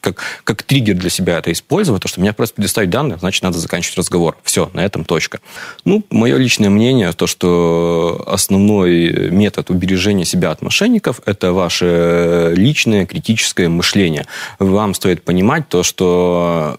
как, 0.00 0.20
как 0.42 0.64
триггер 0.64 0.96
для 0.96 1.08
себя 1.08 1.38
это 1.38 1.52
использовать, 1.52 2.02
то, 2.02 2.08
что 2.08 2.20
меня 2.20 2.32
просят 2.32 2.56
предоставить 2.56 2.90
данные, 2.90 3.16
значит, 3.16 3.44
надо 3.44 3.58
заканчивать 3.58 3.98
разговор. 3.98 4.36
Все, 4.42 4.70
на 4.74 4.84
этом 4.84 5.04
точка. 5.04 5.38
Ну, 5.84 6.02
мое 6.10 6.36
личное 6.36 6.68
мнение, 6.68 7.12
то, 7.12 7.28
что 7.28 8.24
основной 8.26 9.30
метод 9.30 9.70
убережения 9.70 10.24
себя 10.24 10.50
от 10.50 10.60
мошенников– 10.60 11.20
это 11.24 11.52
ваше 11.52 12.54
личное 12.56 13.06
критическое 13.06 13.68
мышление. 13.68 14.26
Вам 14.58 14.94
стоит 14.94 15.22
понимать 15.22 15.68
то, 15.68 15.84
что 15.84 16.76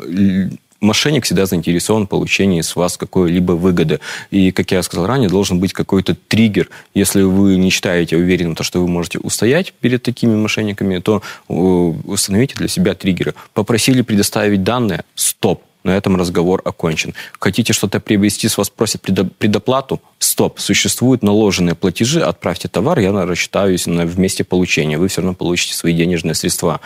мошенник 0.85 1.25
всегда 1.25 1.45
заинтересован 1.45 2.05
в 2.05 2.09
получении 2.09 2.61
с 2.61 2.75
вас 2.75 2.97
какой-либо 2.97 3.53
выгоды. 3.53 3.99
И, 4.31 4.51
как 4.51 4.71
я 4.71 4.81
сказал 4.83 5.07
ранее, 5.07 5.29
должен 5.29 5.59
быть 5.59 5.73
какой-то 5.73 6.15
триггер. 6.15 6.69
Если 6.93 7.21
вы 7.23 7.57
не 7.57 7.69
считаете 7.69 8.17
уверенным, 8.17 8.55
то, 8.55 8.63
что 8.63 8.79
вы 8.79 8.87
можете 8.87 9.19
устоять 9.19 9.73
перед 9.73 10.03
такими 10.03 10.35
мошенниками, 10.35 10.99
то 10.99 11.21
э, 11.49 11.53
установите 11.53 12.55
для 12.55 12.67
себя 12.67 12.93
триггеры. 12.93 13.33
Попросили 13.53 14.01
предоставить 14.01 14.63
данные– 14.63 15.03
стоп 15.15 15.61
на 15.85 15.91
этом 15.91 16.17
разговор 16.17 16.61
окончен. 16.65 17.13
Хотите 17.39 17.71
что-то 17.73 17.99
приобрести, 17.99 18.49
с 18.49 18.57
вас 18.57 18.69
просят 18.69 19.01
предоплату? 19.01 20.01
Стоп, 20.19 20.59
существуют 20.59 21.23
наложенные 21.23 21.75
платежи, 21.75 22.21
отправьте 22.21 22.67
товар, 22.67 22.99
я 22.99 23.11
рассчитаюсь 23.25 23.87
на 23.87 24.05
вместе 24.05 24.43
получения, 24.43 24.97
вы 24.97 25.07
все 25.07 25.21
равно 25.21 25.35
получите 25.35 25.75
свои 25.75 25.93
денежные 25.93 26.33
средства. 26.33 26.81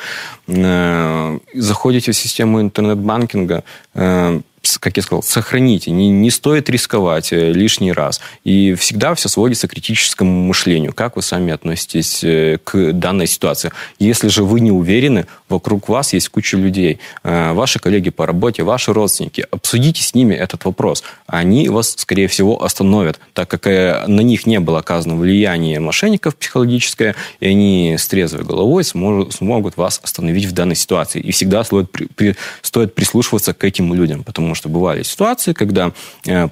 Э, 0.48 1.40
заходите 1.54 2.12
в 2.12 2.18
систему 2.18 2.62
интернет-банкинга, 2.62 3.64
э, 3.96 4.42
как 4.78 4.98
я 4.98 5.04
сказал, 5.04 5.24
сохраните, 5.24 5.92
не, 5.92 6.10
не 6.10 6.30
стоит 6.30 6.70
рисковать 6.70 7.32
э, 7.32 7.52
лишний 7.52 7.92
раз. 7.92 8.20
И 8.44 8.74
всегда 8.74 9.16
все 9.16 9.30
сводится 9.30 9.68
к 9.68 9.72
критическому 9.72 10.44
мышлению. 10.44 10.94
Как 10.94 11.16
вы 11.16 11.22
сами 11.22 11.54
относитесь 11.54 12.24
э, 12.24 12.58
к 12.64 12.94
данной 12.94 13.28
ситуации? 13.28 13.72
Если 13.98 14.28
же 14.28 14.44
вы 14.44 14.60
не 14.60 14.72
уверены, 14.72 15.26
вокруг 15.48 15.90
вас 15.90 16.14
есть 16.14 16.30
куча 16.30 16.58
людей, 16.58 17.00
э, 17.24 17.54
ваши 17.54 17.80
коллеги 17.80 18.10
по 18.10 18.26
работе, 18.26 18.64
ваши 18.64 18.94
родственники, 18.94 19.46
обсудите 19.50 20.04
с 20.04 20.14
ними 20.14 20.36
этот 20.36 20.66
вопрос. 20.66 21.04
Они 21.26 21.70
вас, 21.70 21.96
скорее 21.98 22.28
всего, 22.28 22.64
остановят, 22.64 23.20
так 23.34 23.50
как 23.50 23.66
на 23.66 24.22
них 24.22 24.46
не 24.46 24.60
было 24.60 24.80
оказано 24.80 25.16
влияние 25.16 25.80
мошенников 25.80 26.36
психологическое, 26.36 27.16
и 27.40 27.48
они 27.48 27.96
с 27.98 28.08
трезвой 28.08 28.44
головой 28.44 28.84
смогут, 28.84 29.78
вас 29.78 30.02
остановить 30.04 30.46
в 30.46 30.52
данной 30.52 30.76
ситуации. 30.76 31.22
И 31.22 31.32
всегда 31.32 31.64
стоит 31.64 32.96
прислушиваться 32.96 33.54
к 33.54 33.64
этим 33.64 33.94
людям, 33.94 34.24
потому 34.24 34.56
что 34.56 34.59
бывали 34.65 35.03
ситуации, 35.03 35.53
когда 35.53 35.93
э, 36.27 36.49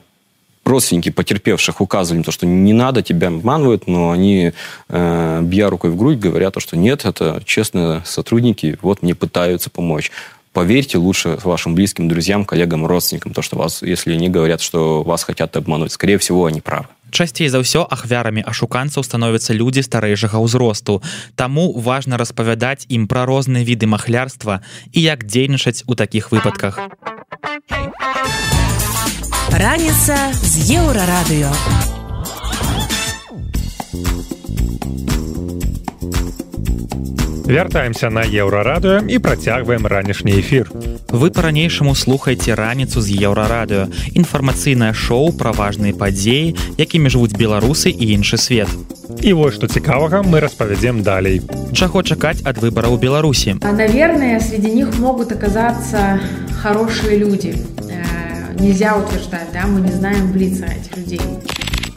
родственники 0.65 1.11
потерпевших 1.11 1.81
указывали 1.81 2.23
то, 2.23 2.33
что 2.33 2.47
не 2.47 2.73
надо, 2.73 3.03
тебя 3.03 3.29
обманывают, 3.29 3.87
но 3.87 4.11
они, 4.11 4.53
э, 4.89 5.41
бья 5.43 5.71
рукой 5.71 5.91
в 5.91 5.97
грудь, 5.97 6.19
говорят, 6.19 6.55
то, 6.55 6.61
что 6.61 6.77
нет, 6.77 7.05
это 7.05 7.43
честные 7.45 8.03
сотрудники, 8.05 8.79
вот 8.83 9.03
мне 9.03 9.15
пытаются 9.15 9.71
помочь. 9.71 10.11
Поверьте 10.53 10.99
лучше 10.99 11.39
вашим 11.45 11.75
близким, 11.75 12.09
друзьям, 12.09 12.45
коллегам, 12.45 12.85
родственникам, 12.87 13.33
то, 13.33 13.41
что 13.41 13.57
вас, 13.57 13.83
если 13.83 14.13
они 14.13 14.29
говорят, 14.29 14.61
что 14.61 15.03
вас 15.03 15.25
хотят 15.25 15.57
обмануть, 15.57 15.93
скорее 15.93 16.19
всего, 16.19 16.45
они 16.45 16.61
правы. 16.61 16.87
Часцей 17.13 17.53
за 17.53 17.61
ўсё 17.61 17.85
ахвярамі 17.85 18.41
ашуканцаў 18.41 19.05
становяцца 19.05 19.53
людзі 19.53 19.85
старэйшага 19.85 20.41
ўзросту. 20.41 21.05
Таму 21.37 21.69
важна 21.77 22.17
распавядаць 22.17 22.89
ім 22.89 23.05
пра 23.05 23.29
розныя 23.29 23.69
віды 23.69 23.85
махлярства 23.85 24.65
і 24.97 25.05
як 25.05 25.29
дзейнічаць 25.29 25.85
у 25.85 25.93
такіх 25.93 26.33
выпадках. 26.33 26.81
Раніца 29.52 30.16
з 30.44 30.54
еўрарадыё. 30.80 31.52
Вяртаемся 37.48 38.10
на 38.10 38.28
еўрарадыё 38.28 39.08
і 39.08 39.20
працягваем 39.24 39.88
ранішні 39.88 40.36
эфір. 40.36 40.68
Вы 41.08 41.32
па-ранейшаму 41.32 41.96
слухайце 41.96 42.60
раніцу 42.60 43.00
з 43.00 43.16
еўрарадыё. 43.24 43.88
Інфармацыйнае 44.20 44.92
шоу 44.92 45.32
пра 45.32 45.56
важныя 45.56 45.96
падзеі, 45.96 46.60
якімі 46.76 47.08
жывуць 47.08 47.40
беларусы 47.40 47.88
і 47.88 48.04
іншы 48.20 48.36
свет. 48.36 48.68
І 49.24 49.32
вось 49.32 49.56
што 49.56 49.72
цікавага 49.72 50.28
мы 50.28 50.44
распавядзем 50.44 51.08
далей. 51.08 51.40
Чаго 51.72 52.04
чакаць 52.04 52.44
ад 52.44 52.60
выбараў 52.60 53.00
Беларусі? 53.00 53.56
А, 53.64 53.72
наверное, 53.72 54.44
среди 54.44 54.68
них 54.68 55.00
могут 55.00 55.32
оказаться 55.32 56.20
хорошие 56.62 57.16
люди. 57.16 57.56
Э, 57.88 58.60
нельзя 58.60 59.00
утверждать, 59.00 59.48
да, 59.54 59.64
мы 59.68 59.80
не 59.80 59.96
знаем 59.96 60.36
лица 60.36 60.68
этих 60.68 60.98
людей. 60.98 61.22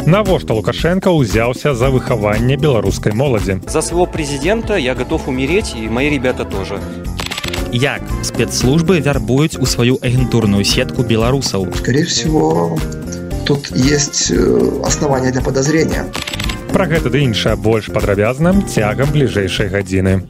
Навошта 0.06 0.54
Лукашенко 0.54 1.12
ўзяўся 1.12 1.74
за 1.74 1.90
выхаванне 1.92 2.56
беларускай 2.56 3.12
моладзі. 3.12 3.60
За 3.68 3.82
своего 3.82 4.06
президента 4.06 4.76
я 4.76 4.94
готов 4.94 5.28
умереть, 5.28 5.74
и 5.76 5.88
мои 5.88 6.08
ребята 6.08 6.44
тоже. 6.44 6.80
Як 7.72 8.02
спецслужбы 8.24 9.00
вярбуюць 9.00 9.56
у 9.60 9.66
сваю 9.66 9.98
агентурную 10.00 10.64
сетку 10.64 11.02
беларусаў? 11.02 11.68
Скорее 11.76 12.04
всего, 12.04 12.78
тут 13.46 13.70
есть 13.76 14.30
э, 14.30 14.82
основания 14.84 15.30
для 15.30 15.42
подозрения. 15.42 16.06
Пра 16.72 16.86
гэта 16.86 17.10
ды 17.10 17.20
іншае 17.26 17.56
больш 17.56 17.90
падрабязным 17.92 18.66
цягам 18.66 19.12
бліжэйшай 19.12 19.68
гадзіны. 19.68 20.22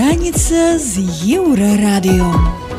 Раніца 0.00 0.78
з 0.78 1.04
еўрарадыё. 1.36 2.69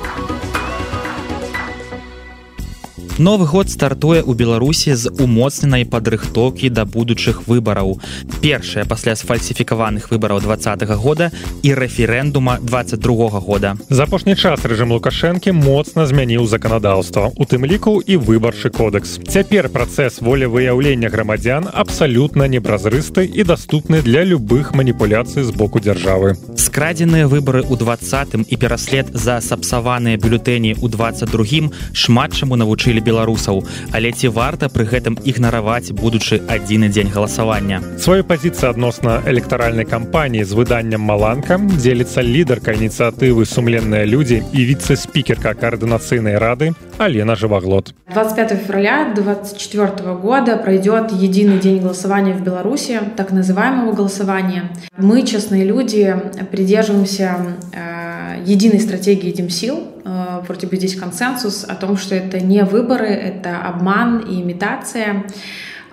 Новы 3.21 3.45
год 3.45 3.69
стартуе 3.69 4.25
ў 4.25 4.33
Беларусі 4.33 4.97
з 4.97 5.05
умоцненай 5.21 5.85
падрыхтоўкі 5.85 6.73
да 6.73 6.89
будучых 6.89 7.45
выбараў. 7.45 8.01
Першая 8.41 8.81
пасля 8.89 9.13
сфальсіфікаваных 9.13 10.09
выбараў 10.09 10.41
два 10.41 10.57
-го 10.57 10.95
года 10.97 11.29
і 11.61 11.69
рэферэндума 11.77 12.57
22 12.65 13.29
-го 13.29 13.39
года. 13.39 13.77
За 13.89 14.09
апошні 14.09 14.35
час 14.35 14.65
рэжым 14.65 14.89
Лукашэнкі 14.89 15.51
моцна 15.51 16.07
змяніў 16.07 16.47
заканадаўства, 16.47 17.29
у 17.37 17.45
тым 17.45 17.69
ліку 17.69 18.01
і 18.01 18.17
выбарчы 18.17 18.73
кодэкс. 18.73 19.21
Цяпер 19.29 19.69
працэс 19.69 20.21
волевыяўлення 20.21 21.09
грамадзян 21.09 21.69
абсалютна 21.73 22.47
непразрысты 22.47 23.29
і 23.29 23.43
даступны 23.43 24.01
для 24.01 24.25
любых 24.25 24.73
маніпуляцый 24.73 25.43
з 25.43 25.51
боку 25.51 25.79
дзяржавы. 25.79 26.33
Скрадзеныя 26.57 27.27
выбары 27.27 27.61
ў 27.69 27.77
двадцатым 27.77 28.41
і 28.49 28.57
пераслед 28.57 29.05
за 29.13 29.41
сапсаваныя 29.41 30.17
бюлетэні 30.17 30.73
ў 30.73 30.89
22 30.89 31.69
шмат 31.93 32.33
чаму 32.33 32.55
навучылі 32.55 33.10
беларусаў. 33.11 33.63
Але 33.91 34.11
ці 34.15 34.31
варта 34.31 34.71
пры 34.71 34.87
гэтым 34.87 35.19
ігнараваць 35.27 35.91
будучы 35.91 36.41
адзіны 36.47 36.89
дзень 36.89 37.11
галасавання? 37.11 37.83
Сваю 37.99 38.23
пазіцыю 38.23 38.71
адносна 38.71 39.19
электаральнай 39.27 39.85
кампаніі 39.85 40.47
з 40.47 40.55
выданнем 40.55 41.03
маланка 41.03 41.59
дзеліцца 41.59 42.23
лідарка 42.23 42.73
ініцыятывы 42.79 43.45
сумленныя 43.45 44.07
людзі 44.07 44.41
і 44.53 44.59
віце-спікерка 44.71 45.53
коаардынацыйнай 45.53 46.37
рады 46.39 46.71
алена 46.97 47.35
жываглот. 47.35 47.93
25 48.13 48.51
февраля 48.65 49.13
24 49.15 50.13
года 50.15 50.57
пройдет 50.57 51.11
единый 51.11 51.59
день 51.59 51.81
голосования 51.81 52.33
в 52.33 52.43
беларуси 52.43 52.99
так 53.15 53.31
называемого 53.31 53.93
голосования. 53.93 54.69
Мы 54.97 55.23
честные 55.23 55.65
люди 55.65 56.15
придерживаемся 56.51 57.37
э, 57.73 58.10
единой 58.45 58.79
стратегии 58.79 59.31
Демсил. 59.31 59.87
Э, 60.03 60.41
вроде 60.47 60.67
бы 60.67 60.75
здесь 60.75 60.95
консенсус 60.95 61.65
о 61.67 61.75
том, 61.75 61.97
что 61.97 62.15
это 62.15 62.39
не 62.39 62.63
выборы, 62.63 63.07
это 63.07 63.61
обман 63.61 64.19
и 64.19 64.41
имитация. 64.41 65.25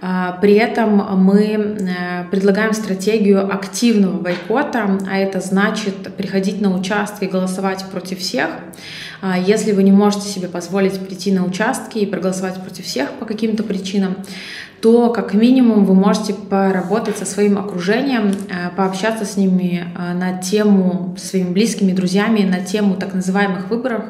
Э, 0.01 0.33
при 0.41 0.55
этом 0.55 1.23
мы 1.23 1.45
э, 1.45 2.25
предлагаем 2.31 2.73
стратегию 2.73 3.53
активного 3.53 4.21
бойкота, 4.21 4.99
а 5.11 5.19
это 5.19 5.41
значит 5.41 6.15
приходить 6.17 6.61
на 6.61 6.75
участки 6.75 7.25
и 7.25 7.29
голосовать 7.29 7.85
против 7.91 8.19
всех. 8.19 8.49
Если 9.45 9.73
вы 9.73 9.83
не 9.83 9.91
можете 9.91 10.29
себе 10.29 10.47
позволить 10.47 10.97
прийти 11.01 11.33
на 11.33 11.45
участки 11.45 11.99
и 11.99 12.07
проголосовать 12.07 12.55
против 12.63 12.85
всех 12.85 13.11
по 13.15 13.25
каким-то 13.25 13.65
причинам, 13.65 14.15
то 14.81 15.11
как 15.11 15.35
минимум 15.35 15.85
вы 15.85 15.95
можете 15.95 16.35
поработать 16.35 17.17
со 17.17 17.25
своим 17.25 17.59
окружением, 17.59 18.33
э, 18.49 18.71
пообщаться 18.77 19.25
с 19.25 19.37
ними 19.37 19.85
э, 19.85 20.15
на 20.15 20.39
тему, 20.39 21.17
со 21.19 21.29
своими 21.29 21.51
близкими, 21.51 21.93
друзьями, 21.93 22.43
на 22.43 22.61
тему 22.61 22.95
так 22.95 23.13
называемых 23.13 23.71
выборов, 23.71 24.05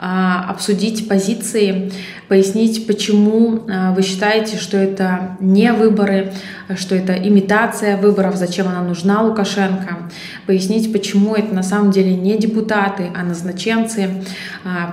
э, 0.00 0.04
обсудить 0.48 1.06
позиции, 1.06 1.92
пояснить, 2.28 2.86
почему 2.86 3.62
вы 3.94 4.02
считаете, 4.02 4.56
что 4.56 4.76
это 4.76 5.36
не 5.38 5.72
выборы, 5.72 6.32
что 6.74 6.96
это 6.96 7.12
имитация 7.12 7.96
выборов, 7.96 8.34
зачем 8.36 8.66
она 8.66 8.82
нужна 8.82 9.22
Лукашенко, 9.22 10.10
пояснить, 10.46 10.92
почему 10.92 11.36
это 11.36 11.54
на 11.54 11.62
самом 11.62 11.92
деле 11.92 12.16
не 12.16 12.36
депутаты, 12.36 13.10
а 13.14 13.22
назначенцы, 13.22 14.24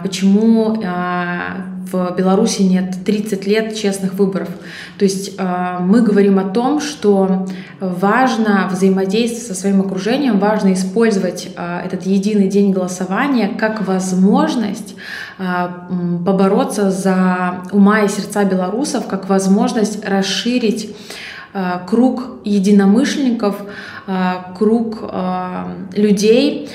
почему 0.04 0.80
в 1.94 2.16
Беларуси 2.18 2.64
нет 2.64 3.06
30 3.06 3.46
лет 3.46 3.76
честных 3.76 4.16
выборов. 4.16 4.50
То 4.98 5.06
есть 5.06 5.36
э, 5.38 5.78
мы 5.80 6.02
говорим 6.02 6.40
о 6.40 6.46
том, 6.46 6.82
что 6.82 7.46
важно 7.80 8.68
взаимодействовать 8.72 9.48
со 9.48 9.54
своим 9.54 9.82
окружением, 9.82 10.40
важно 10.40 10.74
использовать 10.74 11.50
э, 11.56 11.82
этот 11.86 12.06
единый 12.06 12.48
день 12.48 12.72
голосования 12.72 13.48
как 13.48 13.88
возможность 13.88 14.96
э, 15.38 15.44
побороться 16.26 16.90
за 16.90 17.64
ума 17.72 18.02
и 18.02 18.08
сердца 18.08 18.44
белорусов, 18.44 19.08
как 19.08 19.30
возможность 19.30 20.04
расширить 20.04 20.96
круг 21.86 22.40
единомышленников, 22.46 23.58
круг 24.58 25.04
людей, 25.96 26.68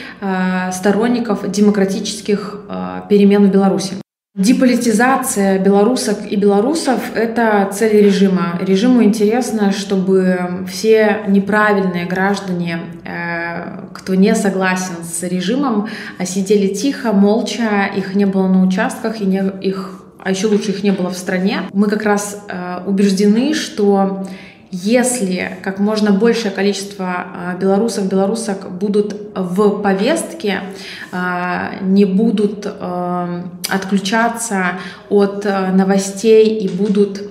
сторонников 0.71 1.51
демократических 1.51 2.61
перемен 3.09 3.49
в 3.49 3.51
Беларуси. 3.51 3.95
Деполитизация 4.37 5.59
белорусок 5.59 6.31
и 6.31 6.37
белорусов– 6.37 7.01
это 7.17 7.69
цель 7.73 8.05
режима. 8.05 8.59
Режиму 8.61 9.03
интересно, 9.03 9.73
чтобы 9.73 10.65
все 10.69 11.23
неправильные 11.27 12.05
граждане, 12.05 12.79
э, 13.05 13.89
кто 13.95 14.15
не 14.15 14.35
согласен 14.37 15.03
с 15.03 15.23
режимом, 15.25 15.89
сидели 16.25 16.73
тихо, 16.73 17.13
молча, 17.13 17.91
их 17.97 18.15
не 18.15 18.27
было 18.27 18.47
на 18.49 18.63
участках, 18.63 19.21
и 19.21 19.25
не, 19.25 19.43
их, 19.63 20.05
а 20.23 20.31
еще 20.31 20.47
лучше 20.47 20.71
их 20.71 20.83
не 20.85 20.93
было 20.93 21.11
в 21.11 21.17
стране. 21.17 21.63
Мы 21.73 21.89
как 21.89 22.05
раз 22.05 22.45
э, 22.49 22.83
убеждены, 22.87 23.55
что 23.55 24.27
если 24.71 25.57
как 25.63 25.79
можно 25.79 26.13
большее 26.13 26.51
количество 26.51 27.07
а, 27.07 27.57
белорусов, 27.59 28.07
белорусок 28.09 28.71
будут 28.71 29.17
в 29.35 29.81
повестке, 29.81 30.61
а, 31.11 31.77
не 31.81 32.05
будут 32.05 32.67
а, 32.67 33.45
отключаться 33.69 34.73
от 35.09 35.45
новостей 35.45 36.59
и 36.59 36.69
будут 36.69 37.23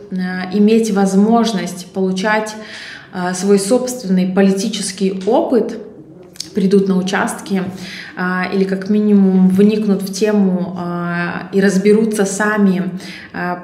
иметь 0.54 0.92
возможность 0.92 1.92
получать 1.92 2.56
свой 3.34 3.60
собственный 3.60 4.28
политический 4.28 5.24
опыт, 5.26 5.78
придут 6.58 6.88
на 6.88 6.98
участки 6.98 7.62
или 8.52 8.64
как 8.64 8.90
минимум 8.90 9.48
вникнут 9.48 10.02
в 10.02 10.12
тему 10.12 10.76
и 11.54 11.62
разберутся 11.62 12.26
сами, 12.26 12.90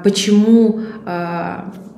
почему 0.03 0.81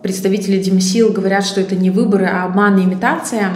представители 0.05 0.61
Демсил 0.61 1.11
говорят, 1.11 1.43
что 1.43 1.59
это 1.59 1.75
не 1.75 1.89
выборы, 1.89 2.27
а 2.27 2.45
обман 2.45 2.77
и 2.77 2.83
имитация, 2.83 3.47
а, 3.47 3.55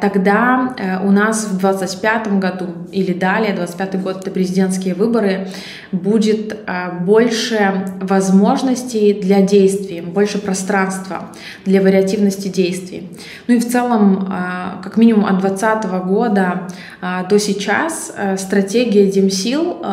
тогда 0.00 0.74
э, 0.78 1.06
у 1.06 1.10
нас 1.10 1.44
в 1.44 1.58
2025 1.58 2.38
году 2.38 2.68
или 2.90 3.12
далее, 3.12 3.54
25 3.54 4.02
год 4.02 4.16
это 4.20 4.30
президентские 4.30 4.94
выборы, 4.94 5.48
будет 5.90 6.56
а, 6.66 6.90
больше 6.90 7.84
возможностей 8.00 9.12
для 9.12 9.42
действий, 9.42 10.00
больше 10.00 10.38
пространства 10.38 11.32
для 11.66 11.82
вариативности 11.82 12.48
действий. 12.48 13.10
Ну 13.46 13.56
и 13.56 13.58
в 13.58 13.68
целом, 13.68 14.26
а, 14.30 14.80
как 14.82 14.96
минимум 14.96 15.26
от 15.26 15.40
2020 15.40 15.90
года 16.06 16.68
до 17.28 17.38
сейчас 17.38 18.12
э, 18.16 18.38
стратегия 18.38 19.10
Демсил, 19.10 19.84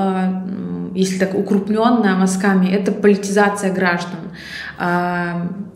если 0.96 1.18
так 1.18 1.36
укрупненная 1.36 2.16
мазками, 2.16 2.68
это 2.68 2.92
политизация 2.92 3.74
граждан. 3.74 4.20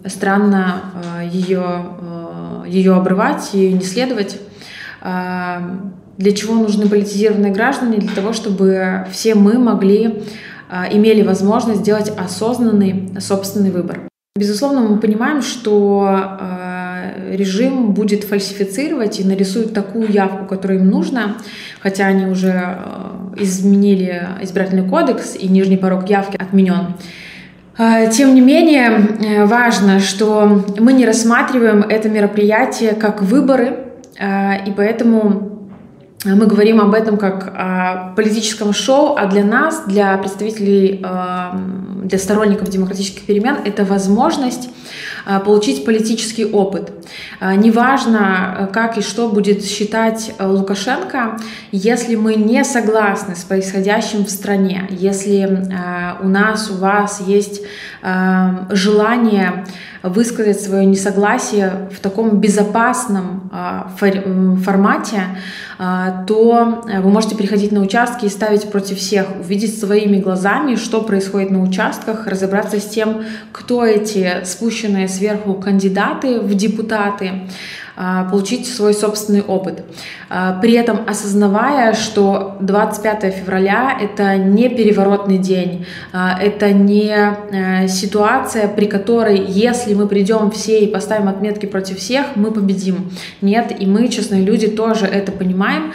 Странно 0.06 0.82
ее 1.30 1.86
ее 2.68 2.96
обрывать, 2.96 3.54
ее 3.54 3.74
не 3.74 3.84
следовать. 3.84 4.40
А, 5.02 5.80
для 6.18 6.32
чего 6.32 6.56
нужны 6.56 6.88
политизированные 6.88 7.52
граждане? 7.52 7.98
Для 7.98 8.14
того, 8.14 8.34
чтобы 8.34 9.06
все 9.12 9.36
мы 9.36 9.58
могли, 9.58 10.24
а, 10.70 10.88
имели 10.92 11.22
возможность 11.22 11.82
сделать 11.82 12.12
осознанный 12.18 13.10
собственный 13.20 13.72
выбор. 13.72 14.02
Безусловно, 14.36 14.82
мы 14.82 15.00
понимаем, 15.00 15.42
что 15.42 16.08
а, 16.08 17.14
режим 17.32 17.94
будет 17.94 18.24
фальсифицировать 18.24 19.20
и 19.20 19.24
нарисует 19.24 19.74
такую 19.74 20.12
явку, 20.12 20.46
которая 20.46 20.80
им 20.80 20.90
нужна, 20.90 21.38
хотя 21.80 22.08
они 22.08 22.26
уже 22.26 22.80
изменили 23.38 24.28
избирательный 24.42 24.88
кодекс 24.88 25.36
и 25.36 25.48
нижний 25.48 25.78
порог 25.78 26.10
явки 26.10 26.38
отменен. 26.38 26.96
Тем 27.76 28.36
не 28.36 28.42
менее, 28.42 28.92
э, 28.92 29.46
важно, 29.46 30.00
что 30.00 30.64
мы 30.80 30.94
не 30.94 31.06
рассматриваем 31.06 31.82
это 31.82 32.08
мероприятие 32.10 32.94
как 32.94 33.22
выборы, 33.24 33.80
и 34.16 34.72
поэтому 34.78 35.53
мы 36.26 36.46
говорим 36.46 36.80
об 36.80 36.94
этом 36.94 37.18
как 37.18 37.54
о 37.56 38.14
политическом 38.16 38.74
шоу, 38.74 39.16
а 39.18 39.26
для 39.26 39.44
нас, 39.44 39.84
для 39.88 40.18
представителей, 40.18 41.06
для 42.04 42.18
сторонников 42.18 42.70
демократических 42.70 43.24
перемен, 43.24 43.58
это 43.66 43.84
возможность 43.84 44.70
а, 45.26 45.40
получить 45.40 45.86
политический 45.86 46.46
опыт. 46.46 46.92
А, 47.40 47.56
неважно, 47.56 48.70
как 48.74 48.98
и 48.98 49.02
что 49.02 49.30
будет 49.30 49.64
считать 49.64 50.34
э, 50.38 50.46
Лукашенко, 50.46 51.38
если 51.72 52.16
мы 52.16 52.36
не 52.36 52.64
согласны 52.66 53.36
с 53.36 53.44
происходящим 53.44 54.26
в 54.26 54.30
стране, 54.30 54.88
если 54.90 55.46
у 56.22 56.28
нас, 56.28 56.70
у 56.70 56.76
вас 56.76 57.22
есть 57.26 57.62
желание 58.70 59.66
высказать 60.04 60.62
свое 60.62 60.86
несогласие 60.86 61.90
в 61.92 62.00
таком 62.00 62.40
безопасном 62.40 63.50
формате, 64.64 65.24
то 66.28 66.84
э, 66.88 67.02
вы 67.02 67.10
можете 67.10 67.36
приходить 67.36 67.72
на 67.72 67.82
участки 67.82 68.26
и 68.26 68.30
ставить 68.30 68.72
против 68.72 68.98
всех, 68.98 69.28
увидеть 69.40 69.80
своими 69.80 70.20
глазами, 70.20 70.76
что 70.76 71.02
происходит 71.02 71.52
на 71.52 71.62
участках, 71.62 72.28
разобраться 72.28 72.80
с 72.80 72.86
тем, 72.86 73.24
кто 73.52 73.86
эти 73.86 74.44
спущенные 74.46 75.08
сверху 75.08 75.56
кандидаты 75.56 76.40
в 76.40 76.54
депутаты, 76.54 77.32
а, 77.32 77.83
получить 78.32 78.68
свой 78.68 78.94
собственный 78.94 79.42
опыт. 79.42 79.84
А, 80.36 80.60
при 80.60 80.74
этом 80.74 81.02
осознавая, 81.08 81.94
что 81.94 82.58
25 82.60 83.34
февраля 83.34 83.96
это 84.02 84.36
не 84.38 84.68
переворотный 84.68 85.38
день, 85.38 85.86
а, 86.12 86.36
это 86.42 86.72
не 86.72 87.14
э, 87.14 87.88
ситуация, 87.88 88.68
при 88.68 88.86
которой, 88.86 89.46
если 89.46 89.94
мы 89.94 90.08
придем 90.08 90.50
все 90.50 90.80
и 90.80 90.88
поставим 90.88 91.28
отметки 91.28 91.68
против 91.68 92.00
всех, 92.00 92.36
мы 92.36 92.50
победим. 92.50 93.12
Нет, 93.42 93.76
и 93.80 93.86
мы, 93.86 94.08
честные 94.08 94.42
люди, 94.44 94.68
тоже 94.68 95.06
это 95.06 95.32
понимаем. 95.32 95.94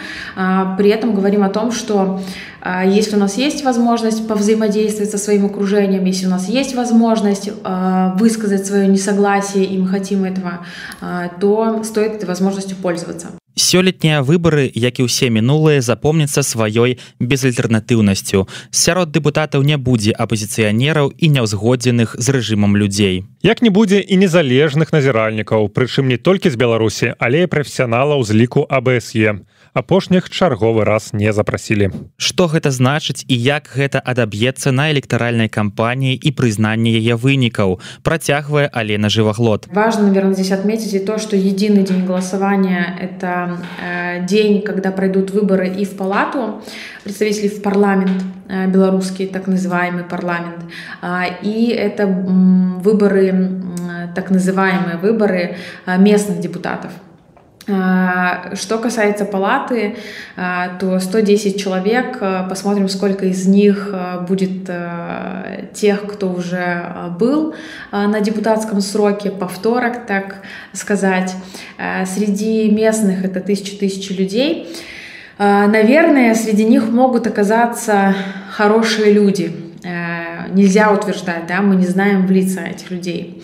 При 0.77 0.89
этом 0.89 1.13
говорим 1.13 1.43
о 1.43 1.49
том, 1.49 1.71
что 1.71 2.21
а, 2.58 2.58
если 2.65 3.15
у 3.15 3.19
нас 3.19 3.37
есть 3.37 3.63
возможность 3.63 4.27
повзаимодействовать 4.27 5.11
со 5.11 5.17
своим 5.17 5.45
окружением, 5.45 6.05
если 6.05 6.27
у 6.27 6.29
нас 6.29 6.49
есть 6.49 6.75
возможность 6.75 7.49
а, 7.63 8.15
высказать 8.17 8.65
свое 8.65 8.87
несогласие, 8.87 9.65
и 9.65 9.77
мы 9.77 9.87
хотим 9.87 10.23
этого, 10.23 10.59
а, 11.01 11.29
то 11.39 11.83
стоит 11.83 12.15
этой 12.15 12.25
возможностью 12.25 12.77
пользоваться. 12.77 13.27
сёлетнія 13.59 14.23
выбары 14.23 14.71
як 14.73 14.99
і 15.03 15.05
ўсе 15.11 15.27
мінулыя 15.29 15.83
запомняцца 15.83 16.41
сваёй 16.47 16.95
безальтэрнатыўнасцю 17.19 18.47
сярод 18.71 19.11
дэпутатаў 19.11 19.67
не 19.67 19.75
будзе 19.75 20.15
апозіцыянераў 20.15 21.11
і 21.11 21.27
няўзгодзеных 21.35 22.15
з 22.15 22.27
рэжымам 22.31 22.79
людзей 22.79 23.27
як 23.43 23.61
не 23.61 23.69
будзе 23.69 23.99
і 23.99 24.15
незалежных 24.23 24.95
назіральнікаў 24.95 25.67
прычым 25.75 26.07
не 26.07 26.17
толькі 26.17 26.49
з 26.49 26.55
беларусі 26.55 27.13
але 27.19 27.43
і 27.43 27.51
прафесіяналаў 27.51 28.23
з 28.23 28.31
ліку 28.39 28.63
абсе 28.63 29.43
апошніх 29.79 30.29
чарговы 30.29 30.83
раз 30.83 31.13
не 31.13 31.31
запрасілі. 31.31 31.89
Что 32.17 32.51
гэта 32.51 32.71
значыць 32.71 33.23
і 33.27 33.35
як 33.35 33.71
гэта 33.71 34.03
адаб'ецца 34.03 34.75
на 34.75 34.91
электаральнай 34.91 35.47
кампаніі 35.47 36.19
і 36.19 36.29
прызнанне 36.35 36.91
яе 36.99 37.15
вынікаў 37.15 37.79
працягвае 38.03 38.67
алена 38.67 39.09
жываглот. 39.09 39.67
Важно 39.71 40.07
наверное 40.07 40.33
здесь 40.33 40.51
отметить 40.51 40.93
и 40.93 40.99
то 40.99 41.17
что 41.17 41.35
единый 41.35 41.83
день 41.83 42.05
голосования 42.05 42.95
это 42.99 43.57
э, 43.81 44.25
день 44.27 44.61
когда 44.61 44.91
пройдут 44.91 45.31
выборы 45.31 45.67
и 45.67 45.85
в 45.85 45.95
палату. 45.95 46.61
Представителей 47.03 47.49
в 47.49 47.61
парламент 47.61 48.23
э, 48.47 48.67
белорусский 48.67 49.27
так 49.27 49.47
называемый 49.47 50.03
парламент. 50.03 50.63
Э, 51.01 51.23
и 51.41 51.69
это 51.71 52.03
э, 52.03 52.13
выборы 52.83 53.27
э, 53.27 54.07
так 54.15 54.29
называемые 54.29 54.97
выборы 54.97 55.55
э, 55.85 55.97
местных 55.97 56.39
депутатов 56.39 56.91
что 57.69 58.77
касается 58.81 59.25
палаты, 59.25 59.97
то 60.35 60.99
110 60.99 61.61
человек. 61.61 62.19
Посмотрим, 62.49 62.89
сколько 62.89 63.25
из 63.25 63.45
них 63.45 63.93
будет 64.27 64.69
тех, 65.73 66.07
кто 66.07 66.31
уже 66.31 66.83
был 67.19 67.53
на 67.91 68.19
депутатском 68.21 68.81
сроке, 68.81 69.29
повторок, 69.29 70.05
так 70.07 70.41
сказать. 70.73 71.35
Среди 72.05 72.71
местных 72.71 73.23
это 73.23 73.39
тысячи-тысячи 73.39 74.13
людей. 74.13 74.67
Наверное, 75.37 76.33
среди 76.35 76.65
них 76.65 76.89
могут 76.89 77.27
оказаться 77.27 78.15
хорошие 78.51 79.13
люди. 79.13 79.55
Нельзя 80.51 80.91
утверждать, 80.91 81.45
да, 81.47 81.61
мы 81.61 81.75
не 81.75 81.85
знаем 81.85 82.25
в 82.25 82.31
лица 82.31 82.61
этих 82.61 82.89
людей. 82.91 83.43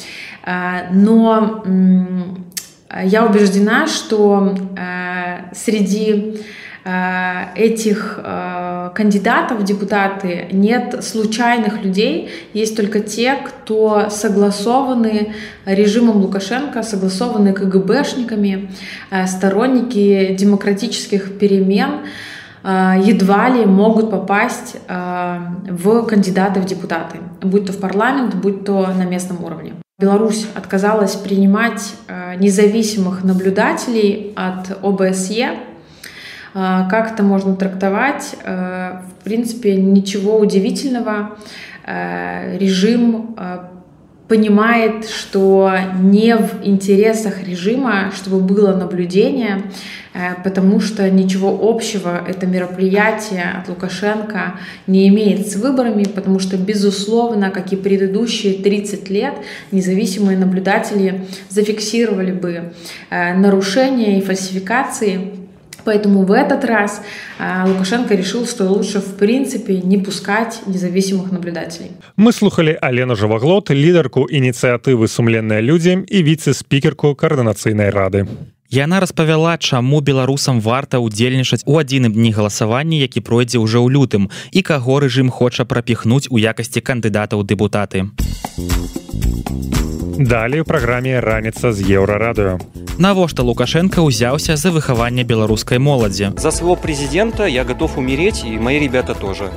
Но 0.91 1.63
я 3.03 3.25
убеждена, 3.25 3.87
что 3.87 4.55
э, 4.77 5.53
среди 5.53 6.41
э, 6.85 7.43
этих 7.55 8.19
э, 8.23 8.91
кандидатов 8.95 9.59
в 9.59 9.63
депутаты 9.63 10.47
нет 10.51 11.03
случайных 11.03 11.83
людей, 11.83 12.29
есть 12.53 12.77
только 12.77 13.01
те, 13.01 13.35
кто 13.35 14.09
согласованы 14.09 15.33
режимом 15.65 16.17
Лукашенко, 16.17 16.83
согласованы 16.83 17.53
КГБшниками, 17.53 18.71
сторонники 19.27 20.33
демократических 20.33 21.37
перемен, 21.37 22.05
едва 22.63 23.49
ли 23.49 23.65
могут 23.65 24.09
попасть 24.09 24.77
в 24.87 26.05
кандидаты 26.07 26.61
в 26.61 26.65
депутаты, 26.65 27.19
будь 27.41 27.67
то 27.67 27.73
в 27.73 27.77
парламент, 27.79 28.33
будь 28.33 28.65
то 28.65 28.87
на 28.87 29.05
местном 29.05 29.43
уровне. 29.43 29.73
Беларусь 29.97 30.45
отказалась 30.53 31.15
принимать 31.15 31.93
э, 32.09 32.35
независимых 32.35 33.23
наблюдателей 33.23 34.33
от 34.35 34.83
ОБСЕ. 34.83 35.51
Э, 36.53 36.89
как 36.89 37.13
это 37.13 37.23
можно 37.23 37.55
трактовать? 37.55 38.35
Э, 38.43 39.03
в 39.09 39.23
принципе, 39.23 39.77
ничего 39.77 40.37
удивительного. 40.37 41.37
Режим 41.87 43.37
понимает, 44.27 45.07
что 45.07 45.71
не 45.99 46.35
в 46.35 46.65
интересах 46.65 47.43
режима, 47.43 48.11
чтобы 48.11 48.39
было 48.39 48.75
наблюдение, 48.75 49.61
потому 50.44 50.80
что 50.80 51.08
ничего 51.10 51.58
общего 51.62 52.24
это 52.26 52.46
мероприятие 52.46 53.44
от 53.60 53.68
Лукашенко 53.68 54.58
не 54.86 55.08
имеет 55.08 55.48
с 55.48 55.56
выборами, 55.56 56.04
потому 56.04 56.38
что, 56.38 56.56
безусловно, 56.56 57.50
как 57.50 57.72
и 57.72 57.76
предыдущие 57.76 58.54
30 58.54 59.10
лет, 59.10 59.34
независимые 59.70 60.38
наблюдатели 60.38 61.26
зафиксировали 61.48 62.32
бы 62.32 62.72
э, 63.10 63.34
нарушения 63.34 64.18
и 64.18 64.22
фальсификации 64.22 65.40
Поэтому 65.84 66.24
в 66.24 66.32
этот 66.32 66.64
раз 66.64 67.02
а, 67.38 67.66
Лукашенко 67.66 68.14
решил, 68.14 68.46
что 68.46 68.68
лучше 68.68 69.00
в 69.00 69.16
принципе 69.16 69.80
не 69.80 69.98
пускать 69.98 70.60
независимых 70.66 71.32
наблюдателей. 71.32 71.90
Мы 72.16 72.32
слухали 72.32 72.76
Алену 72.80 73.16
Жаваглот, 73.16 73.70
лідарку 73.70 74.26
ініцыятывы 74.28 75.08
сумленныя 75.08 75.60
людзі 75.60 76.04
і 76.06 76.22
віце-спікерку 76.22 77.14
каардынацыйнай 77.14 77.90
рады. 77.90 78.26
Яна 78.69 78.99
распавяла, 78.99 79.57
чаму 79.61 80.01
беларусам 80.01 80.59
варта 80.59 80.97
ўдзельнічаць 80.97 81.61
у 81.69 81.77
адзіным 81.77 82.17
дні 82.17 82.31
галасавання, 82.33 82.97
які 82.97 83.21
пройдзе 83.21 83.61
ўжо 83.61 83.85
ў 83.85 83.93
лютым 83.93 84.33
і 84.49 84.61
каго 84.65 85.05
рэжым 85.05 85.29
хоча 85.29 85.69
прапіхнуць 85.69 86.25
у 86.33 86.41
якасці 86.41 86.81
кандыдатаў 86.81 87.45
дэпутаты. 87.45 88.09
Далей 90.17 90.65
у 90.65 90.65
праграме 90.65 91.21
раніца 91.21 91.77
з 91.77 91.85
еўрарадыё. 91.85 92.57
Навошта 92.97 93.45
Лукашенко 93.45 94.01
ўзяўся 94.01 94.57
за 94.57 94.73
выхаванне 94.73 95.21
беларускай 95.21 95.77
моладзі. 95.77 96.33
За 96.41 96.49
своего 96.49 96.75
президента 96.75 97.45
я 97.45 97.69
готов 97.69 97.99
умереть, 98.01 98.41
и 98.49 98.57
мои 98.57 98.79
ребята 98.79 99.13
тоже. 99.13 99.53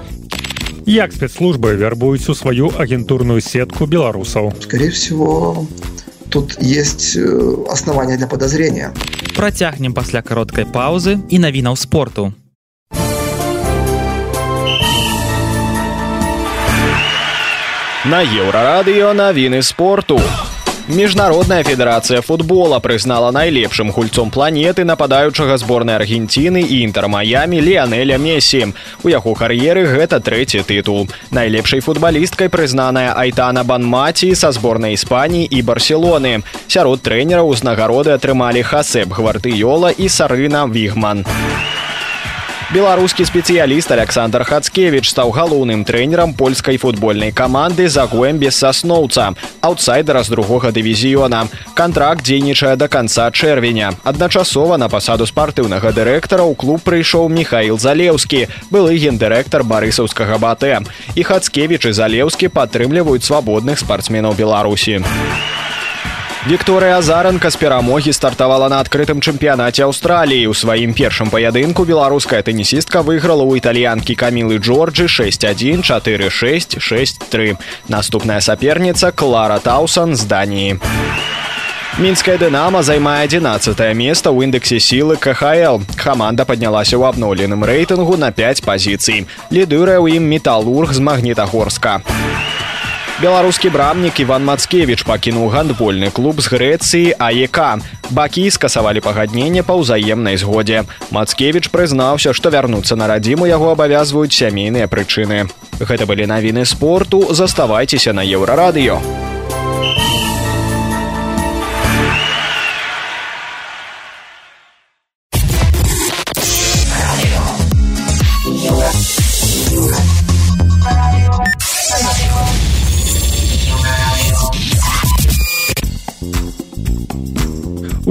Як 0.85 1.17
спецслужбы 1.17 1.73
вярбуюць 1.81 2.29
у 2.29 2.35
сваю 2.35 2.73
агентурную 2.77 3.41
сетку 3.41 3.87
беларусаў. 3.87 4.53
Скорее 4.61 4.91
всего, 4.91 5.65
тут 6.31 6.61
есть 6.61 7.17
э, 7.17 7.65
основания 7.69 8.17
для 8.17 8.27
подозрения. 8.27 8.93
Працягнем 9.37 9.95
пасля 9.95 10.23
кароткай 10.23 10.65
паўзы 10.65 11.19
і 11.29 11.39
навінаў 11.39 11.77
спорту. 11.77 12.33
На 18.05 18.23
еўрарадыё 18.23 19.13
навіны 19.13 19.63
спорту. 19.63 20.21
Міжнародная 20.89 21.61
федэрацыя 21.69 22.23
футбола 22.25 22.79
прызнала 22.81 23.29
найлепшым 23.31 23.91
гульцом 23.93 24.31
планеты 24.33 24.87
нападаючага 24.89 25.59
зборнай 25.61 26.01
Аргенціны 26.01 26.63
і 26.65 26.81
інтэрмаямі 26.89 27.61
Леанеля 27.61 28.17
Месі. 28.17 28.73
У 29.05 29.13
яго 29.13 29.35
кар'еры 29.37 29.85
гэта 29.85 30.17
трэці 30.25 30.65
тытул. 30.65 31.05
Найлепшай 31.29 31.85
футбалісткай 31.85 32.49
прызнаная 32.49 33.13
Айтана 33.13 33.69
Банмаці 33.69 34.33
са 34.33 34.49
зборнай 34.49 34.97
Іспаніі 34.97 35.45
і 35.45 35.61
Барселоны. 35.61 36.41
Сярод 36.73 37.05
трэнераў 37.05 37.53
узнагароды 37.53 38.17
атрымалі 38.17 38.65
Хасеп 38.65 39.13
Гвартыёла 39.13 39.93
і 39.93 40.09
Сарына 40.09 40.65
Вігман. 40.73 41.29
Беларускі 42.69 43.25
спецыяліст 43.25 43.89
Александр 43.97 44.43
Хацкевич 44.45 45.09
стаў 45.09 45.33
галоўным 45.33 45.89
трэнерам 45.89 46.35
польскай 46.37 46.77
футбольнай 46.77 47.33
каманды 47.33 47.89
за 47.89 48.05
гоем 48.05 48.37
без 48.37 48.61
сасноўца, 48.61 49.33
аўтсайдера 49.65 50.21
з 50.21 50.29
другога 50.29 50.69
дывізіёна. 50.69 51.49
Кантракт 51.73 52.29
дзейнічае 52.29 52.77
да 52.77 52.89
канца 52.93 53.31
чэрвеня. 53.33 53.97
Адначасова 54.05 54.77
на 54.77 54.93
пасаду 54.93 55.25
спартыўнага 55.25 55.97
дырэктара 55.97 56.45
ў 56.45 56.53
клуб 56.61 56.85
прыйшоў 56.85 57.33
Михаил 57.33 57.81
Залеўскі, 57.81 58.53
былы 58.69 59.01
гендырэктар 59.01 59.65
барысаўскага 59.65 60.37
батэ. 60.37 60.85
І 61.17 61.25
Хацкевіч 61.25 61.89
і 61.89 61.97
Залеўскі 61.97 62.53
падтрымліваюць 62.53 63.25
свабодных 63.25 63.81
спартсменаў 63.81 64.37
Беларусі. 64.37 65.01
Вікторыя 66.47 66.99
Азаранка 66.99 67.51
з 67.51 67.59
перамогі 67.59 68.13
стартавала 68.15 68.69
на 68.71 68.79
адкрытым 68.79 69.19
чэмпіянаце 69.19 69.83
Аўстраліі. 69.83 70.47
У 70.47 70.55
сваім 70.55 70.95
першым 70.95 71.35
паядынку 71.35 71.83
беларуская 71.83 72.47
тэнісістка 72.47 73.03
выйграла 73.03 73.43
ў 73.43 73.59
італьянкі 73.59 74.15
камілы 74.15 74.63
Джорджы 74.63 75.11
61 75.11 75.83
46 75.83 76.79
63. 76.79 77.59
Наступная 77.91 78.39
саперніца 78.39 79.11
Клара 79.11 79.59
Таусан 79.59 80.15
з 80.15 80.23
Даніі. 80.31 80.79
Мінская 81.99 82.39
дынама 82.39 82.87
займае 82.87 83.27
11 83.27 83.75
место 83.99 84.31
ў 84.31 84.47
індэксе 84.47 84.79
сілы 84.79 85.19
КХл. 85.19 85.83
Каманда 85.99 86.47
паднялася 86.47 86.95
ў 86.95 87.11
абноўленым 87.11 87.67
рэйтынгу 87.67 88.15
на 88.15 88.31
5 88.31 88.63
пазіцый. 88.63 89.27
Лідырае 89.51 89.99
ў 89.99 90.23
ім 90.23 90.31
металург 90.31 90.95
з 90.95 91.03
магнітагорска. 91.03 91.99
Беларускі 93.23 93.71
брамнік 93.75 94.21
Іван 94.23 94.45
Мацкевіч 94.47 95.03
пакінуў 95.03 95.51
гандбольны 95.51 96.07
клуб 96.15 96.39
з 96.39 96.55
Грэцыі 96.55 97.19
АЕК. 97.19 97.83
Бакі 98.15 98.47
скасавалі 98.47 99.03
пагадненне 99.03 99.67
па 99.67 99.75
ўзаемнай 99.75 100.39
згодзе. 100.39 100.87
Мацкевіч 101.11 101.67
прызнаўся, 101.75 102.31
што 102.31 102.55
вярнуцца 102.55 102.95
на 102.95 103.11
радзіму 103.11 103.51
яго 103.51 103.75
абавязваюць 103.75 104.39
сямейныя 104.39 104.87
прычыны. 104.87 105.51
Гэта 105.83 106.07
былі 106.07 106.31
навіны 106.31 106.63
спорту, 106.63 107.35
заставайцеся 107.35 108.15
на 108.15 108.23
еўрарадыё. 108.23 109.03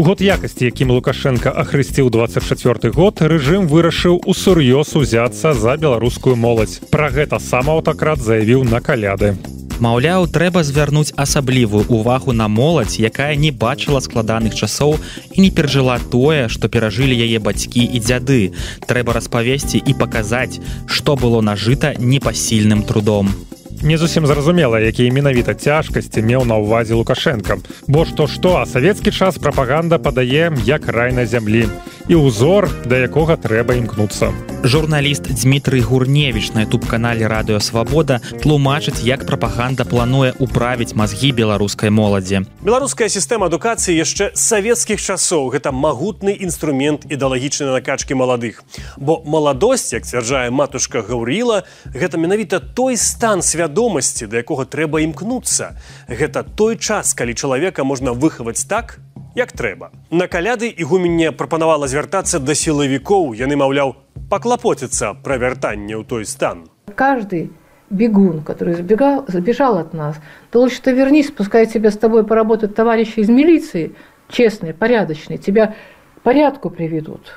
Год 0.08 0.22
якасці 0.22 0.64
якім 0.72 0.92
лукашенко 0.96 1.52
ахрысціў 1.52 2.08
24 2.16 2.92
год 2.96 3.20
рэжым 3.20 3.68
вырашыў 3.68 4.22
усур'ёз 4.24 4.96
узяцца 4.96 5.52
за 5.52 5.74
беларускую 5.76 6.36
моладзь 6.40 6.80
пра 6.94 7.10
гэта 7.12 7.40
сам 7.44 7.68
аўтакрат 7.74 8.24
заявіў 8.24 8.64
на 8.64 8.80
каляды 8.80 9.36
Маўляў, 9.84 10.30
трэба 10.32 10.64
звярнуць 10.64 11.12
асаблівую 11.24 11.84
увагу 11.98 12.32
на 12.32 12.48
моладзь, 12.48 12.98
якая 13.04 13.36
не 13.36 13.52
бачыла 13.52 14.00
складаных 14.00 14.56
часоў 14.56 14.96
і 15.36 15.44
не 15.44 15.52
перажыла 15.52 16.00
тое, 16.00 16.48
што 16.48 16.72
перажылі 16.72 17.14
яе 17.14 17.44
бацькі 17.44 17.84
і 17.84 18.00
дзяды. 18.00 18.40
Трэба 18.88 19.14
распавесці 19.20 19.78
і 19.78 19.94
паказаць, 19.94 20.58
што 20.88 21.20
было 21.20 21.44
нажыта 21.46 21.94
непасільным 22.00 22.82
трудом. 22.88 23.36
Не 23.82 23.98
зусім 23.98 24.28
зразумела, 24.28 24.80
якія 24.80 25.14
менавіта 25.14 25.54
цяжкасці 25.54 26.22
меў 26.26 26.46
на 26.50 26.58
ўвазе 26.58 26.98
Лукашенко. 26.98 27.62
Бо 27.88 28.06
што 28.10 28.26
што, 28.26 28.58
а 28.58 28.66
савецкі 28.66 29.14
час 29.14 29.38
прапаганда 29.38 30.02
падае 30.02 30.50
як 30.66 30.90
рай 30.90 31.14
на 31.14 31.26
зямлі 31.30 31.70
і 32.08 32.16
ўзор, 32.16 32.72
да 32.88 33.04
якога 33.04 33.36
трэба 33.36 33.76
імкнуцца. 33.84 34.32
Журналіст 34.64 35.28
Дмітрый 35.28 35.84
Гурневіч 35.84 36.56
на 36.56 36.64
YouTube-канале 36.64 37.28
радыё 37.28 37.60
Свабода 37.60 38.24
тлумачыць, 38.42 39.04
як 39.04 39.28
прапаганда 39.28 39.84
плануе 39.84 40.32
ўправіць 40.40 40.96
мазгі 40.96 41.36
беларускай 41.36 41.92
моладзі. 41.92 42.48
Беларуская 42.64 43.12
сістэма 43.12 43.52
адукацыі 43.52 43.92
яшчэ 44.00 44.32
савецкіх 44.34 45.04
часоў 45.04 45.52
гэта 45.52 45.76
магутны 45.76 46.32
інструмент 46.32 47.04
ідэалагічнай 47.12 47.76
накачкі 47.76 48.16
маладых. 48.16 48.64
Бо 48.96 49.20
маладосць, 49.28 49.92
як 49.92 50.08
сцвярджае 50.08 50.48
матушка 50.50 51.04
Гаўріла, 51.04 51.68
гэта 51.92 52.16
менавіта 52.16 52.60
той 52.60 52.96
стан 52.96 53.44
свядомасці, 53.44 54.32
да 54.32 54.40
якога 54.40 54.64
трэба 54.64 55.04
імкнуцца. 55.04 55.76
Гэта 56.08 56.48
той 56.48 56.80
час, 56.80 57.12
калі 57.14 57.36
чалавека 57.36 57.84
можна 57.84 58.16
выхаваць 58.16 58.64
так, 58.64 59.00
як 59.37 59.53
трэба. 59.53 59.91
На 60.11 60.29
каляды 60.29 60.69
ігуменне 60.69 61.33
прапанавала 61.33 61.89
звяртацца 61.89 62.39
да 62.39 62.55
сілавікоў, 62.55 63.33
яны 63.35 63.57
маўляў, 63.57 63.97
паклапоціцца 64.31 65.15
пра 65.25 65.39
вяртанне 65.39 65.97
ў 65.97 66.05
той 66.05 66.25
стан. 66.25 66.69
Каждый 66.95 67.51
бегун, 67.91 68.43
который 68.43 68.75
забегал, 68.75 69.25
забежал 69.29 69.79
от 69.79 69.95
нас, 69.95 70.17
то 70.51 70.61
лучше 70.61 70.83
ты 70.83 70.93
вернись, 70.93 71.31
пускай 71.31 71.67
тебя 71.67 71.91
с 71.91 71.99
тобой 71.99 72.25
поработают 72.25 72.75
товарищи 72.75 73.21
из 73.21 73.29
милиции, 73.29 73.95
честные, 74.29 74.75
порядочные, 74.75 75.39
тебя 75.39 75.75
к 76.17 76.21
порядку 76.23 76.71
приведут. 76.71 77.33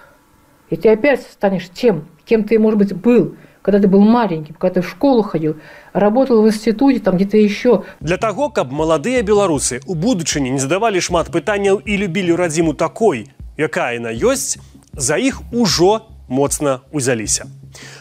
И 0.69 0.75
ты 0.75 0.89
опять 0.89 1.21
станешь 1.21 1.69
тем, 1.69 2.07
кем 2.25 2.43
ты, 2.43 2.57
может 2.59 2.79
быть, 2.79 2.93
был – 2.93 3.45
когда 3.62 3.78
ты 3.80 3.88
был 3.88 4.00
маленьким, 4.00 4.54
когда 4.54 4.74
ты 4.74 4.86
в 4.86 4.88
школу 4.88 5.22
ходил, 5.22 5.56
работал 5.92 6.42
в 6.42 6.46
институте, 6.46 7.00
там 7.00 7.16
где-то 7.16 7.36
еще. 7.36 7.84
Для 8.00 8.16
того, 8.16 8.48
каб 8.50 8.70
маладыя 8.70 9.22
беларусы 9.22 9.80
у 9.86 9.94
будучыні 9.94 10.50
не 10.50 10.58
задавалі 10.58 11.00
шмат 11.00 11.30
пытанняў 11.30 11.80
і 11.84 11.96
любілі 11.96 12.34
радзіму 12.34 12.74
такой, 12.74 13.28
якая 13.56 13.94
яна 14.00 14.12
ёсць, 14.12 14.58
за 14.92 15.16
іх 15.16 15.42
ужо 15.52 16.06
моцна 16.28 16.80
узяліся. 16.92 17.46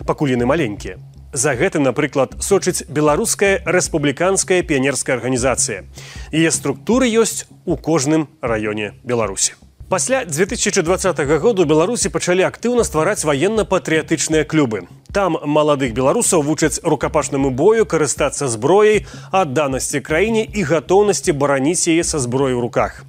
Пакуль 0.06 0.32
яны 0.34 0.46
маленькія. 0.46 0.98
За 1.34 1.54
гэта, 1.54 1.78
напрыклад, 1.78 2.42
сочыць 2.42 2.90
беларуская 2.90 3.62
рэспубліканская 3.66 4.64
піянерская 4.64 5.16
арганізацыя. 5.18 5.86
Яе 6.34 6.50
структуры 6.50 7.06
ёсць 7.06 7.46
у 7.66 7.78
кожным 7.78 8.30
раёне 8.42 8.98
Беларусі. 9.04 9.54
Пасля 9.90 10.24
2020 10.24 11.20
году 11.42 11.66
беларусі 11.66 12.14
пачалі 12.14 12.46
актыўна 12.46 12.84
ствараць 12.86 13.26
ваенна-патрыятычныя 13.26 14.46
клубы. 14.46 14.86
Там 15.10 15.34
маладых 15.42 15.98
беларусаў 15.98 16.46
вучаць 16.46 16.78
рукапашнаму 16.86 17.50
бою 17.50 17.90
карыстацца 17.90 18.46
зброяй, 18.46 19.08
адданасці 19.34 20.06
краіне 20.06 20.46
і 20.46 20.62
гатоўнасці 20.62 21.34
бараніць 21.34 21.90
яе 21.90 22.06
са 22.06 22.22
зброі 22.22 22.54
ў 22.54 22.62
руках. 22.62 23.02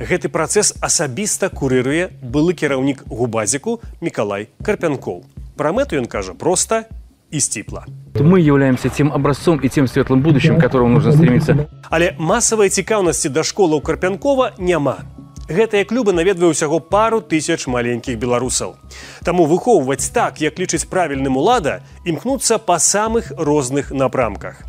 Гэты 0.00 0.32
працэс 0.32 0.72
асабіста 0.80 1.52
курыруе 1.52 2.16
былы 2.24 2.56
кіраўнік 2.56 3.04
губазіку 3.12 3.84
Миколай 4.00 4.48
Карпянкоў. 4.64 5.28
Пра 5.60 5.76
мэту 5.76 6.00
ён 6.00 6.08
кажа 6.08 6.32
проста 6.32 6.88
і 7.28 7.44
сціпла. 7.44 7.84
Мы 8.16 8.40
являемся 8.40 8.88
тем 8.88 9.12
образцом 9.12 9.60
и 9.60 9.68
тем 9.68 9.84
светлым 9.84 10.24
будущим, 10.24 10.56
к 10.56 10.64
которому 10.64 10.96
нужно 10.96 11.12
стремиться. 11.12 11.68
Але 11.92 12.16
масавай 12.16 12.72
цікаўнасці 12.72 13.28
да 13.28 13.44
школаў 13.44 13.84
Карпянкова 13.84 14.56
няма 14.56 15.04
гэтыя 15.52 15.84
клубы 15.84 16.12
наведваю 16.16 16.52
ўсяго 16.52 16.80
пару 16.80 17.20
тысяч 17.20 17.68
маленькіх 17.68 18.18
беларусаў. 18.18 18.76
Таму 19.24 19.46
выхоўваць 19.46 20.10
так, 20.12 20.40
як 20.40 20.58
лічыць 20.58 20.88
правільным 20.88 21.36
улада, 21.36 21.80
імкнуцца 22.04 22.58
па 22.58 22.78
самых 22.78 23.32
розных 23.36 23.92
напрамках. 23.92 24.64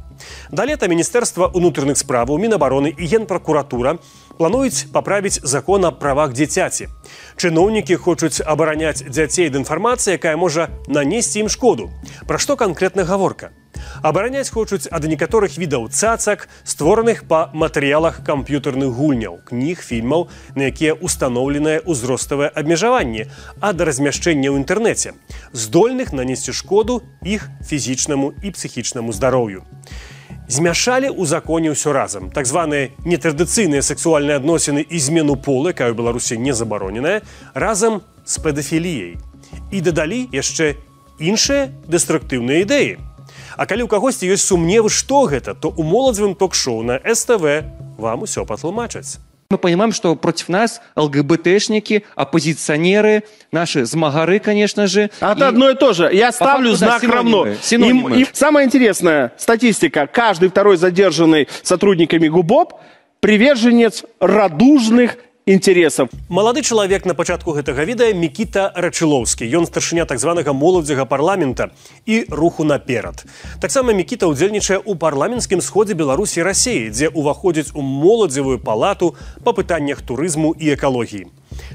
Да 0.52 0.66
лета 0.66 0.88
міністэрства 0.88 1.50
ўнутраных 1.52 1.98
справаў 1.98 2.38
мінабароны 2.40 2.94
і 2.94 3.04
генпракуратура 3.08 3.98
плануюць 4.38 4.86
паправіць 4.94 5.42
закон 5.44 5.86
аб 5.86 6.00
правах 6.00 6.34
дзіцяці. 6.34 6.88
Чыноўнікі 7.38 7.98
хочуць 7.98 8.42
абараняць 8.42 9.04
дзяцей 9.04 9.50
d'inфармацыі, 9.50 10.18
якая 10.18 10.38
можа 10.38 10.70
нанесці 10.88 11.44
ім 11.46 11.50
шкоду. 11.50 11.90
Пра 12.28 12.38
што 12.38 12.56
канкрэтна 12.56 13.04
гаворка? 13.04 13.52
Абараняць 14.02 14.50
хочуць 14.50 14.88
ад 14.92 15.08
некаторых 15.10 15.58
відаў 15.58 15.90
цацак 15.90 16.48
створаных 16.64 17.24
па 17.28 17.50
матэрыялах 17.54 18.22
камп'ютарных 18.28 18.94
гульняў 18.94 19.40
кніг 19.50 19.84
фільмаў 19.84 20.28
на 20.56 20.70
якія 20.70 20.94
установленае 20.94 21.82
ўзроставае 21.86 22.50
абмежаванне 22.54 23.30
ад 23.62 23.82
размяшчэння 23.82 24.50
ў 24.52 24.64
інтэрнэце 24.64 25.14
здольных 25.54 26.14
нанесці 26.14 26.54
шкоду 26.54 27.02
іх 27.24 27.50
фізічнаму 27.66 28.34
і 28.44 28.52
псіхічнаму 28.52 29.14
здароўю. 29.14 29.64
Змяшалі 30.48 31.08
ў 31.08 31.24
законе 31.26 31.72
ўсё 31.72 31.96
разам. 31.96 32.30
Так 32.30 32.46
званыя 32.46 32.92
нетрадыцыйныя 33.08 33.82
сексуальныя 33.82 34.38
адносіны 34.44 34.84
і 34.84 35.00
змену 35.00 35.40
полы 35.40 35.72
якая 35.72 35.90
ў 35.90 35.96
беларусі 35.96 36.38
не 36.38 36.52
забароненая 36.52 37.24
разам 37.56 38.04
з 38.26 38.44
педафіліяй 38.44 39.18
і 39.72 39.80
дадалі 39.82 40.28
яшчэ 40.36 40.76
іншыя 41.20 41.72
дэструктыўныя 41.88 42.68
ідэі 42.68 43.13
А 43.57 43.67
калі 43.67 43.85
ў 43.85 43.89
кагосьці 43.89 44.29
ёсць 44.29 44.47
сумневы, 44.47 44.91
што 44.91 45.27
гэта, 45.27 45.55
то 45.55 45.69
у 45.71 45.83
моладзевым 45.83 46.35
ток-шоу 46.35 46.83
на 46.83 47.01
СТВ 47.03 47.65
вам 47.99 48.23
усё 48.23 48.47
патлумачаць. 48.47 49.19
Мы 49.51 49.57
понимаем, 49.57 49.93
что 49.93 50.15
против 50.15 50.51
нас 50.51 50.83
ЛГБТшники, 50.95 52.05
оппозиционеры, 52.15 53.25
наши 53.51 53.87
змагары, 53.87 54.41
конечно 54.41 54.87
же. 54.87 55.11
А 55.21 55.33
это 55.33 55.47
и... 55.47 55.49
одно 55.49 55.71
и 55.71 55.75
то 55.75 55.95
же. 55.95 56.11
Я 56.13 56.33
ставлю 56.33 56.73
факту, 56.73 56.77
знак 56.77 57.03
да, 57.03 57.09
равно. 57.09 57.47
Синонимы. 57.63 58.19
И, 58.19 58.23
и 58.25 58.27
самая 58.31 58.67
интересная 58.67 59.33
статистика. 59.39 60.07
Каждый 60.07 60.51
второй 60.51 60.77
задержанный 60.77 61.49
сотрудниками 61.63 62.29
ГУБОП 62.29 62.75
приверженец 63.21 64.05
радужных 64.21 65.17
інтэресаў 65.46 66.08
малады 66.30 66.64
чалавек 66.64 67.06
на 67.06 67.14
пачатку 67.14 67.52
гэтага 67.52 67.84
відэа 67.84 68.16
мікіта 68.16 68.72
рачылоўскі. 68.76 69.44
Ён 69.44 69.68
старшыня 69.68 70.08
так 70.08 70.20
званага 70.20 70.56
моладзяга 70.56 71.06
парламента 71.06 71.72
і 72.06 72.24
руху 72.30 72.64
наперад. 72.64 73.28
Таксама 73.60 73.92
мікіта 73.92 74.32
ўдзельнічае 74.32 74.80
ў 74.80 74.96
парламенцкім 74.96 75.60
сходзе 75.60 76.00
беларусі 76.00 76.48
рассіі 76.48 76.88
дзе 76.96 77.12
ўваходзіць 77.12 77.76
у 77.76 77.84
моладзевую 77.84 78.64
палату 78.64 79.16
па 79.44 79.52
пытаннях 79.52 80.00
турызму 80.02 80.56
і 80.56 80.80
экалогіі. 80.80 81.28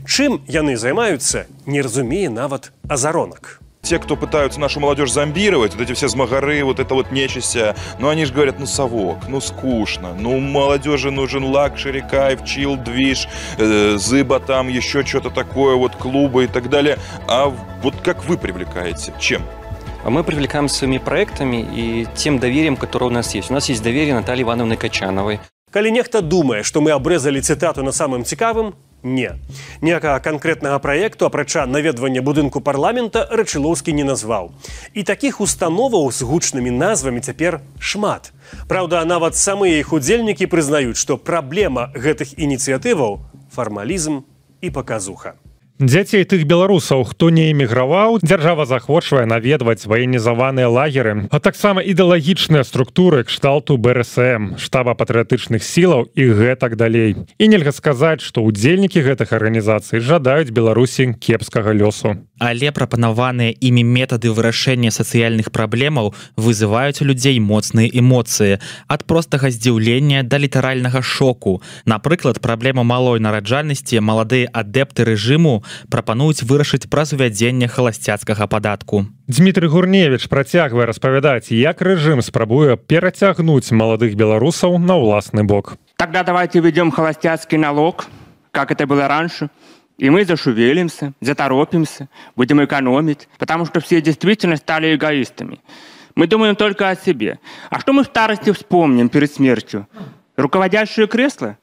Чым 0.09 0.41
яны 0.49 0.81
займаюцца 0.81 1.45
не 1.69 1.85
разумее 1.85 2.33
нават 2.33 2.73
азаронак 2.89 3.61
те, 3.84 4.00
кто 4.00 4.16
пытаются 4.16 4.60
нашу 4.60 4.80
молодежь 4.80 5.12
зомбировать, 5.12 5.76
вот 5.76 5.82
эти 5.82 5.94
все 5.94 6.08
змагары, 6.08 6.64
вот 6.64 6.80
это 6.80 6.94
вот 6.94 7.12
нечистя, 7.12 7.76
ну 8.00 8.08
они 8.08 8.24
же 8.26 8.34
говорят, 8.34 8.58
ну 8.58 8.66
совок, 8.66 9.28
ну 9.28 9.42
скучно, 9.42 10.16
ну 10.18 10.40
молодежи 10.40 11.12
нужен 11.12 11.44
лакшери, 11.44 12.02
кайф, 12.02 12.46
чил, 12.46 12.78
движ, 12.78 13.28
э, 13.58 13.98
зыба 13.98 14.40
там, 14.40 14.70
еще 14.70 15.06
что-то 15.06 15.30
такое, 15.30 15.76
вот 15.76 15.96
клубы 15.96 16.46
и 16.46 16.48
так 16.48 16.70
далее. 16.70 16.98
А 17.28 17.54
вот 17.82 17.96
как 18.02 18.24
вы 18.26 18.38
привлекаете? 18.38 19.14
Чем? 19.20 19.44
А 20.06 20.10
мы 20.10 20.24
привлекаем 20.24 20.70
своими 20.70 20.98
проектами 20.98 21.58
и 21.58 22.08
тем 22.16 22.40
доверием, 22.40 22.78
которое 22.78 23.06
у 23.08 23.10
нас 23.10 23.36
есть. 23.36 23.52
У 23.52 23.54
нас 23.54 23.70
есть 23.70 23.84
доверие 23.84 24.14
Натальи 24.14 24.44
Ивановны 24.44 24.78
Качановой. 24.78 25.40
Калі 25.74 25.90
нехта 25.90 26.22
думае, 26.22 26.62
што 26.62 26.86
мы 26.86 26.94
абрэзалі 26.94 27.42
цытату 27.42 27.82
на 27.82 27.90
самым 27.90 28.22
цікавым, 28.22 28.76
Не. 29.03 29.39
Ніякага 29.81 30.19
канкрэтнага 30.19 30.79
праекту, 30.83 31.27
апрача 31.27 31.67
наведвання 31.67 32.19
будынку 32.23 32.61
парламента 32.61 33.23
рачылоўскі 33.31 33.95
не 33.95 34.03
назваў. 34.03 34.51
І 34.95 35.07
такіх 35.07 35.41
установаў 35.41 36.11
з 36.11 36.27
гучнымі 36.27 36.75
назвамі 36.75 37.23
цяпер 37.23 37.61
шмат. 37.79 38.33
Праўда, 38.67 39.05
нават 39.07 39.39
самыя 39.39 39.79
іх 39.79 39.93
удзельнікі 39.95 40.51
прызнаюць, 40.51 40.99
што 40.99 41.15
праблема 41.15 41.95
гэтых 41.95 42.35
ініцыятываў 42.43 43.23
фармалізм 43.55 44.27
і 44.61 44.71
паказуха. 44.71 45.39
Дзяцей 45.79 46.27
тых 46.27 46.43
беларусаў, 46.43 47.05
хто 47.07 47.31
не 47.31 47.55
эміграваў, 47.55 48.19
дзяржава 48.19 48.67
захвочвае 48.67 49.31
наведваць 49.31 49.87
ваенізаваныя 49.87 50.67
лагеры, 50.67 51.31
а 51.31 51.39
таксама 51.39 51.87
ідэалагічныя 51.87 52.67
структуры 52.67 53.23
кшталту 53.23 53.79
БРСМ, 53.79 54.59
штаба 54.59 54.99
патрыятычных 54.99 55.63
сілаў 55.63 56.11
і 56.19 56.35
гэтак 56.35 56.75
далей. 56.75 57.15
І 57.39 57.45
нельга 57.47 57.71
сказаць, 57.71 58.27
што 58.27 58.43
ўдзельнікі 58.43 59.07
гэтых 59.07 59.31
арганізацый 59.31 60.03
жадаюць 60.03 60.51
беларусі 60.51 61.15
кепскага 61.15 61.71
лёсу. 61.71 62.27
Але 62.39 62.71
прапанаваныя 62.71 63.55
імі 63.61 63.83
метады 63.85 64.31
вырашэння 64.31 64.91
сацыяльных 64.95 65.51
праблемаў 65.51 66.15
вызываюць 66.37 67.03
у 67.03 67.09
людзей 67.09 67.41
моцныя 67.41 67.91
эмоцыі. 67.93 68.59
Ад 68.89 69.05
простага 69.05 69.51
здзіўлення 69.51 70.23
да 70.23 70.39
літаральнага 70.39 71.03
шоку. 71.03 71.63
Напрыклад 71.85 72.41
праблема 72.41 72.83
малой 72.83 73.21
нараджальнасці 73.21 74.01
маладыя 74.01 74.51
адэпты 74.53 75.09
рэжыму 75.09 75.65
прапануюць 75.91 76.43
вырашыць 76.43 76.87
праз 76.87 77.13
увядзенне 77.13 77.69
халасцяцкага 77.69 78.47
падатку. 78.47 79.07
Дмітрий 79.29 79.69
гурневич 79.69 80.29
працягвае 80.29 80.87
распавядаць 80.87 81.53
як 81.53 81.83
рэжым 81.83 82.23
спрабуе 82.23 82.77
перацягнуць 82.77 83.73
маладых 83.73 84.15
беларусаў 84.15 84.79
на 84.79 84.97
ўласны 84.97 85.45
бок. 85.45 85.77
Тогда 85.99 86.23
давайте 86.23 86.61
ведем 86.61 86.91
холостяцкий 86.91 87.59
налог 87.59 88.07
как 88.59 88.73
это 88.73 88.87
было 88.87 89.09
раньше. 89.09 89.45
И 89.45 89.78
мы 90.11 90.25
зашевелимся, 90.25 91.13
заторопимся, 91.21 92.09
будем 92.37 92.65
экономить, 92.65 93.29
потому 93.39 93.67
что 93.67 93.81
все 93.81 94.01
действительно 94.01 94.57
стали 94.57 94.95
эгоистами. 94.95 95.61
Мы 96.15 96.27
думаем 96.27 96.57
только 96.57 96.89
о 96.89 96.97
себе. 96.97 97.39
А 97.69 97.81
что 97.81 97.93
мы 97.93 98.05
в 98.05 98.07
старости 98.07 98.53
вспомним 98.53 99.09
перед 99.09 99.33
смертью? 99.33 99.89
Руководящее 100.37 101.09
кресло? 101.09 101.59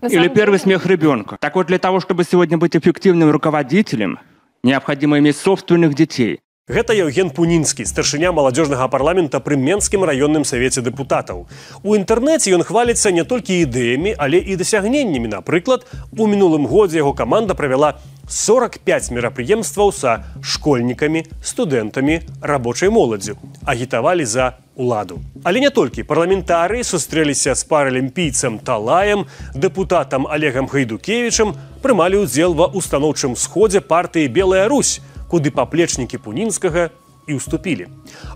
Или 0.00 0.28
первый 0.28 0.58
деле... 0.58 0.58
смех 0.58 0.86
ребенка? 0.86 1.36
Так 1.40 1.54
вот, 1.54 1.66
для 1.66 1.78
того, 1.78 2.00
чтобы 2.00 2.24
сегодня 2.24 2.58
быть 2.58 2.76
эффективным 2.76 3.30
руководителем, 3.30 4.18
необходимо 4.62 5.18
иметь 5.18 5.36
собственных 5.36 5.94
детей. 5.94 6.40
Гэта 6.70 6.94
Евген 6.94 7.30
Пунінскі, 7.34 7.82
старшыня 7.82 8.30
маладзёжнага 8.30 8.86
парламента 8.86 9.40
пры 9.42 9.56
менскім 9.58 10.04
раённым 10.06 10.44
савеце 10.46 10.78
дэпутатаў. 10.78 11.50
У 11.82 11.96
інтэрнэце 11.98 12.54
ён 12.54 12.62
хваліцца 12.62 13.10
не 13.10 13.24
толькі 13.26 13.66
ідэямі, 13.66 14.14
але 14.14 14.38
і 14.38 14.54
дасягненнямі. 14.54 15.26
Напрыклад, 15.26 15.82
у 16.14 16.30
мінулым 16.30 16.70
годзе 16.70 17.02
яго 17.02 17.18
каманда 17.18 17.58
правяла 17.58 17.98
45 18.30 19.10
мерапрыемстваў 19.10 19.90
са 19.90 20.22
школьнікамі, 20.38 21.26
студэнтамі, 21.42 22.22
рабочай 22.38 22.94
моладзю, 22.94 23.34
агітавалі 23.66 24.22
за 24.22 24.62
уладу. 24.78 25.18
Але 25.42 25.58
не 25.58 25.70
толькі 25.70 26.06
парламентарыі 26.06 26.86
сустрэліся 26.86 27.58
з 27.58 27.64
паралімпійцам 27.66 28.62
талаем, 28.62 29.26
дэпутатам 29.58 30.30
Олегам 30.30 30.70
Гайдукевічам 30.70 31.58
прымалі 31.82 32.22
ўдзел 32.22 32.54
ва 32.54 32.70
устаноўчым 32.70 33.34
сходзе 33.34 33.82
партыі 33.82 34.30
Белая 34.30 34.70
Русь, 34.70 35.02
куды 35.32 35.48
паплечнікі 35.48 36.20
пунінскага 36.20 36.92
і 37.24 37.40
ўступілі. 37.40 37.88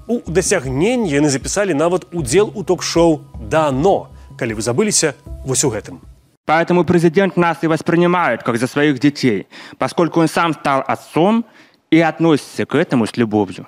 У 0.09 0.25
дасягненні 0.25 1.13
яны 1.13 1.29
запісалі 1.29 1.77
нават 1.77 2.09
удзел 2.17 2.49
у 2.57 2.65
ток-шоу 2.65 3.21
дано, 3.37 4.09
калі 4.41 4.57
вы 4.57 4.63
забыліся 4.65 5.13
вось 5.45 5.65
у 5.65 5.71
гэтым. 5.71 6.01
Поэтому 6.47 6.85
президент 6.85 7.37
нас 7.37 7.59
и 7.63 7.67
воспринимает 7.67 8.43
как 8.43 8.57
за 8.57 8.67
своих 8.67 8.99
детей, 9.01 9.47
поскольку 9.79 10.21
он 10.21 10.29
сам 10.29 10.55
стал 10.55 10.83
отцом 10.87 11.45
и 11.91 12.01
относится 12.01 12.65
к 12.65 12.75
этому 12.75 13.07
с 13.07 13.17
любовью. 13.17 13.67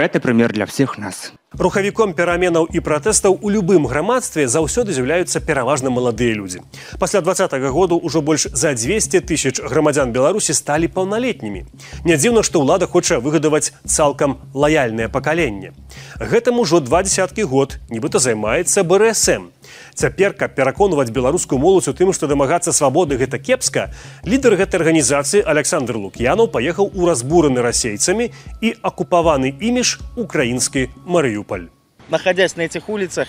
Это 0.00 0.18
пример 0.18 0.52
для 0.52 0.64
всех 0.64 0.98
нас. 0.98 1.32
Рухавіком 1.52 2.14
пераменаў 2.14 2.68
і 2.72 2.80
пратэстаў 2.80 3.36
у 3.42 3.50
любым 3.50 3.84
грамадстве 3.84 4.46
заўсёды 4.48 4.94
з'яўляюцца 4.96 5.40
пераважна 5.44 5.90
маладыя 5.90 6.32
людзі. 6.32 6.62
Пасля 6.98 7.20
два 7.20 7.32
-го 7.32 7.70
году 7.70 8.00
ўжо 8.00 8.22
больш 8.22 8.46
за 8.52 8.72
200 8.72 9.20
тысяч 9.20 9.60
грамадзян 9.60 10.12
Беларусі 10.12 10.54
сталі 10.54 10.88
паўналетнімі. 10.88 11.64
Не 12.04 12.16
дзіўна, 12.16 12.42
што 12.42 12.60
ўлада 12.60 12.86
хоча 12.86 13.18
выгадаваць 13.18 13.72
цалкам 13.84 14.38
лаяльнае 14.54 15.08
пакаленне. 15.08 15.72
Гэтым 16.16 16.60
ужо 16.60 16.80
два 16.80 17.02
десяткі 17.02 17.42
год 17.42 17.76
нібыта 17.90 18.18
займаецца 18.18 18.82
БРСМ. 18.84 19.52
Цяпер, 19.99 20.33
каб 20.33 20.55
пераконваць 20.55 21.09
беларускую 21.09 21.59
моладзь 21.59 21.87
у 21.87 21.93
тым, 21.93 22.13
што 22.13 22.27
дамагацца 22.27 22.73
свабоды 22.73 23.17
гэта 23.17 23.39
кепска, 23.39 23.91
лідар 24.23 24.55
гэтай 24.59 24.79
арганізацыі 24.81 25.43
Александр 25.45 25.97
Лук'янаў 25.97 26.51
паехаў 26.51 26.91
у 26.93 27.07
разбураны 27.07 27.61
расейцамі 27.61 28.31
і 28.61 28.75
акупаваны 28.81 29.55
іміж 29.59 29.99
украінскі 30.15 30.89
Марыюполь. 31.05 31.71
Находясь 32.09 32.55
на 32.55 32.61
этих 32.61 32.89
улицах, 32.89 33.27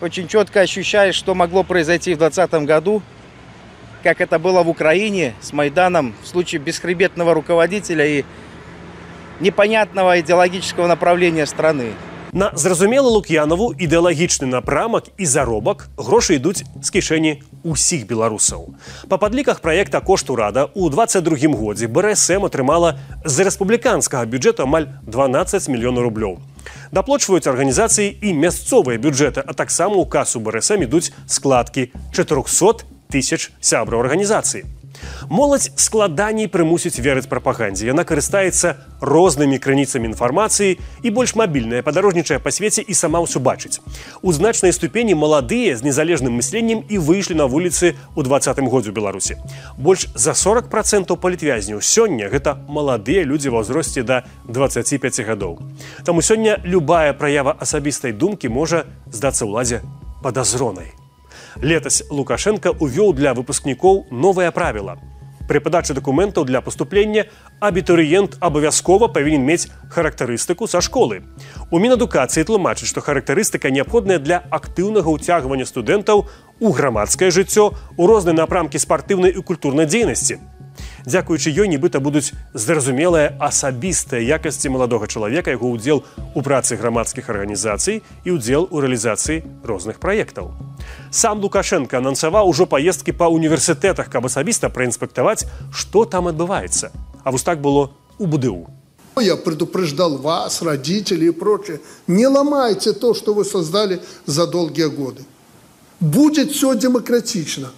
очень 0.00 0.28
четко 0.28 0.60
ощущаешь, 0.60 1.14
что 1.14 1.34
могло 1.34 1.62
произойти 1.62 2.14
в 2.14 2.18
2020 2.18 2.66
году, 2.66 3.02
как 4.02 4.20
это 4.20 4.38
было 4.38 4.62
в 4.62 4.68
Украине 4.68 5.34
с 5.40 5.52
Майданом 5.52 6.14
в 6.22 6.26
случае 6.26 6.60
бесхребетного 6.60 7.34
руководителя 7.34 8.06
и 8.06 8.24
непонятного 9.40 10.20
идеологического 10.20 10.86
направления 10.86 11.46
страны. 11.46 11.92
На 12.31 12.47
зразумелы 12.55 13.11
лук'янаву 13.11 13.73
ідэалагічны 13.75 14.47
напрамак 14.47 15.11
і 15.19 15.25
заробак 15.27 15.89
грошы 15.99 16.39
ідуць 16.39 16.63
з 16.63 16.87
кішэні 16.87 17.43
ўсіх 17.67 18.07
беларусаў. 18.07 18.71
Па 19.11 19.19
падліках 19.19 19.59
праекта 19.59 19.99
кошту 19.99 20.39
рада 20.39 20.71
ў 20.71 20.87
22 20.95 21.51
годзе 21.59 21.91
БРСМ 21.91 22.47
атрымала 22.47 22.95
з 23.27 23.43
рэспубліканскага 23.43 24.23
бюджэту 24.31 24.63
амаль 24.63 24.87
12 25.03 25.67
мільёнаў 25.75 26.07
рублёў. 26.07 26.39
Даплочваюць 26.95 27.51
арганізацыі 27.51 28.15
і 28.23 28.31
мясцовыя 28.31 28.95
бюджэты, 28.95 29.43
а 29.43 29.51
таксама 29.51 29.99
ў 29.99 30.07
касу 30.07 30.39
БРСМ 30.39 30.87
ідуць 30.87 31.11
складкі 31.27 31.91
400 32.15 32.87
тысяч 33.11 33.51
сябраў 33.59 34.07
арганізацыі. 34.07 34.80
Моладзь 35.29 35.71
складаней 35.75 36.47
прымусіць 36.47 36.99
верыць 36.99 37.27
прапагандзе. 37.31 37.87
Яна 37.87 38.03
карыстаецца 38.03 38.75
рознымі 39.01 39.57
крыніцамі 39.57 40.11
інфармацыі 40.11 40.77
і 40.77 41.09
больш 41.09 41.35
мабільная 41.35 41.81
падарожнічае 41.81 42.39
па 42.39 42.51
свеце 42.51 42.85
і 42.85 42.93
сама 42.93 43.19
ўсё 43.23 43.41
бачыць. 43.41 43.81
У 44.21 44.31
значнай 44.31 44.73
ступені 44.73 45.15
маладыя 45.15 45.75
з 45.75 45.83
незалежным 45.83 46.37
мысленнем 46.37 46.85
і 46.87 47.01
выйшлі 47.01 47.35
на 47.41 47.49
вуліцы 47.49 47.97
ў 48.13 48.21
двадцатым 48.21 48.69
годзе 48.69 48.91
ў 48.91 48.95
Беларусі. 48.95 49.41
Больш 49.77 50.07
за 50.13 50.37
40 50.37 50.69
процентаў 50.69 51.17
палітвязняў 51.17 51.81
сёння 51.81 52.29
гэта 52.29 52.61
маладыя 52.69 53.25
людзі 53.25 53.49
ва 53.49 53.65
ўзросце 53.65 54.05
да 54.05 54.23
25 54.47 55.25
гадоў. 55.25 55.59
Таму 56.05 56.21
сёння 56.21 56.61
любая 56.63 57.13
праява 57.13 57.57
асабістай 57.57 58.13
думкі 58.13 58.53
можа 58.53 58.85
здацца 59.09 59.49
ўладзе 59.49 59.81
падазронай. 60.21 61.00
Летась 61.59 62.03
Лукашенко 62.09 62.71
увёў 62.71 63.13
для 63.13 63.33
выпускнікоў 63.33 64.07
новае 64.11 64.51
правіла. 64.51 64.97
Пры 65.47 65.59
падачы 65.59 65.93
дакументаў 65.93 66.45
для 66.45 66.61
паступлення 66.61 67.25
абітурыент 67.59 68.37
абавязкова 68.39 69.07
павінен 69.07 69.43
мець 69.43 69.67
характарыстыку 69.89 70.67
са 70.67 70.79
школы. 70.79 71.27
У 71.71 71.79
мінадукацыі 71.79 72.47
тлумачыць, 72.47 72.87
што 72.87 73.01
характарыстыка 73.01 73.67
неабходная 73.67 74.19
для 74.19 74.43
актыўнага 74.47 75.11
ўцягвання 75.11 75.67
студэнтаў 75.67 76.29
у 76.61 76.71
грамадскае 76.71 77.31
жыццё 77.35 77.73
у 77.97 78.07
розныя 78.07 78.37
напрамкі 78.37 78.79
спартыўнай 78.79 79.35
і 79.35 79.43
культурнай 79.43 79.85
дзейнасці 79.91 80.39
дзякуючы 81.05 81.51
ёй 81.51 81.67
нібыта 81.67 81.99
будуць 81.99 82.33
зразумелыя 82.53 83.37
асабістыя 83.39 84.21
якасці 84.37 84.73
маладога 84.73 85.07
чалавека 85.07 85.51
яго 85.51 85.71
ўдзел 85.73 86.03
у 86.35 86.41
працы 86.41 86.75
грамадскіх 86.75 87.29
арганізацый 87.29 88.01
і 88.25 88.29
ўдзел 88.37 88.67
у 88.71 88.81
рэалізацыі 88.81 89.43
розных 89.63 89.99
праектаў. 89.99 90.51
Сам 91.11 91.41
Лукашенко 91.41 91.97
анансаваў 91.97 92.49
ужо 92.49 92.65
паездкі 92.65 93.11
па 93.11 93.27
універсітэтах, 93.27 94.09
каб 94.09 94.25
асабіста 94.25 94.69
праінспектаваць, 94.69 95.45
што 95.73 96.05
там 96.05 96.27
адбываецца. 96.27 96.91
А 97.23 97.31
вось 97.31 97.43
так 97.43 97.61
было 97.61 97.91
у 98.17 98.27
БДУ. 98.27 98.67
Я 99.19 99.35
предупреждал 99.35 100.17
вас, 100.17 100.61
родителей 100.61 101.27
и 101.27 101.31
прочее. 101.31 101.79
Не 102.07 102.27
ломайте 102.27 102.93
то, 102.93 103.13
что 103.13 103.33
вы 103.33 103.45
создали 103.45 104.01
за 104.25 104.47
долгие 104.47 104.89
годы. 104.89 105.23
Будет 105.99 106.51
все 106.51 106.73
демократично. 106.75 107.71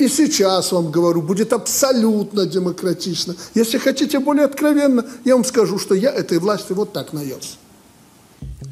И 0.00 0.08
сейчас 0.08 0.72
вам 0.72 0.90
говорю, 0.90 1.20
будет 1.20 1.52
абсолютно 1.52 2.46
демократично. 2.46 3.36
Если 3.52 3.76
хотите 3.76 4.18
более 4.18 4.46
откровенно, 4.46 5.04
я 5.26 5.34
вам 5.34 5.44
скажу, 5.44 5.78
что 5.78 5.94
я 5.94 6.10
этой 6.10 6.38
власти 6.38 6.72
вот 6.72 6.94
так 6.94 7.12
наелся. 7.12 7.59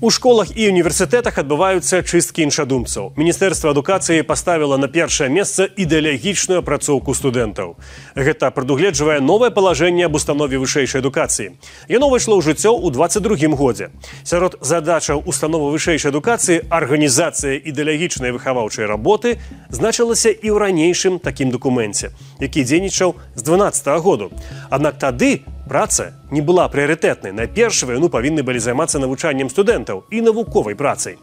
У 0.01 0.11
школах 0.15 0.55
і 0.55 0.69
універсітэтах 0.71 1.43
адбываюцца 1.43 2.07
чысткі 2.07 2.47
іншадумцаў. 2.47 3.19
Міністэрства 3.19 3.75
адукацыі 3.75 4.23
паставіла 4.23 4.79
на 4.79 4.87
першае 4.87 5.27
месца 5.27 5.67
ідэалагічную 5.67 6.63
апрацоўку 6.63 7.19
студэнтаў. 7.19 7.75
Гэта 8.15 8.55
прадугледжвае 8.55 9.19
новае 9.19 9.51
палажэнне 9.51 10.07
аб 10.07 10.15
установе 10.15 10.63
вышэйшай 10.63 11.03
адукацыі. 11.03 11.59
Яно 11.91 12.07
выйшло 12.15 12.39
ў 12.39 12.47
жыццё 12.47 12.79
ў 12.79 12.95
22 12.95 13.59
годзе. 13.59 13.91
Сярод 14.23 14.55
задачаў 14.63 15.27
установы 15.27 15.75
вышэйшай 15.75 16.15
адукацыі 16.15 16.71
арганізацыя 16.71 17.59
ідэалагічнай 17.59 18.31
выхаваўчай 18.31 18.87
работы 18.87 19.43
значылася 19.67 20.31
і 20.31 20.47
ў 20.47 20.63
ранейшым 20.63 21.19
такім 21.19 21.51
дакуменце, 21.51 22.15
які 22.39 22.63
дзейнічаў 22.63 23.19
з 23.35 23.43
12 23.43 23.99
-го 23.99 23.99
году. 23.99 24.31
Аднак 24.71 25.03
тады 25.03 25.43
праца 25.69 26.15
не 26.31 26.41
была 26.41 26.67
прыярытэтнай. 26.73 27.33
Найперш 27.33 27.85
вайну 27.85 28.09
павінны 28.09 28.43
былі 28.43 28.59
займацца 28.59 28.99
навучаннем 28.99 29.53
студэнтаў 29.53 30.09
і 30.11 30.25
навуковай 30.25 30.75
працай. 30.75 31.19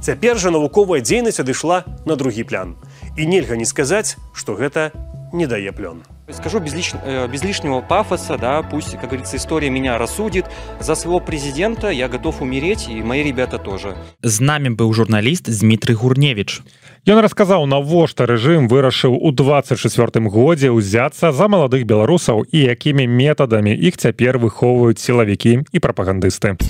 Цяпер 0.00 0.40
жа 0.40 0.50
навуковая 0.50 1.04
дзейнасць 1.04 1.40
адышла 1.44 1.84
на 2.08 2.16
другі 2.16 2.42
плян 2.48 2.74
і 3.16 3.28
нельга 3.28 3.60
не 3.60 3.68
сказаць 3.68 4.16
што 4.32 4.56
гэта 4.56 4.90
не 5.32 5.46
дае 5.46 5.70
плён. 5.76 6.02
Скажу 6.32 6.60
без, 6.60 6.74
лиш... 6.74 6.92
э, 7.04 7.28
без 7.28 7.42
лишнего 7.42 7.80
пафоса, 7.80 8.38
да, 8.38 8.62
пусть, 8.62 8.92
как 8.92 9.10
говорится, 9.10 9.36
история 9.36 9.70
меня 9.70 9.98
рассудит. 9.98 10.46
За 10.80 10.94
своего 10.94 11.20
президента 11.20 11.90
я 11.90 12.08
готов 12.08 12.42
умереть, 12.42 12.88
и 12.88 13.02
мои 13.02 13.22
ребята 13.22 13.58
тоже. 13.58 13.94
З 14.22 14.40
намі 14.40 14.70
быў 14.70 14.92
журналіст 14.92 15.50
Дмітрый 15.50 15.94
Гурневіч. 15.94 16.62
Ён 17.08 17.20
расказаў 17.24 17.64
навошта 17.64 18.26
рэжым 18.28 18.68
вырашыў 18.68 19.16
у 19.16 19.32
24 19.32 20.28
годзе 20.28 20.68
ўзяцца 20.68 21.32
за 21.32 21.48
маладых 21.48 21.88
беларусаў 21.88 22.44
і 22.44 22.58
якімі 22.76 23.08
метадамі 23.08 23.72
іх 23.72 23.96
цяпер 23.96 24.36
выхоўваюць 24.36 25.00
сілавікі 25.00 25.64
і 25.72 25.78
прапагандысты. 25.80 26.60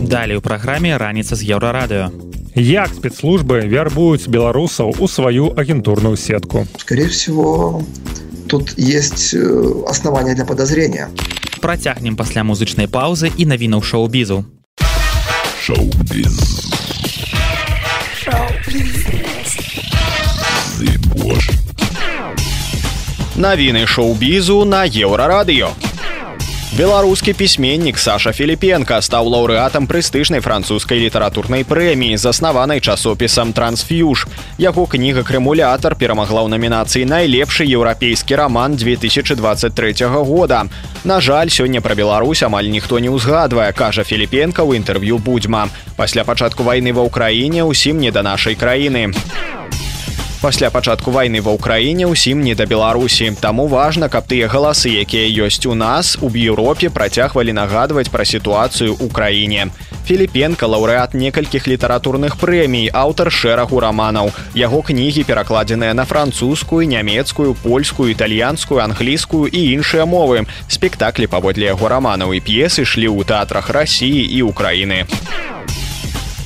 Далей 0.00 0.36
у 0.36 0.40
праграме 0.40 0.96
раніца 0.96 1.36
з 1.36 1.44
еўрарадыё. 1.52 2.08
Як 2.56 2.88
спецслужбы 2.88 3.68
вярбуюць 3.68 4.32
беларусаў 4.32 4.96
у 4.98 5.06
сваю 5.08 5.52
агентурную 5.60 6.16
сетку. 6.16 6.64
Скорее 6.78 7.08
всего, 7.08 7.75
тут 8.48 8.74
есть 8.76 9.34
э, 9.34 9.82
основания 9.86 10.34
для 10.34 10.44
подозрения. 10.44 11.08
Працягнем 11.60 12.16
пасля 12.16 12.44
музычнай 12.44 12.86
паўзы 12.86 13.32
і 13.36 13.46
навінаў 13.46 13.82
шоу-бізу. 13.82 14.44
Шоу-біз. 15.62 16.66
Навіны 23.36 23.86
шоу-бізу 23.86 24.64
на 24.64 24.86
еўрарадыё. 24.86 25.85
Беларускі 26.72 27.32
пісьменнік 27.32 27.98
Саша 27.98 28.32
Філіпенко 28.34 28.98
стаў 29.00 29.30
лаўрэатам 29.30 29.86
прэстыжнай 29.86 30.42
французскай 30.42 30.98
літаратурнай 30.98 31.62
прэміі, 31.62 32.18
заснаванай 32.18 32.82
часопісам 32.82 33.52
Трансфьюж. 33.54 34.26
Яго 34.58 34.86
кніга 34.90 35.22
крэмулятар 35.22 35.94
перамагла 35.94 36.42
ў 36.42 36.50
намінацыі 36.50 37.06
найлепшы 37.06 37.64
еўрапейскі 37.70 38.34
раман 38.34 38.74
2023 38.76 40.10
года. 40.10 40.66
На 41.04 41.20
жаль, 41.22 41.54
сёння 41.54 41.80
пра 41.80 41.94
Беларусь 41.94 42.42
амаль 42.42 42.68
ніхто 42.68 42.98
не 42.98 43.14
ўзгадвае, 43.14 43.70
кажа 43.72 44.02
Філіпенко 44.02 44.66
ў 44.66 44.82
інтэрв'ю 44.82 45.22
будзьма. 45.22 45.70
Пасля 45.96 46.26
пачатку 46.26 46.66
вайны 46.66 46.92
ва 46.92 47.06
ўкраіне 47.06 47.62
ўсім 47.62 48.02
не 48.02 48.10
да 48.10 48.26
нашай 48.26 48.58
краіны. 48.58 49.14
Пасля 50.46 50.70
пачатку 50.70 51.10
вайны 51.10 51.40
ва 51.42 51.58
ўкраіне 51.58 52.06
ўсім 52.06 52.38
не 52.46 52.54
да 52.54 52.70
беларусі. 52.70 53.34
Таму 53.42 53.66
важна 53.66 54.06
каб 54.06 54.30
тыя 54.30 54.46
галасы 54.46 54.92
якія 54.94 55.26
ёсць 55.42 55.66
у 55.66 55.74
нас 55.74 56.14
у 56.22 56.30
еўропе 56.30 56.86
працягвалі 56.86 57.50
нагадваць 57.50 58.06
пра 58.14 58.22
сітуацыю 58.22 58.94
ў 58.94 59.10
краіне. 59.10 59.74
Філіпенко 60.06 60.70
лаўрэат 60.70 61.18
некалькіх 61.18 61.66
літаратурных 61.66 62.38
прэмій 62.38 62.94
аўтар 62.94 63.32
шэрагу 63.34 63.82
раманаў. 63.82 64.30
Яго 64.54 64.86
кнігі 64.86 65.26
перакладзеныя 65.26 65.98
на 65.98 66.06
французскую 66.06 66.86
нямецкую 66.86 67.58
польскую 67.66 68.14
італьянскую 68.14 68.78
англійскую 68.86 69.50
і 69.50 69.66
іншыя 69.74 70.06
мовы. 70.06 70.46
Спектаклі 70.70 71.26
паводле 71.26 71.74
яго 71.74 71.90
раманаў 71.90 72.38
і 72.38 72.38
п'есы 72.38 72.86
шлі 72.86 73.10
ў 73.10 73.26
тэатрах 73.26 73.74
рассіі 73.74 74.22
і 74.22 74.46
украіны 74.46 75.10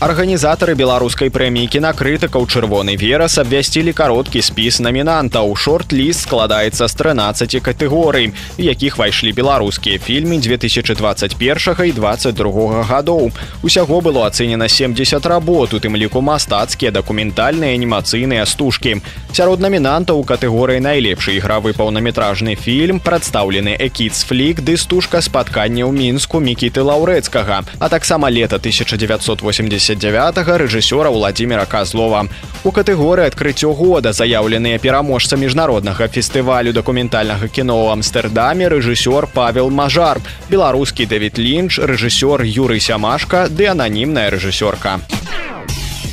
Арганізатары 0.00 0.72
беларускай 0.80 1.28
прэміі 1.28 1.68
кінакрытыкаў 1.68 2.46
чырвоны 2.48 2.94
верас 2.96 3.34
абвясцілі 3.36 3.92
кароткі 3.92 4.40
спіс 4.40 4.78
намінантаў. 4.80 5.52
Шорт-ліст 5.52 6.24
складаецца 6.24 6.88
з 6.88 6.94
13 6.96 7.60
катэгорый, 7.60 8.32
якіх 8.56 8.96
пайшлі 8.96 9.36
беларускія 9.36 10.00
фільмы 10.00 10.40
2021 10.40 11.36
і 11.84 11.92
22 11.92 12.84
гадоў. 12.88 13.28
Усяго 13.60 14.00
было 14.00 14.24
ацэнена 14.24 14.72
70 14.72 15.20
работ, 15.28 15.76
у 15.76 15.80
тым 15.84 16.00
ліку 16.00 16.24
мастацкія 16.24 16.96
дакументальныя 16.96 17.76
анімацыйныя 17.76 18.48
стужкі. 18.48 19.04
Сярод 19.36 19.60
намінантаў 19.60 20.16
у 20.16 20.24
катэгорыі 20.24 20.80
найлепшы 20.80 21.36
ігравы 21.36 21.76
паўнаметражны 21.76 22.56
фільм 22.56 23.04
прадстаўлены 23.04 23.76
экіц 23.76 24.24
флік 24.24 24.64
ды 24.64 24.80
стужка 24.80 25.20
спаткання 25.20 25.84
ў 25.84 25.92
мінску 25.92 26.40
мікіты 26.40 26.80
лаўрэцкага, 26.80 27.68
а 27.78 27.86
таксама 27.92 28.32
лета 28.32 28.56
1980 28.56 29.89
79 29.96 30.58
рэжысёра 30.58 31.10
Владимира 31.10 31.66
Козлова. 31.66 32.28
У 32.62 32.70
катэгорыі 32.70 33.26
адкрыццё 33.26 33.72
года 33.74 34.12
заяўленыя 34.12 34.78
пераможца 34.78 35.36
міжнароднага 35.36 36.06
фестывалю 36.06 36.72
дакументальнага 36.72 37.48
кіно 37.48 37.74
ў 37.74 37.98
Амстэрдаме 37.98 38.68
рэжысёр 38.70 39.26
Павел 39.34 39.70
Мажар, 39.70 40.20
беларускі 40.50 41.06
Дэвід 41.06 41.38
Лінч, 41.38 41.78
рэжысёр 41.82 42.46
Юрый 42.46 42.78
Сямашка 42.78 43.48
ды 43.50 43.66
ананімная 43.66 44.30
рэжысёрка. 44.30 45.00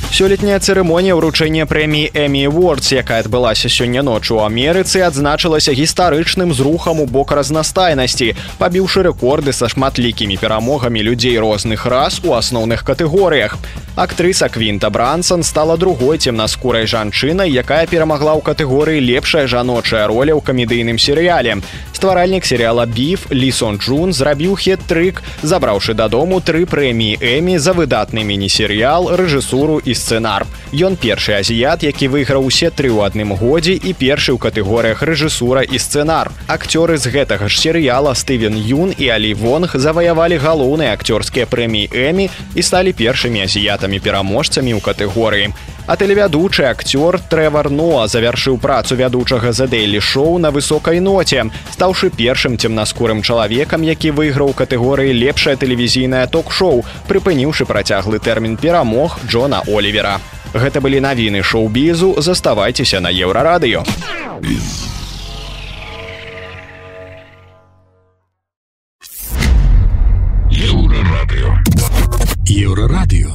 Сёлетняя 0.08 0.56
цырымонія 0.56 1.14
ўручэння 1.14 1.68
прэміі 1.68 2.10
Эмі 2.16 2.48
Вордс, 2.48 2.96
якая 2.96 3.20
адбылася 3.20 3.68
сёння 3.68 4.00
ночу 4.00 4.40
ў 4.40 4.48
Амерыцы, 4.48 5.04
адзначылася 5.04 5.76
гістарычным 5.76 6.56
зрухам 6.56 7.04
у 7.04 7.06
бок 7.06 7.36
разнастайнасці, 7.36 8.32
пабіўшы 8.56 9.04
рэкорды 9.04 9.52
са 9.52 9.68
шматлікімі 9.68 10.40
перамогамі 10.40 11.04
людзей 11.04 11.36
розных 11.36 11.84
рас 11.84 12.24
у 12.24 12.32
асноўных 12.32 12.88
катэгорыях. 12.88 13.60
Актрыса 13.98 14.48
Квінта 14.48 14.90
Брансон 14.90 15.42
стала 15.42 15.76
другой 15.76 16.18
цемнаскурай 16.18 16.86
жанчынай, 16.86 17.50
якая 17.50 17.84
перамагла 17.86 18.32
ў 18.38 18.42
катэгорыі 18.46 19.04
лепшая 19.04 19.46
жаночая 19.46 20.06
роля 20.06 20.32
ў 20.32 20.40
камедыйным 20.40 20.98
серыяле. 21.02 21.60
Стваральнік 21.92 22.46
серыяла 22.46 22.86
Біф 22.86 23.26
Лісон 23.34 23.82
Джун 23.82 24.14
зрабіў 24.14 24.54
хет-трык, 24.54 25.20
забраўшы 25.42 25.98
дадому 25.98 26.38
тры 26.40 26.62
прэміі 26.64 27.18
Эмі 27.18 27.58
за 27.58 27.74
выдатны 27.74 28.22
міні-серыял, 28.22 29.10
рэжысуру 29.18 29.82
і 29.82 29.97
сцэнар. 29.98 30.46
Ён 30.72 30.94
першы 30.94 31.34
азіят, 31.34 31.82
які 31.82 32.08
выйграў 32.08 32.46
усе 32.46 32.70
тры 32.70 32.88
ў 32.88 33.02
адным 33.10 33.34
годзе 33.34 33.74
і 33.74 33.92
першы 33.98 34.32
ў 34.32 34.38
катэгорыях 34.38 35.02
рэжысура 35.02 35.66
і 35.66 35.76
сцэнар. 35.76 36.30
Акцёры 36.46 36.96
з 36.96 37.10
гэтага 37.10 37.50
ж 37.50 37.58
серыяла 37.58 38.14
Стывен 38.14 38.54
Юн 38.54 38.94
і 38.94 39.10
Алі 39.10 39.34
Вонг 39.34 39.74
заваявалі 39.74 40.38
галоўныя 40.38 40.94
акцёрскія 40.94 41.50
прэміі 41.50 41.90
Эмі 41.90 42.30
і 42.54 42.62
сталі 42.62 42.94
першымі 42.94 43.42
азіятамі 43.42 43.98
пераможцамі 43.98 44.78
ў 44.78 44.80
катэгорыі. 44.80 45.50
А 45.88 45.96
тэлевядучы 45.96 46.68
акцёр 46.68 47.16
Трэвар 47.32 47.70
Ноа 47.72 48.04
завяршыў 48.12 48.58
працу 48.60 48.92
вядучага 48.92 49.52
за 49.56 49.64
Дэйлі 49.66 50.00
шоу 50.04 50.36
на 50.36 50.50
высокай 50.52 51.00
ноце, 51.00 51.48
стаўшы 51.72 52.10
першым 52.12 52.58
цемнаскурым 52.60 53.22
чалавекам, 53.24 53.80
які 53.80 54.12
выйграў 54.12 54.52
катэгорыі 54.52 55.16
лепшае 55.16 55.56
тэлевізійнае 55.56 56.28
ток-шоу, 56.28 56.84
прыпыніўшы 57.08 57.64
працяглы 57.64 58.20
тэрмін 58.20 58.60
перамог 58.60 59.16
Джона 59.24 59.64
Олівера. 59.64 60.20
Гэта 60.52 60.84
былі 60.84 61.00
навіны 61.00 61.40
шоу-бізу, 61.40 62.20
заставайцеся 62.20 63.00
на 63.00 63.08
еўрарадыё. 63.08 63.80
Еўрарадыё. 70.52 71.48
Еўрарадыё. 72.44 73.32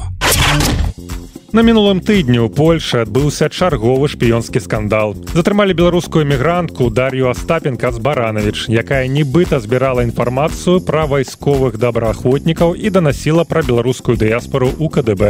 На 1.54 1.62
мінулым 1.62 2.00
тыдні 2.02 2.42
ў 2.42 2.50
Польшы 2.50 3.06
адбыўся 3.06 3.46
чарговы 3.46 4.10
шпіёнскі 4.10 4.58
скандал. 4.58 5.14
Затрымалі 5.38 5.70
беларускую 5.78 6.26
эмігрантку 6.26 6.90
Дар'ю 6.90 7.30
Астапенка 7.30 7.94
з 7.94 8.02
Баранавіч, 8.02 8.66
якая 8.66 9.06
нібыта 9.06 9.62
збірала 9.62 10.02
інфармацыю 10.02 10.82
пра 10.82 11.06
вайсковых 11.06 11.78
добраахвотнікаў 11.78 12.74
і 12.74 12.90
данасіла 12.90 13.46
пра 13.46 13.62
беларускую 13.62 14.18
дыяспору 14.18 14.74
ў 14.74 14.90
КДБ. 14.90 15.22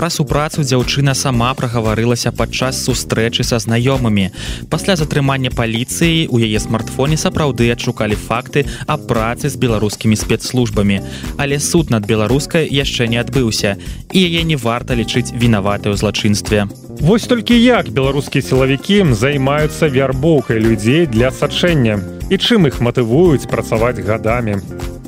Пра 0.00 0.08
супрацу 0.08 0.64
дзяўчына 0.64 1.12
сама 1.12 1.52
прагаварылася 1.52 2.32
падчас 2.32 2.80
сустрэчы 2.80 3.44
са 3.44 3.60
знаёмымі. 3.60 4.32
Пасля 4.72 4.96
затрымання 4.96 5.52
паліцыі 5.52 6.32
у 6.32 6.40
яе 6.40 6.56
смартфоне 6.56 7.20
сапраўды 7.20 7.68
адшукалі 7.68 8.16
факты 8.16 8.64
аб 8.88 9.04
працы 9.04 9.52
з 9.52 9.60
беларускімі 9.60 10.16
спецслужбамі. 10.16 11.04
Але 11.36 11.60
суд 11.60 11.92
над 11.92 12.08
беларускай 12.08 12.64
яшчэ 12.64 13.12
не 13.12 13.20
адбыўся 13.20 13.76
і 14.08 14.18
яе 14.24 14.40
не 14.48 14.56
варта 14.56 14.96
лічыць 14.96 15.36
вінаваты 15.50 15.90
ў 15.90 15.98
злачынстве. 15.98 16.70
Вось 17.02 17.26
толькі 17.26 17.58
як 17.58 17.90
беларускія 17.90 18.46
сілавікі 18.46 19.10
займаюцца 19.18 19.90
вярбоўкай 19.90 20.62
людзей 20.62 21.10
для 21.10 21.34
сачэння 21.34 21.98
і 22.30 22.38
чым 22.38 22.70
іх 22.70 22.78
матывуюць 22.78 23.50
працаваць 23.50 23.98
гадамі. 23.98 24.62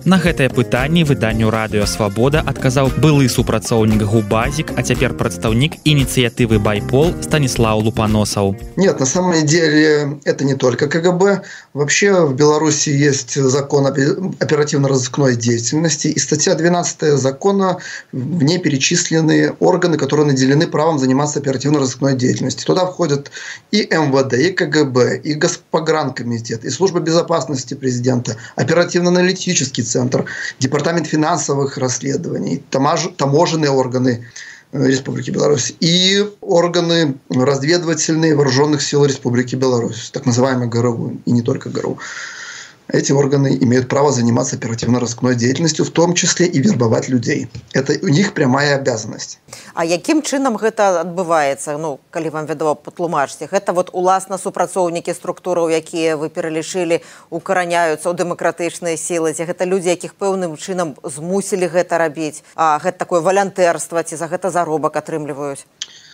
На 0.07 0.19
гэтае 0.23 0.47
пытанне 0.49 1.03
выданню 1.03 1.49
радыё 1.51 1.85
свабода 1.85 2.39
адказаў 2.39 2.87
былы 3.03 3.27
супрацоўнік 3.27 4.05
губазік, 4.07 4.71
а 4.79 4.81
цяпер 4.81 5.11
прадстаўнік 5.19 5.83
ініцыятывы 5.83 6.59
байпол 6.63 7.11
станіслав 7.19 7.83
лупаносаў. 7.83 8.55
Нет, 8.77 9.01
на 9.01 9.05
самом 9.05 9.45
деле 9.45 10.17
это 10.23 10.45
не 10.45 10.55
только 10.55 10.87
КГБ. 10.87 11.41
Вообще 11.73 12.25
в 12.25 12.35
Беларуси 12.35 12.89
есть 12.89 13.35
закон 13.35 13.85
о 13.85 13.89
оперативно-розыскной 13.89 15.35
деятельности 15.35 16.07
и 16.07 16.19
статья 16.19 16.55
12 16.55 17.19
закона, 17.19 17.79
в 18.13 18.43
ней 18.43 18.59
перечислены 18.59 19.57
органы, 19.59 19.97
которые 19.97 20.25
наделены 20.25 20.67
правом 20.67 20.99
заниматься 20.99 21.39
оперативно-розыскной 21.39 22.15
деятельностью. 22.15 22.65
Туда 22.65 22.85
входят 22.85 23.29
и 23.71 23.81
МВД, 23.81 24.35
и 24.35 24.51
КГБ, 24.51 25.17
и 25.17 25.33
Госпогранкомитет, 25.33 26.63
и 26.63 26.69
Служба 26.69 27.01
безопасности 27.01 27.73
президента, 27.73 28.37
оперативно-аналитический 28.55 29.83
центр, 29.92 30.24
департамент 30.58 31.06
финансовых 31.06 31.78
расследований, 31.78 32.62
таможенные 33.16 33.70
органы, 33.70 34.26
Республики 34.72 35.30
Беларусь 35.30 35.74
и 35.80 36.26
органы 36.40 37.16
разведывательные 37.28 38.34
вооруженных 38.34 38.80
сил 38.80 39.04
Республики 39.04 39.54
Беларусь, 39.54 40.10
так 40.10 40.24
называемые 40.24 40.70
ГРУ, 40.70 41.18
и 41.26 41.30
не 41.30 41.42
только 41.42 41.68
ГРУ 41.68 41.98
эти 42.92 43.12
органы 43.12 43.56
имеют 43.60 43.88
право 43.88 44.12
заниматься 44.12 44.56
оперативно-розыскной 44.56 45.34
деятельностью, 45.34 45.84
в 45.84 45.90
том 45.90 46.14
числе 46.14 46.46
и 46.46 46.60
вербовать 46.60 47.08
людей. 47.08 47.48
Это 47.72 47.94
у 48.02 48.08
них 48.08 48.34
прямая 48.34 48.76
обязанность. 48.76 49.38
А 49.74 49.84
якім 49.84 50.22
чынам 50.22 50.56
гэта 50.60 51.00
адбываецца 51.00 51.76
ну 51.80 51.98
калі 52.12 52.28
вам 52.30 52.46
вядома 52.46 52.74
патлумачце 52.74 53.48
гэта 53.48 53.72
вот 53.72 53.90
уласна 53.92 54.36
супрацоўнікі 54.38 55.12
структураў 55.16 55.72
якія 55.72 56.16
вы 56.16 56.28
пералічылі 56.28 57.00
укараняюцца 57.30 58.08
ў 58.08 58.14
дэмакратычныя 58.16 58.96
сілы 59.00 59.32
ці 59.32 59.48
гэта 59.48 59.64
людзі 59.64 59.96
якіх 59.96 60.14
пэўным 60.20 60.56
чынам 60.60 60.94
змусілі 61.04 61.72
гэта 61.72 61.98
рабіць 61.98 62.44
а 62.54 62.76
гэта 62.84 63.04
такое 63.04 63.20
валянтэрства 63.20 64.04
ці 64.04 64.16
за 64.16 64.28
гэта 64.28 64.52
заробак 64.52 64.96
атрымліваюць 65.00 65.64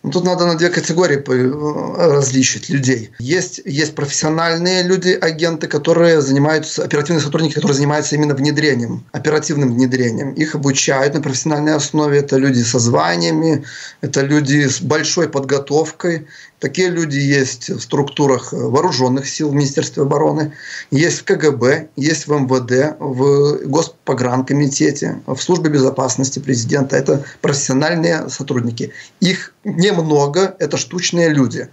Ну, 0.02 0.10
тут 0.10 0.24
надо 0.24 0.46
на 0.46 0.54
две 0.54 0.68
категории 0.68 1.18
э, 1.18 2.16
различить 2.16 2.68
людей. 2.68 3.10
Есть, 3.18 3.60
есть 3.64 3.94
профессиональные 3.94 4.82
люди, 4.82 5.10
агенты, 5.10 5.66
которые 5.66 6.20
занимаются, 6.20 6.84
оперативные 6.84 7.22
сотрудники, 7.22 7.54
которые 7.54 7.76
занимаются 7.76 8.14
именно 8.14 8.34
внедрением, 8.34 9.04
оперативным 9.12 9.74
внедрением. 9.74 10.32
Их 10.34 10.54
обучают 10.54 11.14
на 11.14 11.20
профессиональной 11.20 11.74
основе. 11.74 12.18
Это 12.18 12.36
люди 12.36 12.62
со 12.62 12.78
званиями, 12.78 13.64
это 14.00 14.20
люди 14.20 14.68
с 14.68 14.80
большой 14.80 15.28
подготовкой. 15.28 16.26
Такие 16.60 16.88
люди 16.88 17.18
есть 17.18 17.70
в 17.70 17.80
структурах 17.80 18.52
вооруженных 18.52 19.28
сил 19.28 19.50
в 19.50 19.54
Министерстве 19.54 20.02
обороны, 20.02 20.52
есть 20.90 21.20
в 21.20 21.24
КГБ, 21.24 21.88
есть 21.94 22.26
в 22.26 22.32
МВД, 22.32 22.96
в 22.98 23.64
Госпогранкомитете, 23.64 25.20
в 25.26 25.38
Службе 25.38 25.70
безопасности 25.70 26.40
президента. 26.40 26.96
Это 26.96 27.24
профессиональные 27.42 28.28
сотрудники. 28.28 28.92
Их 29.20 29.54
немного, 29.76 30.56
это 30.58 30.76
штучные 30.76 31.28
люди. 31.28 31.68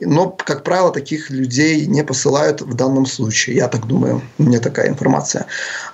Но, 0.00 0.30
как 0.30 0.62
правило, 0.62 0.92
таких 0.92 1.30
людей 1.30 1.86
не 1.86 2.04
посылают 2.04 2.62
в 2.62 2.74
данном 2.74 3.06
случае. 3.06 3.56
Я 3.56 3.68
так 3.68 3.86
думаю, 3.86 4.22
у 4.38 4.44
меня 4.44 4.60
такая 4.60 4.88
информация. 4.88 5.46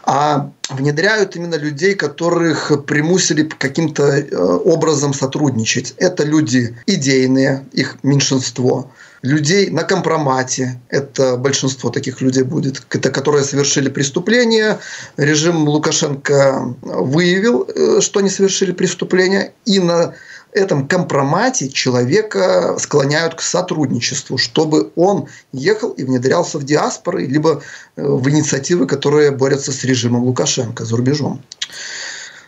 А 0.05 0.51
внедряют 0.69 1.35
именно 1.35 1.57
людей, 1.57 1.95
которых 1.95 2.85
примусили 2.87 3.43
каким-то 3.45 4.05
э, 4.05 4.37
образом 4.37 5.15
сотрудничать. 5.15 5.95
Это 5.97 6.25
люди 6.25 6.77
идейные, 6.87 7.67
их 7.73 7.97
меньшинство. 8.03 8.93
Людей 9.23 9.71
на 9.71 9.83
компромате, 9.83 10.79
это 10.89 11.37
большинство 11.37 11.91
таких 11.91 12.21
людей 12.21 12.45
будет, 12.45 12.83
это 12.91 13.11
которые 13.11 13.45
совершили 13.45 13.89
преступление. 13.89 14.79
Режим 15.17 15.67
Лукашенко 15.69 16.77
выявил, 16.83 17.67
э, 17.67 18.01
что 18.01 18.21
они 18.21 18.29
совершили 18.29 18.73
преступление, 18.73 19.53
и 19.65 19.81
на 19.81 20.15
этом 20.57 20.89
компромате 20.89 21.69
человека 21.69 22.77
склоняют 22.79 23.35
к 23.35 23.43
сотрудничеству, 23.43 24.39
чтобы 24.39 24.91
он 24.97 25.29
ехал 25.53 25.91
и 25.91 26.03
внедрялся 26.03 26.59
в 26.59 26.65
диаспоры, 26.65 27.27
либо 27.27 27.63
э, 27.97 28.03
в 28.03 28.29
инициативы, 28.31 28.87
которые 28.87 29.31
борются 29.31 29.71
с 29.71 29.85
режимом 29.85 30.25
Лукашенко 30.25 30.85
за 30.85 30.97
рубежом. 30.97 31.43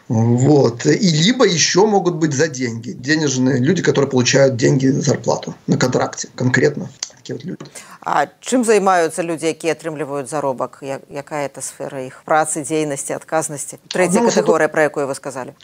Вот. 0.07 0.85
И 0.85 1.09
либо 1.09 1.45
еще 1.45 1.85
могут 1.85 2.15
быть 2.15 2.33
за 2.33 2.47
деньги. 2.47 2.91
Денежные 2.91 3.57
люди, 3.57 3.81
которые 3.81 4.09
получают 4.09 4.57
деньги 4.57 4.87
зарплату 4.87 5.55
на 5.67 5.77
контракте 5.77 6.29
конкретно. 6.35 6.89
Такие 7.15 7.35
вот 7.35 7.45
люди. 7.45 7.65
А 8.05 8.27
чым 8.43 8.67
займаюцца 8.67 9.23
людзі 9.23 9.47
якія 9.47 9.73
атрымліваюць 9.79 10.27
заробак 10.27 10.83
якая 10.83 11.47
это 11.47 11.63
сфера 11.63 12.03
іх 12.03 12.19
працы 12.27 12.67
дзейнасці 12.67 13.15
адказнасці 13.15 13.79
трэця 13.87 14.19
ну, 14.19 14.27
катэгорыя 14.27 14.67
про 14.67 14.83
якую 14.83 15.07
вы 15.07 15.15
сказали 15.15 15.55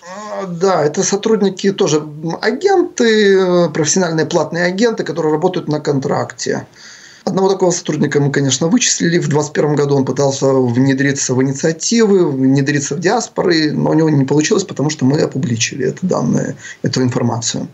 да 0.48 0.80
это 0.88 1.04
сотрудники 1.04 1.74
тоже 1.74 2.00
агенты 2.40 3.68
профессиональные 3.76 4.26
платные 4.26 4.64
агенты 4.72 5.04
которые 5.04 5.34
работают 5.34 5.68
на 5.68 5.82
контракте 5.82 6.66
Одного 7.25 7.49
такого 7.49 7.71
сотрудника 7.71 8.21
мы, 8.21 8.31
конечно, 8.31 8.69
вычислили. 8.69 9.19
В 9.19 9.29
2021 9.29 9.77
году 9.77 9.97
он 9.97 10.05
пытался 10.05 10.53
внедриться 10.53 11.35
в 11.35 11.43
инициативы, 11.43 12.31
внедриться 12.31 12.97
в 12.97 13.01
диаспоры, 13.01 13.73
но 13.73 13.91
у 13.91 13.95
него 13.95 14.11
не 14.11 14.27
получилось, 14.27 14.65
потому 14.65 14.91
что 14.91 15.07
мы 15.07 15.21
опубличили 15.21 15.87
это 15.87 16.07
данные, 16.07 16.55
эту 16.83 17.03
информацию. 17.03 17.69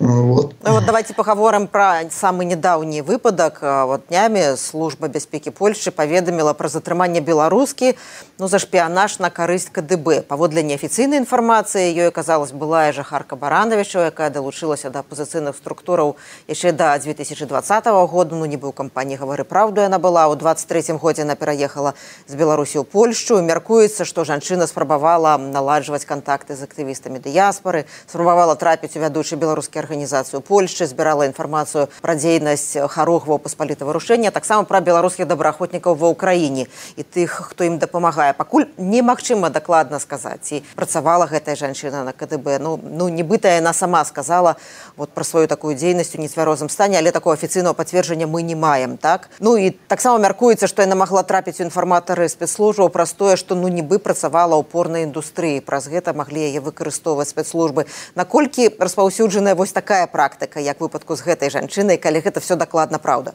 Вот. 0.00 0.54
Ну, 0.62 0.72
вот 0.72 0.86
давайте 0.86 1.12
поговорим 1.12 1.66
про 1.66 2.00
самый 2.10 2.46
недавний 2.46 3.02
выпадок. 3.02 3.58
Вот 3.60 4.08
днями 4.08 4.56
служба 4.56 5.08
бяспеки 5.08 5.50
Польши 5.50 5.90
поведомила 5.90 6.54
про 6.54 6.68
затрымание 6.68 7.20
белорусски 7.20 7.98
ну, 8.38 8.48
за 8.48 8.58
шпионаж 8.58 9.18
на 9.18 9.28
корысть 9.28 9.68
КДБ. 9.68 10.22
Паводле 10.22 10.62
неофициальной 10.62 11.18
информации, 11.18 11.90
ее 11.90 12.06
оказалась 12.06 12.52
былая 12.52 12.94
Жахарка 12.94 13.36
Барановича, 13.36 14.06
якая 14.06 14.30
долучилась 14.30 14.80
до 14.84 15.00
оппозиционных 15.00 15.54
структуров 15.54 16.16
еще 16.48 16.72
до 16.72 16.98
2020 16.98 17.84
года. 18.10 18.34
Ну, 18.34 18.46
не 18.46 18.56
был 18.56 18.72
компании 18.72 19.16
«Говори 19.16 19.42
правду» 19.42 19.82
она 19.82 19.98
была. 19.98 20.28
У 20.28 20.34
23 20.34 20.94
году 20.94 21.20
она 21.20 21.34
переехала 21.34 21.92
с 22.26 22.34
Беларуси 22.34 22.78
в 22.78 22.84
Польшу. 22.84 23.42
Меркуется, 23.42 24.06
что 24.06 24.24
женщина 24.24 24.66
спробовала 24.66 25.36
наладживать 25.36 26.06
контакты 26.06 26.56
с 26.56 26.62
активистами 26.62 27.18
диаспоры, 27.18 27.84
спробовала 28.06 28.56
трапить 28.56 28.96
у 28.96 29.00
ведущей 29.00 29.36
белорусской 29.36 29.89
арганізацыю 29.90 30.40
Польшчы 30.40 30.86
збірала 30.86 31.26
інфармацыю 31.26 31.90
пра 31.98 32.14
дзейнасць 32.14 32.78
харохваў 32.94 33.42
паспаліта 33.42 33.82
вырушэння 33.84 34.30
таксама 34.30 34.62
пра 34.62 34.78
беларускіх 34.78 35.26
добраахвотнікаў 35.26 35.98
ва 35.98 36.14
ўкраіне 36.14 36.70
і 36.94 37.02
тых 37.02 37.50
хто 37.50 37.66
ім 37.66 37.82
дапамагае 37.82 38.30
пакуль 38.38 38.70
немагчыма 38.78 39.50
дакладна 39.50 39.98
сказаць. 39.98 40.52
І 40.54 40.62
працавала 40.78 41.26
гэтая 41.26 41.58
жанчына 41.58 42.04
на 42.06 42.12
КДБ 42.14 42.62
ну 42.62 42.78
ну 42.78 43.10
нібыта 43.10 43.50
яна 43.58 43.72
сама 43.74 44.04
сказала 44.04 44.56
вот 44.96 45.10
пра 45.10 45.24
сваю 45.24 45.50
такую 45.50 45.74
дзейнасць 45.74 46.14
у 46.14 46.22
нецвярозым 46.22 46.70
стане 46.70 46.98
але 47.02 47.10
такого 47.10 47.34
афіцыйнага 47.34 47.74
пацверджання 47.74 48.26
мы 48.26 48.42
не 48.42 48.54
маем 48.54 48.96
так? 48.96 49.30
Ну 49.40 49.56
і 49.56 49.74
таксама 49.90 50.22
мяркуецца 50.22 50.70
што 50.70 50.86
яна 50.86 50.94
магла 50.94 51.22
трапіць 51.26 51.58
у 51.60 51.66
інфарматары 51.66 52.28
спецслужбаў 52.28 52.94
праз 52.94 53.12
тое 53.12 53.34
што 53.34 53.58
ну 53.58 53.68
нібы 53.68 53.98
працавала 53.98 54.54
ўпорнай 54.60 55.08
індустрыі. 55.08 55.64
Праз 55.64 55.88
гэта 55.88 56.14
маглі 56.14 56.46
яе 56.46 56.60
выкарыстоўваць 56.60 57.32
спецслужбы. 57.32 57.86
Наколькі 58.14 58.68
распаўсюджаная 58.78 59.54
вось 59.54 59.72
так 59.72 59.79
такая 59.80 60.06
практыка 60.16 60.60
як 60.60 60.84
выпадку 60.84 61.16
з 61.16 61.24
гэтай 61.28 61.48
жанчынай 61.56 61.96
калі 62.04 62.24
гэта 62.28 62.44
все 62.44 62.60
дакладна 62.64 62.98
праўда 63.08 63.32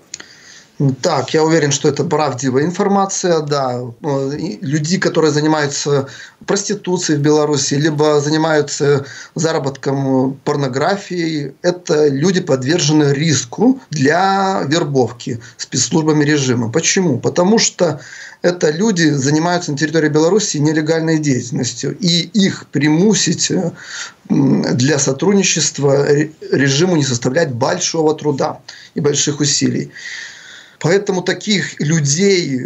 Так, 1.02 1.34
я 1.34 1.44
уверен, 1.44 1.72
что 1.72 1.88
это 1.88 2.04
правдивая 2.04 2.66
информация, 2.66 3.40
да. 3.40 3.82
Люди, 4.02 4.98
которые 4.98 5.32
занимаются 5.32 6.10
проституцией 6.46 7.18
в 7.18 7.22
Беларуси, 7.22 7.76
либо 7.76 8.20
занимаются 8.20 9.06
заработком 9.36 10.34
порнографии, 10.44 11.54
это 11.62 12.10
люди, 12.10 12.42
подвержены 12.42 13.14
риску 13.14 13.80
для 13.90 14.64
вербовки 14.68 15.40
спецслужбами 15.56 16.26
режима. 16.26 16.70
Почему? 16.70 17.20
Потому 17.20 17.58
что 17.58 18.02
это 18.42 18.70
люди 18.70 19.10
занимаются 19.10 19.72
на 19.72 19.78
территории 19.78 20.10
Беларуси 20.10 20.58
нелегальной 20.58 21.20
деятельностью. 21.20 21.98
И 21.98 22.30
их 22.34 22.68
примусить 22.68 23.50
для 24.30 25.00
сотрудничества 25.00 26.06
режиму 26.52 26.98
не 26.98 27.06
составляет 27.06 27.54
большого 27.54 28.14
труда 28.14 28.60
и 28.94 29.00
больших 29.00 29.40
усилий. 29.40 29.92
Поэтому 30.86 31.24
таких 31.24 31.80
людей, 31.82 32.62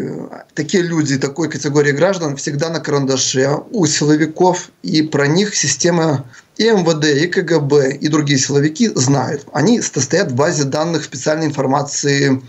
такие 0.54 0.84
люди 0.84 1.18
такой 1.18 1.50
категории 1.50 1.94
граждан 1.94 2.36
всегда 2.36 2.70
на 2.70 2.82
карандаше 2.82 3.50
у 3.72 3.86
силовиков, 3.86 4.72
и 4.84 5.04
про 5.04 5.26
них 5.26 5.56
система 5.56 6.26
и 6.58 6.66
МВД, 6.66 7.06
и 7.06 7.28
КГБ, 7.28 7.96
и 7.96 8.10
другие 8.10 8.38
силовики 8.38 8.92
знают. 8.94 9.46
Они 9.54 9.82
стоят 9.82 10.34
в 10.34 10.36
базе 10.36 10.66
данных 10.66 11.06
специальной 11.06 11.46
информации 11.46 12.42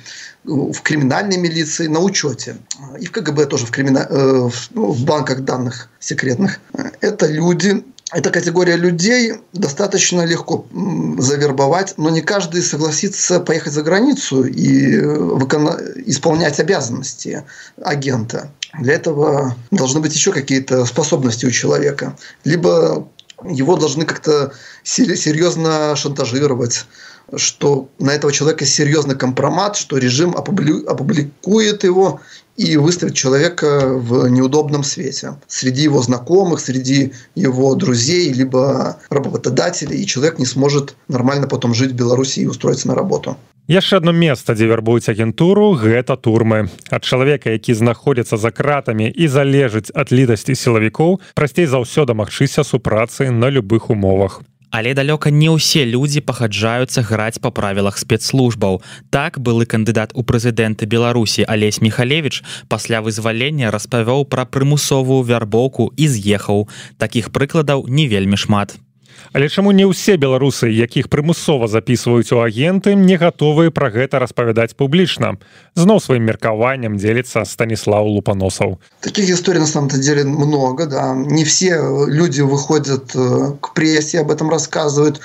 в 0.43 0.83
криминальной 0.83 1.37
милиции 1.37 1.87
на 1.87 2.01
учете. 2.01 2.57
И 2.99 3.07
в 3.07 3.13
КГБ 3.13 3.47
тоже 3.47 3.67
в, 3.67 3.71
кримина... 3.71 4.09
Э, 4.11 4.51
ну, 4.71 4.91
в 4.91 5.05
банках 5.05 5.43
данных 5.43 5.89
секретных. 6.01 6.59
Это 7.01 7.29
люди, 7.29 7.85
эта 8.13 8.31
категория 8.31 8.77
людей 8.77 9.35
достаточно 9.53 10.25
легко 10.25 10.67
завербовать, 11.19 11.95
но 11.97 12.11
не 12.11 12.23
каждый 12.23 12.63
согласится 12.63 13.41
поехать 13.41 13.73
за 13.73 13.83
границу 13.83 14.45
и 14.45 14.97
э, 14.97 15.39
исполнять 16.07 16.59
обязанности 16.59 17.45
агента. 17.81 18.51
Для 18.79 18.95
этого 18.95 19.57
должны 19.71 20.01
быть 20.01 20.15
еще 20.15 20.33
какие-то 20.33 20.85
способности 20.87 21.47
у 21.47 21.51
человека. 21.51 22.17
Либо 22.45 23.09
его 23.45 23.77
должны 23.77 24.05
как-то 24.05 24.53
серьезно 24.83 25.95
шантажировать, 25.97 26.87
что 27.37 27.89
на 27.99 28.11
этого 28.11 28.33
человека 28.33 28.65
серьезный 28.67 29.17
компромат, 29.17 29.77
что 29.77 29.99
режим 29.99 30.37
опубликует 30.37 31.85
его 31.85 32.21
и 32.61 32.77
выставить 32.77 33.17
человека 33.17 33.89
в 33.89 34.29
неудобном 34.29 34.85
свете. 34.85 35.37
Среди 35.49 35.83
его 35.85 36.03
знакомых, 36.03 36.61
среди 36.61 37.13
его 37.35 37.75
друзей, 37.75 38.33
либо 38.33 38.99
работодателей, 39.09 40.03
и 40.03 40.07
человек 40.07 40.39
не 40.39 40.45
сможет 40.45 40.95
нормально 41.09 41.47
потом 41.47 41.75
жить 41.75 41.93
в 41.93 41.97
Беларуси 41.97 42.41
и 42.41 42.47
устроиться 42.47 42.89
на 42.89 42.95
работу. 42.95 43.37
яшчэ 43.71 43.99
одно 44.03 44.11
месца 44.11 44.55
дзе 44.59 44.67
вярбуюць 44.67 45.09
агентуру 45.09 45.79
гэта 45.79 46.17
турмы. 46.19 46.67
Ад 46.91 47.07
чалавека 47.07 47.55
які 47.55 47.75
знаходзіцца 47.79 48.37
за 48.37 48.51
кратамі 48.51 49.07
і 49.07 49.29
залежыць 49.31 49.95
ад 49.95 50.11
лідасці 50.11 50.59
сілавікоў 50.59 51.21
прасцей 51.39 51.71
за 51.71 51.79
ўсё 51.79 52.03
дамагчыся 52.03 52.67
супрацы 52.67 53.31
на 53.31 53.47
любых 53.47 53.87
умовах 53.95 54.43
Але 54.71 54.95
далёка 54.95 55.31
не 55.35 55.51
ўсе 55.51 55.83
людзі 55.85 56.23
пагаджаюцца 56.23 57.03
граць 57.03 57.43
па 57.43 57.51
правілах 57.51 57.99
спецслужбаў. 57.99 58.83
Так 59.11 59.39
былы 59.43 59.67
кандыдат 59.67 60.15
у 60.15 60.23
прэзідэнты 60.23 60.87
Беларусі 60.87 61.43
Алесь 61.47 61.81
Михалевич 61.83 62.43
пасля 62.69 63.03
вызвалення 63.03 63.75
распавёў 63.75 64.27
пра 64.31 64.47
прымусовую 64.47 65.23
вярбоўку 65.27 65.91
і 65.97 66.07
з'ехаў. 66.07 66.69
Такіх 66.99 67.35
прыкладаў 67.35 67.91
не 67.91 68.07
вельмі 68.07 68.39
шмат. 68.39 68.79
Але 69.33 69.49
чаму 69.49 69.71
не 69.71 69.87
ўсе 69.87 70.17
беларусы 70.17 70.71
якіх 70.71 71.09
прымусова 71.09 71.69
записываюць 71.71 72.33
у 72.35 72.41
агенты 72.43 72.95
не 72.95 73.17
гатовыя 73.17 73.71
пра 73.71 73.91
гэта 73.95 74.19
распавядаць 74.19 74.75
публічна? 74.75 75.39
Зноў 75.75 76.01
сваім 76.03 76.27
меркаваннем 76.27 76.97
делится 76.97 77.45
станислав 77.45 78.07
лупаносаў. 78.07 78.81
Таких 79.01 79.31
историй 79.31 79.61
на 79.61 79.67
самом-то 79.67 79.99
деле 79.99 80.25
много 80.25 80.87
да. 80.87 81.15
Не 81.15 81.45
все 81.45 82.07
люди 82.07 82.41
выходят 82.41 83.15
э, 83.15 83.53
к 83.61 83.75
прессе 83.75 84.21
об 84.21 84.31
этом 84.31 84.51
рассказывают 84.51 85.21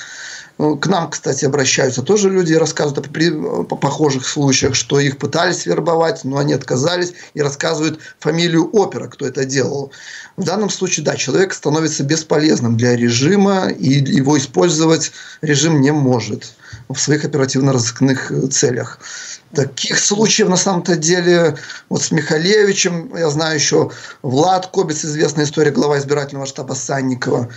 к 0.58 0.88
нам, 0.88 1.10
кстати, 1.10 1.44
обращаются 1.44 2.02
тоже 2.02 2.30
люди, 2.30 2.54
рассказывают 2.54 3.08
о, 3.08 3.76
похожих 3.76 4.26
случаях, 4.26 4.76
что 4.76 5.00
их 5.00 5.18
пытались 5.18 5.66
вербовать, 5.66 6.24
но 6.24 6.38
они 6.38 6.54
отказались 6.54 7.14
и 7.34 7.42
рассказывают 7.42 8.00
фамилию 8.20 8.70
опера, 8.72 9.08
кто 9.08 9.28
это 9.28 9.44
делал. 9.44 9.92
В 10.38 10.44
данном 10.44 10.70
случае, 10.70 11.06
да, 11.06 11.16
человек 11.16 11.54
становится 11.54 12.04
бесполезным 12.04 12.78
для 12.78 12.96
режима, 12.96 13.68
и 13.68 13.90
его 13.90 14.38
использовать 14.38 15.12
режим 15.42 15.82
не 15.82 15.92
может 15.92 16.54
в 16.88 16.98
своих 16.98 17.26
оперативно-розыскных 17.26 18.32
целях. 18.52 19.00
Таких 19.54 20.00
случаев 20.00 20.50
на 20.50 20.58
самом-то 20.58 20.96
деле 20.96 21.58
вот 21.90 22.02
с 22.02 22.12
Михалевичем, 22.12 23.16
я 23.16 23.30
знаю 23.30 23.56
еще 23.56 23.92
Влад 24.22 24.68
Кобец, 24.68 25.04
известная 25.04 25.46
история, 25.46 25.72
глава 25.72 25.98
избирательного 26.00 26.46
штаба 26.46 26.74
Санникова, 26.74 27.50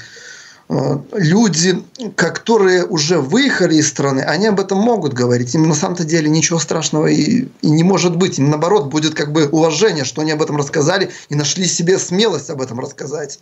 люди, 0.68 1.82
которые 2.14 2.84
уже 2.84 3.18
выехали 3.18 3.76
из 3.76 3.88
страны, 3.88 4.20
они 4.20 4.46
об 4.46 4.60
этом 4.60 4.78
могут 4.78 5.14
говорить. 5.14 5.54
Им 5.54 5.68
на 5.68 5.74
самом-то 5.74 6.04
деле 6.04 6.28
ничего 6.28 6.58
страшного 6.58 7.06
и, 7.06 7.48
и 7.62 7.70
не 7.70 7.82
может 7.82 8.16
быть. 8.16 8.38
Им 8.38 8.50
наоборот 8.50 8.88
будет 8.88 9.14
как 9.14 9.32
бы 9.32 9.48
уважение, 9.48 10.04
что 10.04 10.20
они 10.20 10.32
об 10.32 10.42
этом 10.42 10.56
рассказали 10.56 11.10
и 11.30 11.34
нашли 11.34 11.66
себе 11.66 11.98
смелость 11.98 12.50
об 12.50 12.60
этом 12.60 12.80
рассказать. 12.80 13.38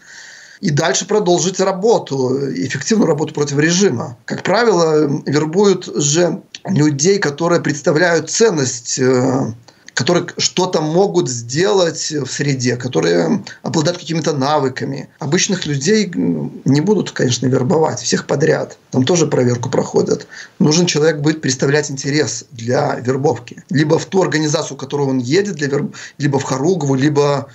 И 0.61 0.71
дальше 0.71 1.07
продолжить 1.07 1.61
работу, 1.61 2.51
эффективную 2.55 3.09
работу 3.09 3.35
против 3.35 3.59
режима. 3.59 4.17
Как 4.25 4.43
правило, 4.43 5.07
вербуют 5.27 5.85
же 5.85 6.43
людей, 6.65 7.19
которые 7.19 7.61
представляют 7.61 8.31
ценность 8.31 8.99
э, 8.99 9.53
которые 9.97 10.27
что-то 10.37 10.83
могут 10.83 11.31
сделать 11.31 12.11
в 12.11 12.27
среде, 12.27 12.77
которые 12.77 13.43
обладают 13.63 13.99
какими-то 13.99 14.35
навыками. 14.35 15.09
Обычных 15.21 15.65
людей 15.65 16.13
не 16.15 16.83
будут, 16.83 17.13
конечно, 17.13 17.47
вербовать, 17.47 18.01
всех 18.01 18.27
подряд. 18.27 18.77
Там 18.91 19.05
тоже 19.05 19.27
проверку 19.27 19.71
проходят. 19.71 20.27
Нужен 20.59 20.85
человек 20.85 21.21
будет 21.21 21.41
представлять 21.41 21.91
интерес 21.91 22.45
для 22.51 22.97
вербовки. 22.97 23.65
Либо 23.71 23.99
в 23.99 24.05
ту 24.05 24.21
организацию, 24.21 24.77
в 24.77 24.81
которую 24.81 25.09
он 25.09 25.19
едет, 25.19 25.55
для 25.57 25.69
верб... 25.69 25.97
либо 26.19 26.39
в 26.39 26.45
Харугову, 26.45 26.95
либо 26.95 27.49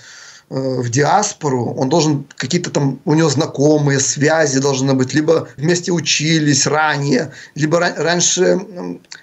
в 0.51 0.89
диаспору, 0.89 1.73
он 1.77 1.87
должен 1.87 2.25
какие-то 2.35 2.71
там, 2.71 2.99
у 3.05 3.13
него 3.13 3.29
знакомые, 3.29 4.01
связи 4.01 4.59
должны 4.59 4.93
быть, 4.93 5.13
либо 5.13 5.47
вместе 5.55 5.93
учились 5.93 6.67
ранее, 6.67 7.31
либо 7.55 7.79
раньше 7.79 8.59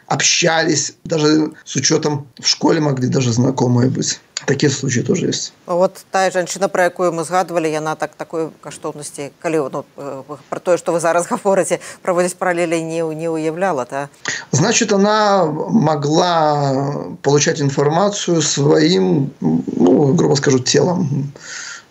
общались, 0.06 0.94
даже 1.04 1.52
с 1.66 1.76
учетом 1.76 2.26
в 2.40 2.46
школе 2.46 2.80
могли 2.80 3.08
даже 3.08 3.32
знакомые 3.32 3.90
быть. 3.90 4.20
Такія 4.44 4.70
случаи 4.70 5.02
тоже 5.02 5.26
есть. 5.26 5.52
Вот 5.66 6.04
тая 6.10 6.30
жанчына 6.30 6.68
про 6.68 6.84
якую 6.84 7.12
мы 7.12 7.24
згадывали 7.24 7.68
яна 7.68 7.94
так 7.94 8.14
такой 8.16 8.50
каштоўнасці 8.60 9.30
калі 9.42 9.68
ну, 9.72 9.84
про 10.48 10.60
тое 10.60 10.78
что 10.78 10.92
вы 10.92 11.00
зараз 11.00 11.26
гаворыце 11.26 11.80
проводзіць 12.02 12.34
параллели 12.34 12.80
не 12.80 13.02
не 13.14 13.28
уяўляла 13.28 13.84
то 13.84 14.08
значит 14.52 14.92
она 14.92 15.44
могла 15.44 17.16
получать 17.22 17.60
информацию 17.60 18.42
своим 18.42 19.30
ну, 19.40 20.14
грубо 20.14 20.34
скажу 20.34 20.58
телом 20.58 21.32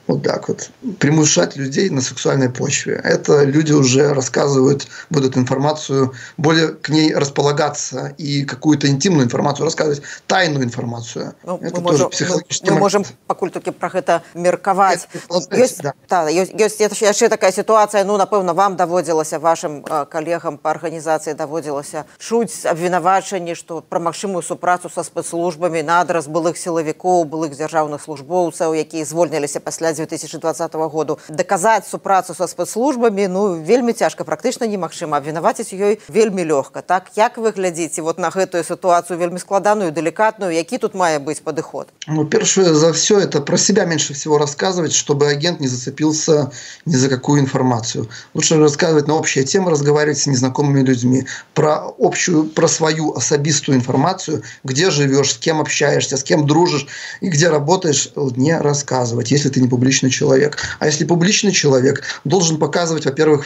вот 0.08 0.24
так 0.24 0.48
вот, 0.48 0.70
примушать 1.00 1.56
людей 1.56 1.90
на 1.90 2.02
сексуальной 2.02 2.50
почве. 2.50 3.00
Это 3.04 3.44
люди 3.44 3.74
уже 3.74 4.14
рассказывают, 4.14 4.88
будут 5.10 5.38
информацию, 5.38 6.14
более 6.38 6.70
к 6.70 6.90
ней 6.90 7.14
располагаться 7.14 8.14
и 8.18 8.44
какую-то 8.44 8.88
интимную 8.88 9.26
информацию 9.26 9.66
рассказывать, 9.66 10.02
тайную 10.28 10.64
информацию. 10.64 11.36
Ну, 11.44 11.60
это 11.62 11.82
мы, 11.82 11.92
тоже 11.92 12.04
можем, 12.04 12.42
мы, 12.64 12.72
мы 12.72 12.80
можем 12.80 13.06
пакуль 13.28 13.52
таки 13.52 13.72
про 13.72 13.90
это 13.94 14.24
мерковать. 14.34 15.08
Есть, 15.52 15.82
да. 15.82 15.94
Да, 16.10 16.30
есть, 16.30 16.54
есть 16.58 16.80
еще 16.80 17.30
такая 17.30 17.52
ситуация, 17.52 18.04
ну, 18.04 18.18
напевно, 18.18 18.54
вам 18.54 18.76
доводилось, 18.76 19.34
вашим 19.34 19.86
э, 19.86 20.06
коллегам 20.06 20.58
по 20.58 20.72
организации 20.72 21.34
доводилось 21.34 21.92
чуть 22.20 22.66
обвиновачение, 22.66 23.56
что 23.56 23.82
про 23.82 24.00
магчимую 24.00 24.42
супрацу 24.42 24.90
со 24.90 25.04
спецслужбами 25.04 25.82
на 25.82 26.02
адрес 26.02 26.28
былых 26.28 26.58
силовиков, 26.58 27.28
былых 27.28 27.56
державных 27.56 28.02
службовцев, 28.02 28.68
которые 28.88 29.06
звольнились 29.06 29.58
после 29.64 29.90
2020 29.97 30.74
году 30.74 31.19
даказаць 31.29 31.87
супрацу 31.89 32.35
са 32.35 32.47
спецслужбамі 32.49 33.29
ну 33.29 33.62
вельмі 33.62 33.93
цяжка 33.93 34.24
практычна 34.24 34.66
немагчыма 34.66 35.16
абвінаваціць 35.20 35.73
ёй 35.73 36.01
вельмі 36.09 36.45
лёгка 36.45 36.83
так 36.83 37.11
як 37.16 37.39
вы 37.39 37.53
глядзіце 37.53 38.03
вот 38.03 38.19
на 38.19 38.31
гэтую 38.31 38.65
сітуацыю 38.65 39.19
вельмі 39.19 39.39
складаную 39.39 39.91
делікатную 39.93 40.53
які 40.53 40.79
тут 40.79 40.95
мае 40.95 41.19
быць 41.19 41.41
падыход 41.45 41.89
ну, 42.07 42.27
першае 42.27 42.74
за 42.74 42.93
все 42.93 43.20
это 43.20 43.41
про 43.41 43.57
себя 43.57 43.85
меньше 43.85 44.15
всего 44.15 44.39
рассказывать 44.39 44.93
чтобы 44.93 45.29
агент 45.29 45.61
не 45.61 45.69
зацепился 45.69 46.51
ни 46.87 46.97
за 46.97 47.09
какую 47.09 47.41
информацию 47.41 48.09
лучше 48.35 48.59
рассказывать 48.59 49.07
на 49.07 49.15
общие 49.15 49.45
темы 49.45 49.70
разговаривать 49.70 50.19
с 50.19 50.27
незнакомыми 50.27 50.83
людьми 50.83 51.27
про 51.55 51.95
общую 51.99 52.45
про 52.45 52.69
свою 52.69 53.12
особистую 53.12 53.77
информацию 53.77 54.43
где 54.65 54.91
живешь 54.91 55.33
с 55.35 55.39
кем 55.39 55.61
общаешься 55.61 56.16
с 56.16 56.24
кем 56.24 56.47
дружишь 56.47 56.87
и 57.20 57.29
где 57.29 57.49
работаешь 57.49 58.11
не 58.37 58.59
рассказывать 58.59 59.31
если 59.31 59.49
ты 59.49 59.61
не 59.61 59.69
публичный 59.69 59.86
публичный 59.88 60.10
человек. 60.10 60.58
А 60.80 60.86
если 60.86 61.06
публичный 61.06 61.54
человек, 61.54 62.04
должен 62.26 62.58
показывать, 62.58 63.06
во-первых, 63.06 63.46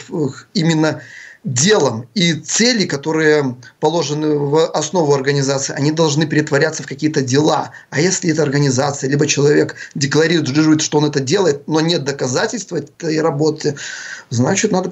именно 0.54 1.00
делом 1.44 2.06
и 2.14 2.34
цели, 2.34 2.84
которые 2.86 3.56
положены 3.78 4.38
в 4.38 4.66
основу 4.70 5.14
организации, 5.14 5.72
они 5.74 5.92
должны 5.92 6.26
перетворяться 6.26 6.82
в 6.82 6.86
какие-то 6.86 7.20
дела. 7.22 7.70
А 7.90 8.00
если 8.00 8.30
это 8.30 8.42
организация, 8.42 9.10
либо 9.10 9.26
человек 9.26 9.76
декларирует, 9.94 10.82
что 10.82 10.98
он 10.98 11.04
это 11.04 11.20
делает, 11.20 11.68
но 11.68 11.80
нет 11.80 12.04
доказательства 12.04 12.78
этой 12.78 13.20
работы, 13.20 13.76
значит, 14.30 14.72
надо 14.72 14.90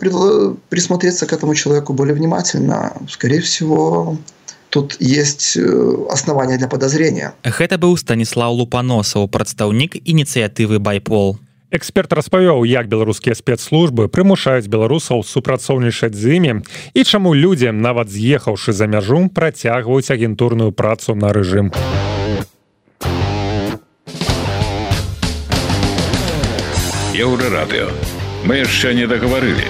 присмотреться 0.69 1.27
к 1.27 1.33
этому 1.33 1.55
человеку 1.55 1.95
более 1.95 2.15
внимательно. 2.15 2.93
Скорее 3.09 3.41
всего, 3.41 4.19
тут 4.71 4.97
есть 5.01 5.57
э, 5.57 6.07
основания 6.09 6.57
для 6.57 6.69
подозрения. 6.69 7.35
Гэта 7.45 7.77
быў 7.77 7.99
Станіслав 7.99 8.55
Лупаносаў, 8.55 9.29
прадстаўнік 9.29 9.97
ініцыятывы 10.07 10.79
байпол. 10.79 11.39
Эксперт 11.71 12.13
распавёў, 12.13 12.65
як 12.67 12.89
беларускія 12.89 13.35
спецслужбы 13.35 14.09
прымушаюць 14.09 14.67
беларусаў 14.67 15.23
супрацоўнічаць 15.23 16.15
з 16.15 16.39
імі 16.39 16.53
і 16.95 17.05
чаму 17.05 17.35
людзі, 17.35 17.71
нават 17.71 18.11
з'ехаўшы 18.11 18.73
за 18.73 18.87
мяжу, 18.91 19.31
працягваюць 19.31 20.11
агентурную 20.11 20.73
працу 20.73 21.15
на 21.15 21.31
рэжым. 21.31 21.71
Еўрарадыё. 27.15 27.87
Мы 28.43 28.65
яшчэ 28.65 28.95
не 28.95 29.07
дагаварылі. 29.07 29.69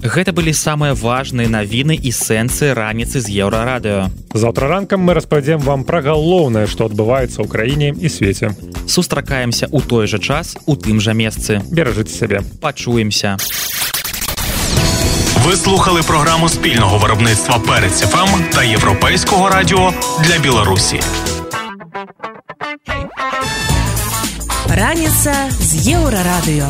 Гэта 0.00 0.32
былі 0.32 0.52
самыя 0.56 0.96
важныя 0.96 1.48
навіны 1.52 1.92
і 1.92 2.08
сэнсы 2.08 2.72
раніцы 2.72 3.20
з 3.20 3.28
еўрарадыё. 3.44 4.08
Заўтра 4.32 4.68
ранкам 4.68 5.04
мы 5.04 5.12
распавядзем 5.12 5.60
вам 5.60 5.84
пра 5.84 6.00
галоўнае, 6.00 6.64
што 6.64 6.88
адбываецца 6.88 7.44
ў 7.44 7.46
краіне 7.46 7.92
і 7.92 8.08
свеце. 8.08 8.56
Сустракаемся 8.88 9.68
ў 9.68 9.84
той 9.84 10.08
жа 10.08 10.16
час 10.16 10.56
у 10.64 10.72
тым 10.72 11.04
жа 11.04 11.12
месцы. 11.12 11.60
Беражыце 11.68 12.16
сябе. 12.16 12.40
Пачуемся. 12.64 13.36
Ви 15.44 15.56
слухали 15.56 16.02
програму 16.02 16.48
спільного 16.48 16.98
виробництва 16.98 17.58
Перець 17.68 18.00
ФМ 18.00 18.40
та 18.52 18.64
Європейського 18.64 19.48
радіо 19.48 19.92
для 20.24 20.38
Білорусі. 20.38 21.00
Раніца 24.68 25.34
з 25.60 25.88
Єврорадіо. 25.88 26.68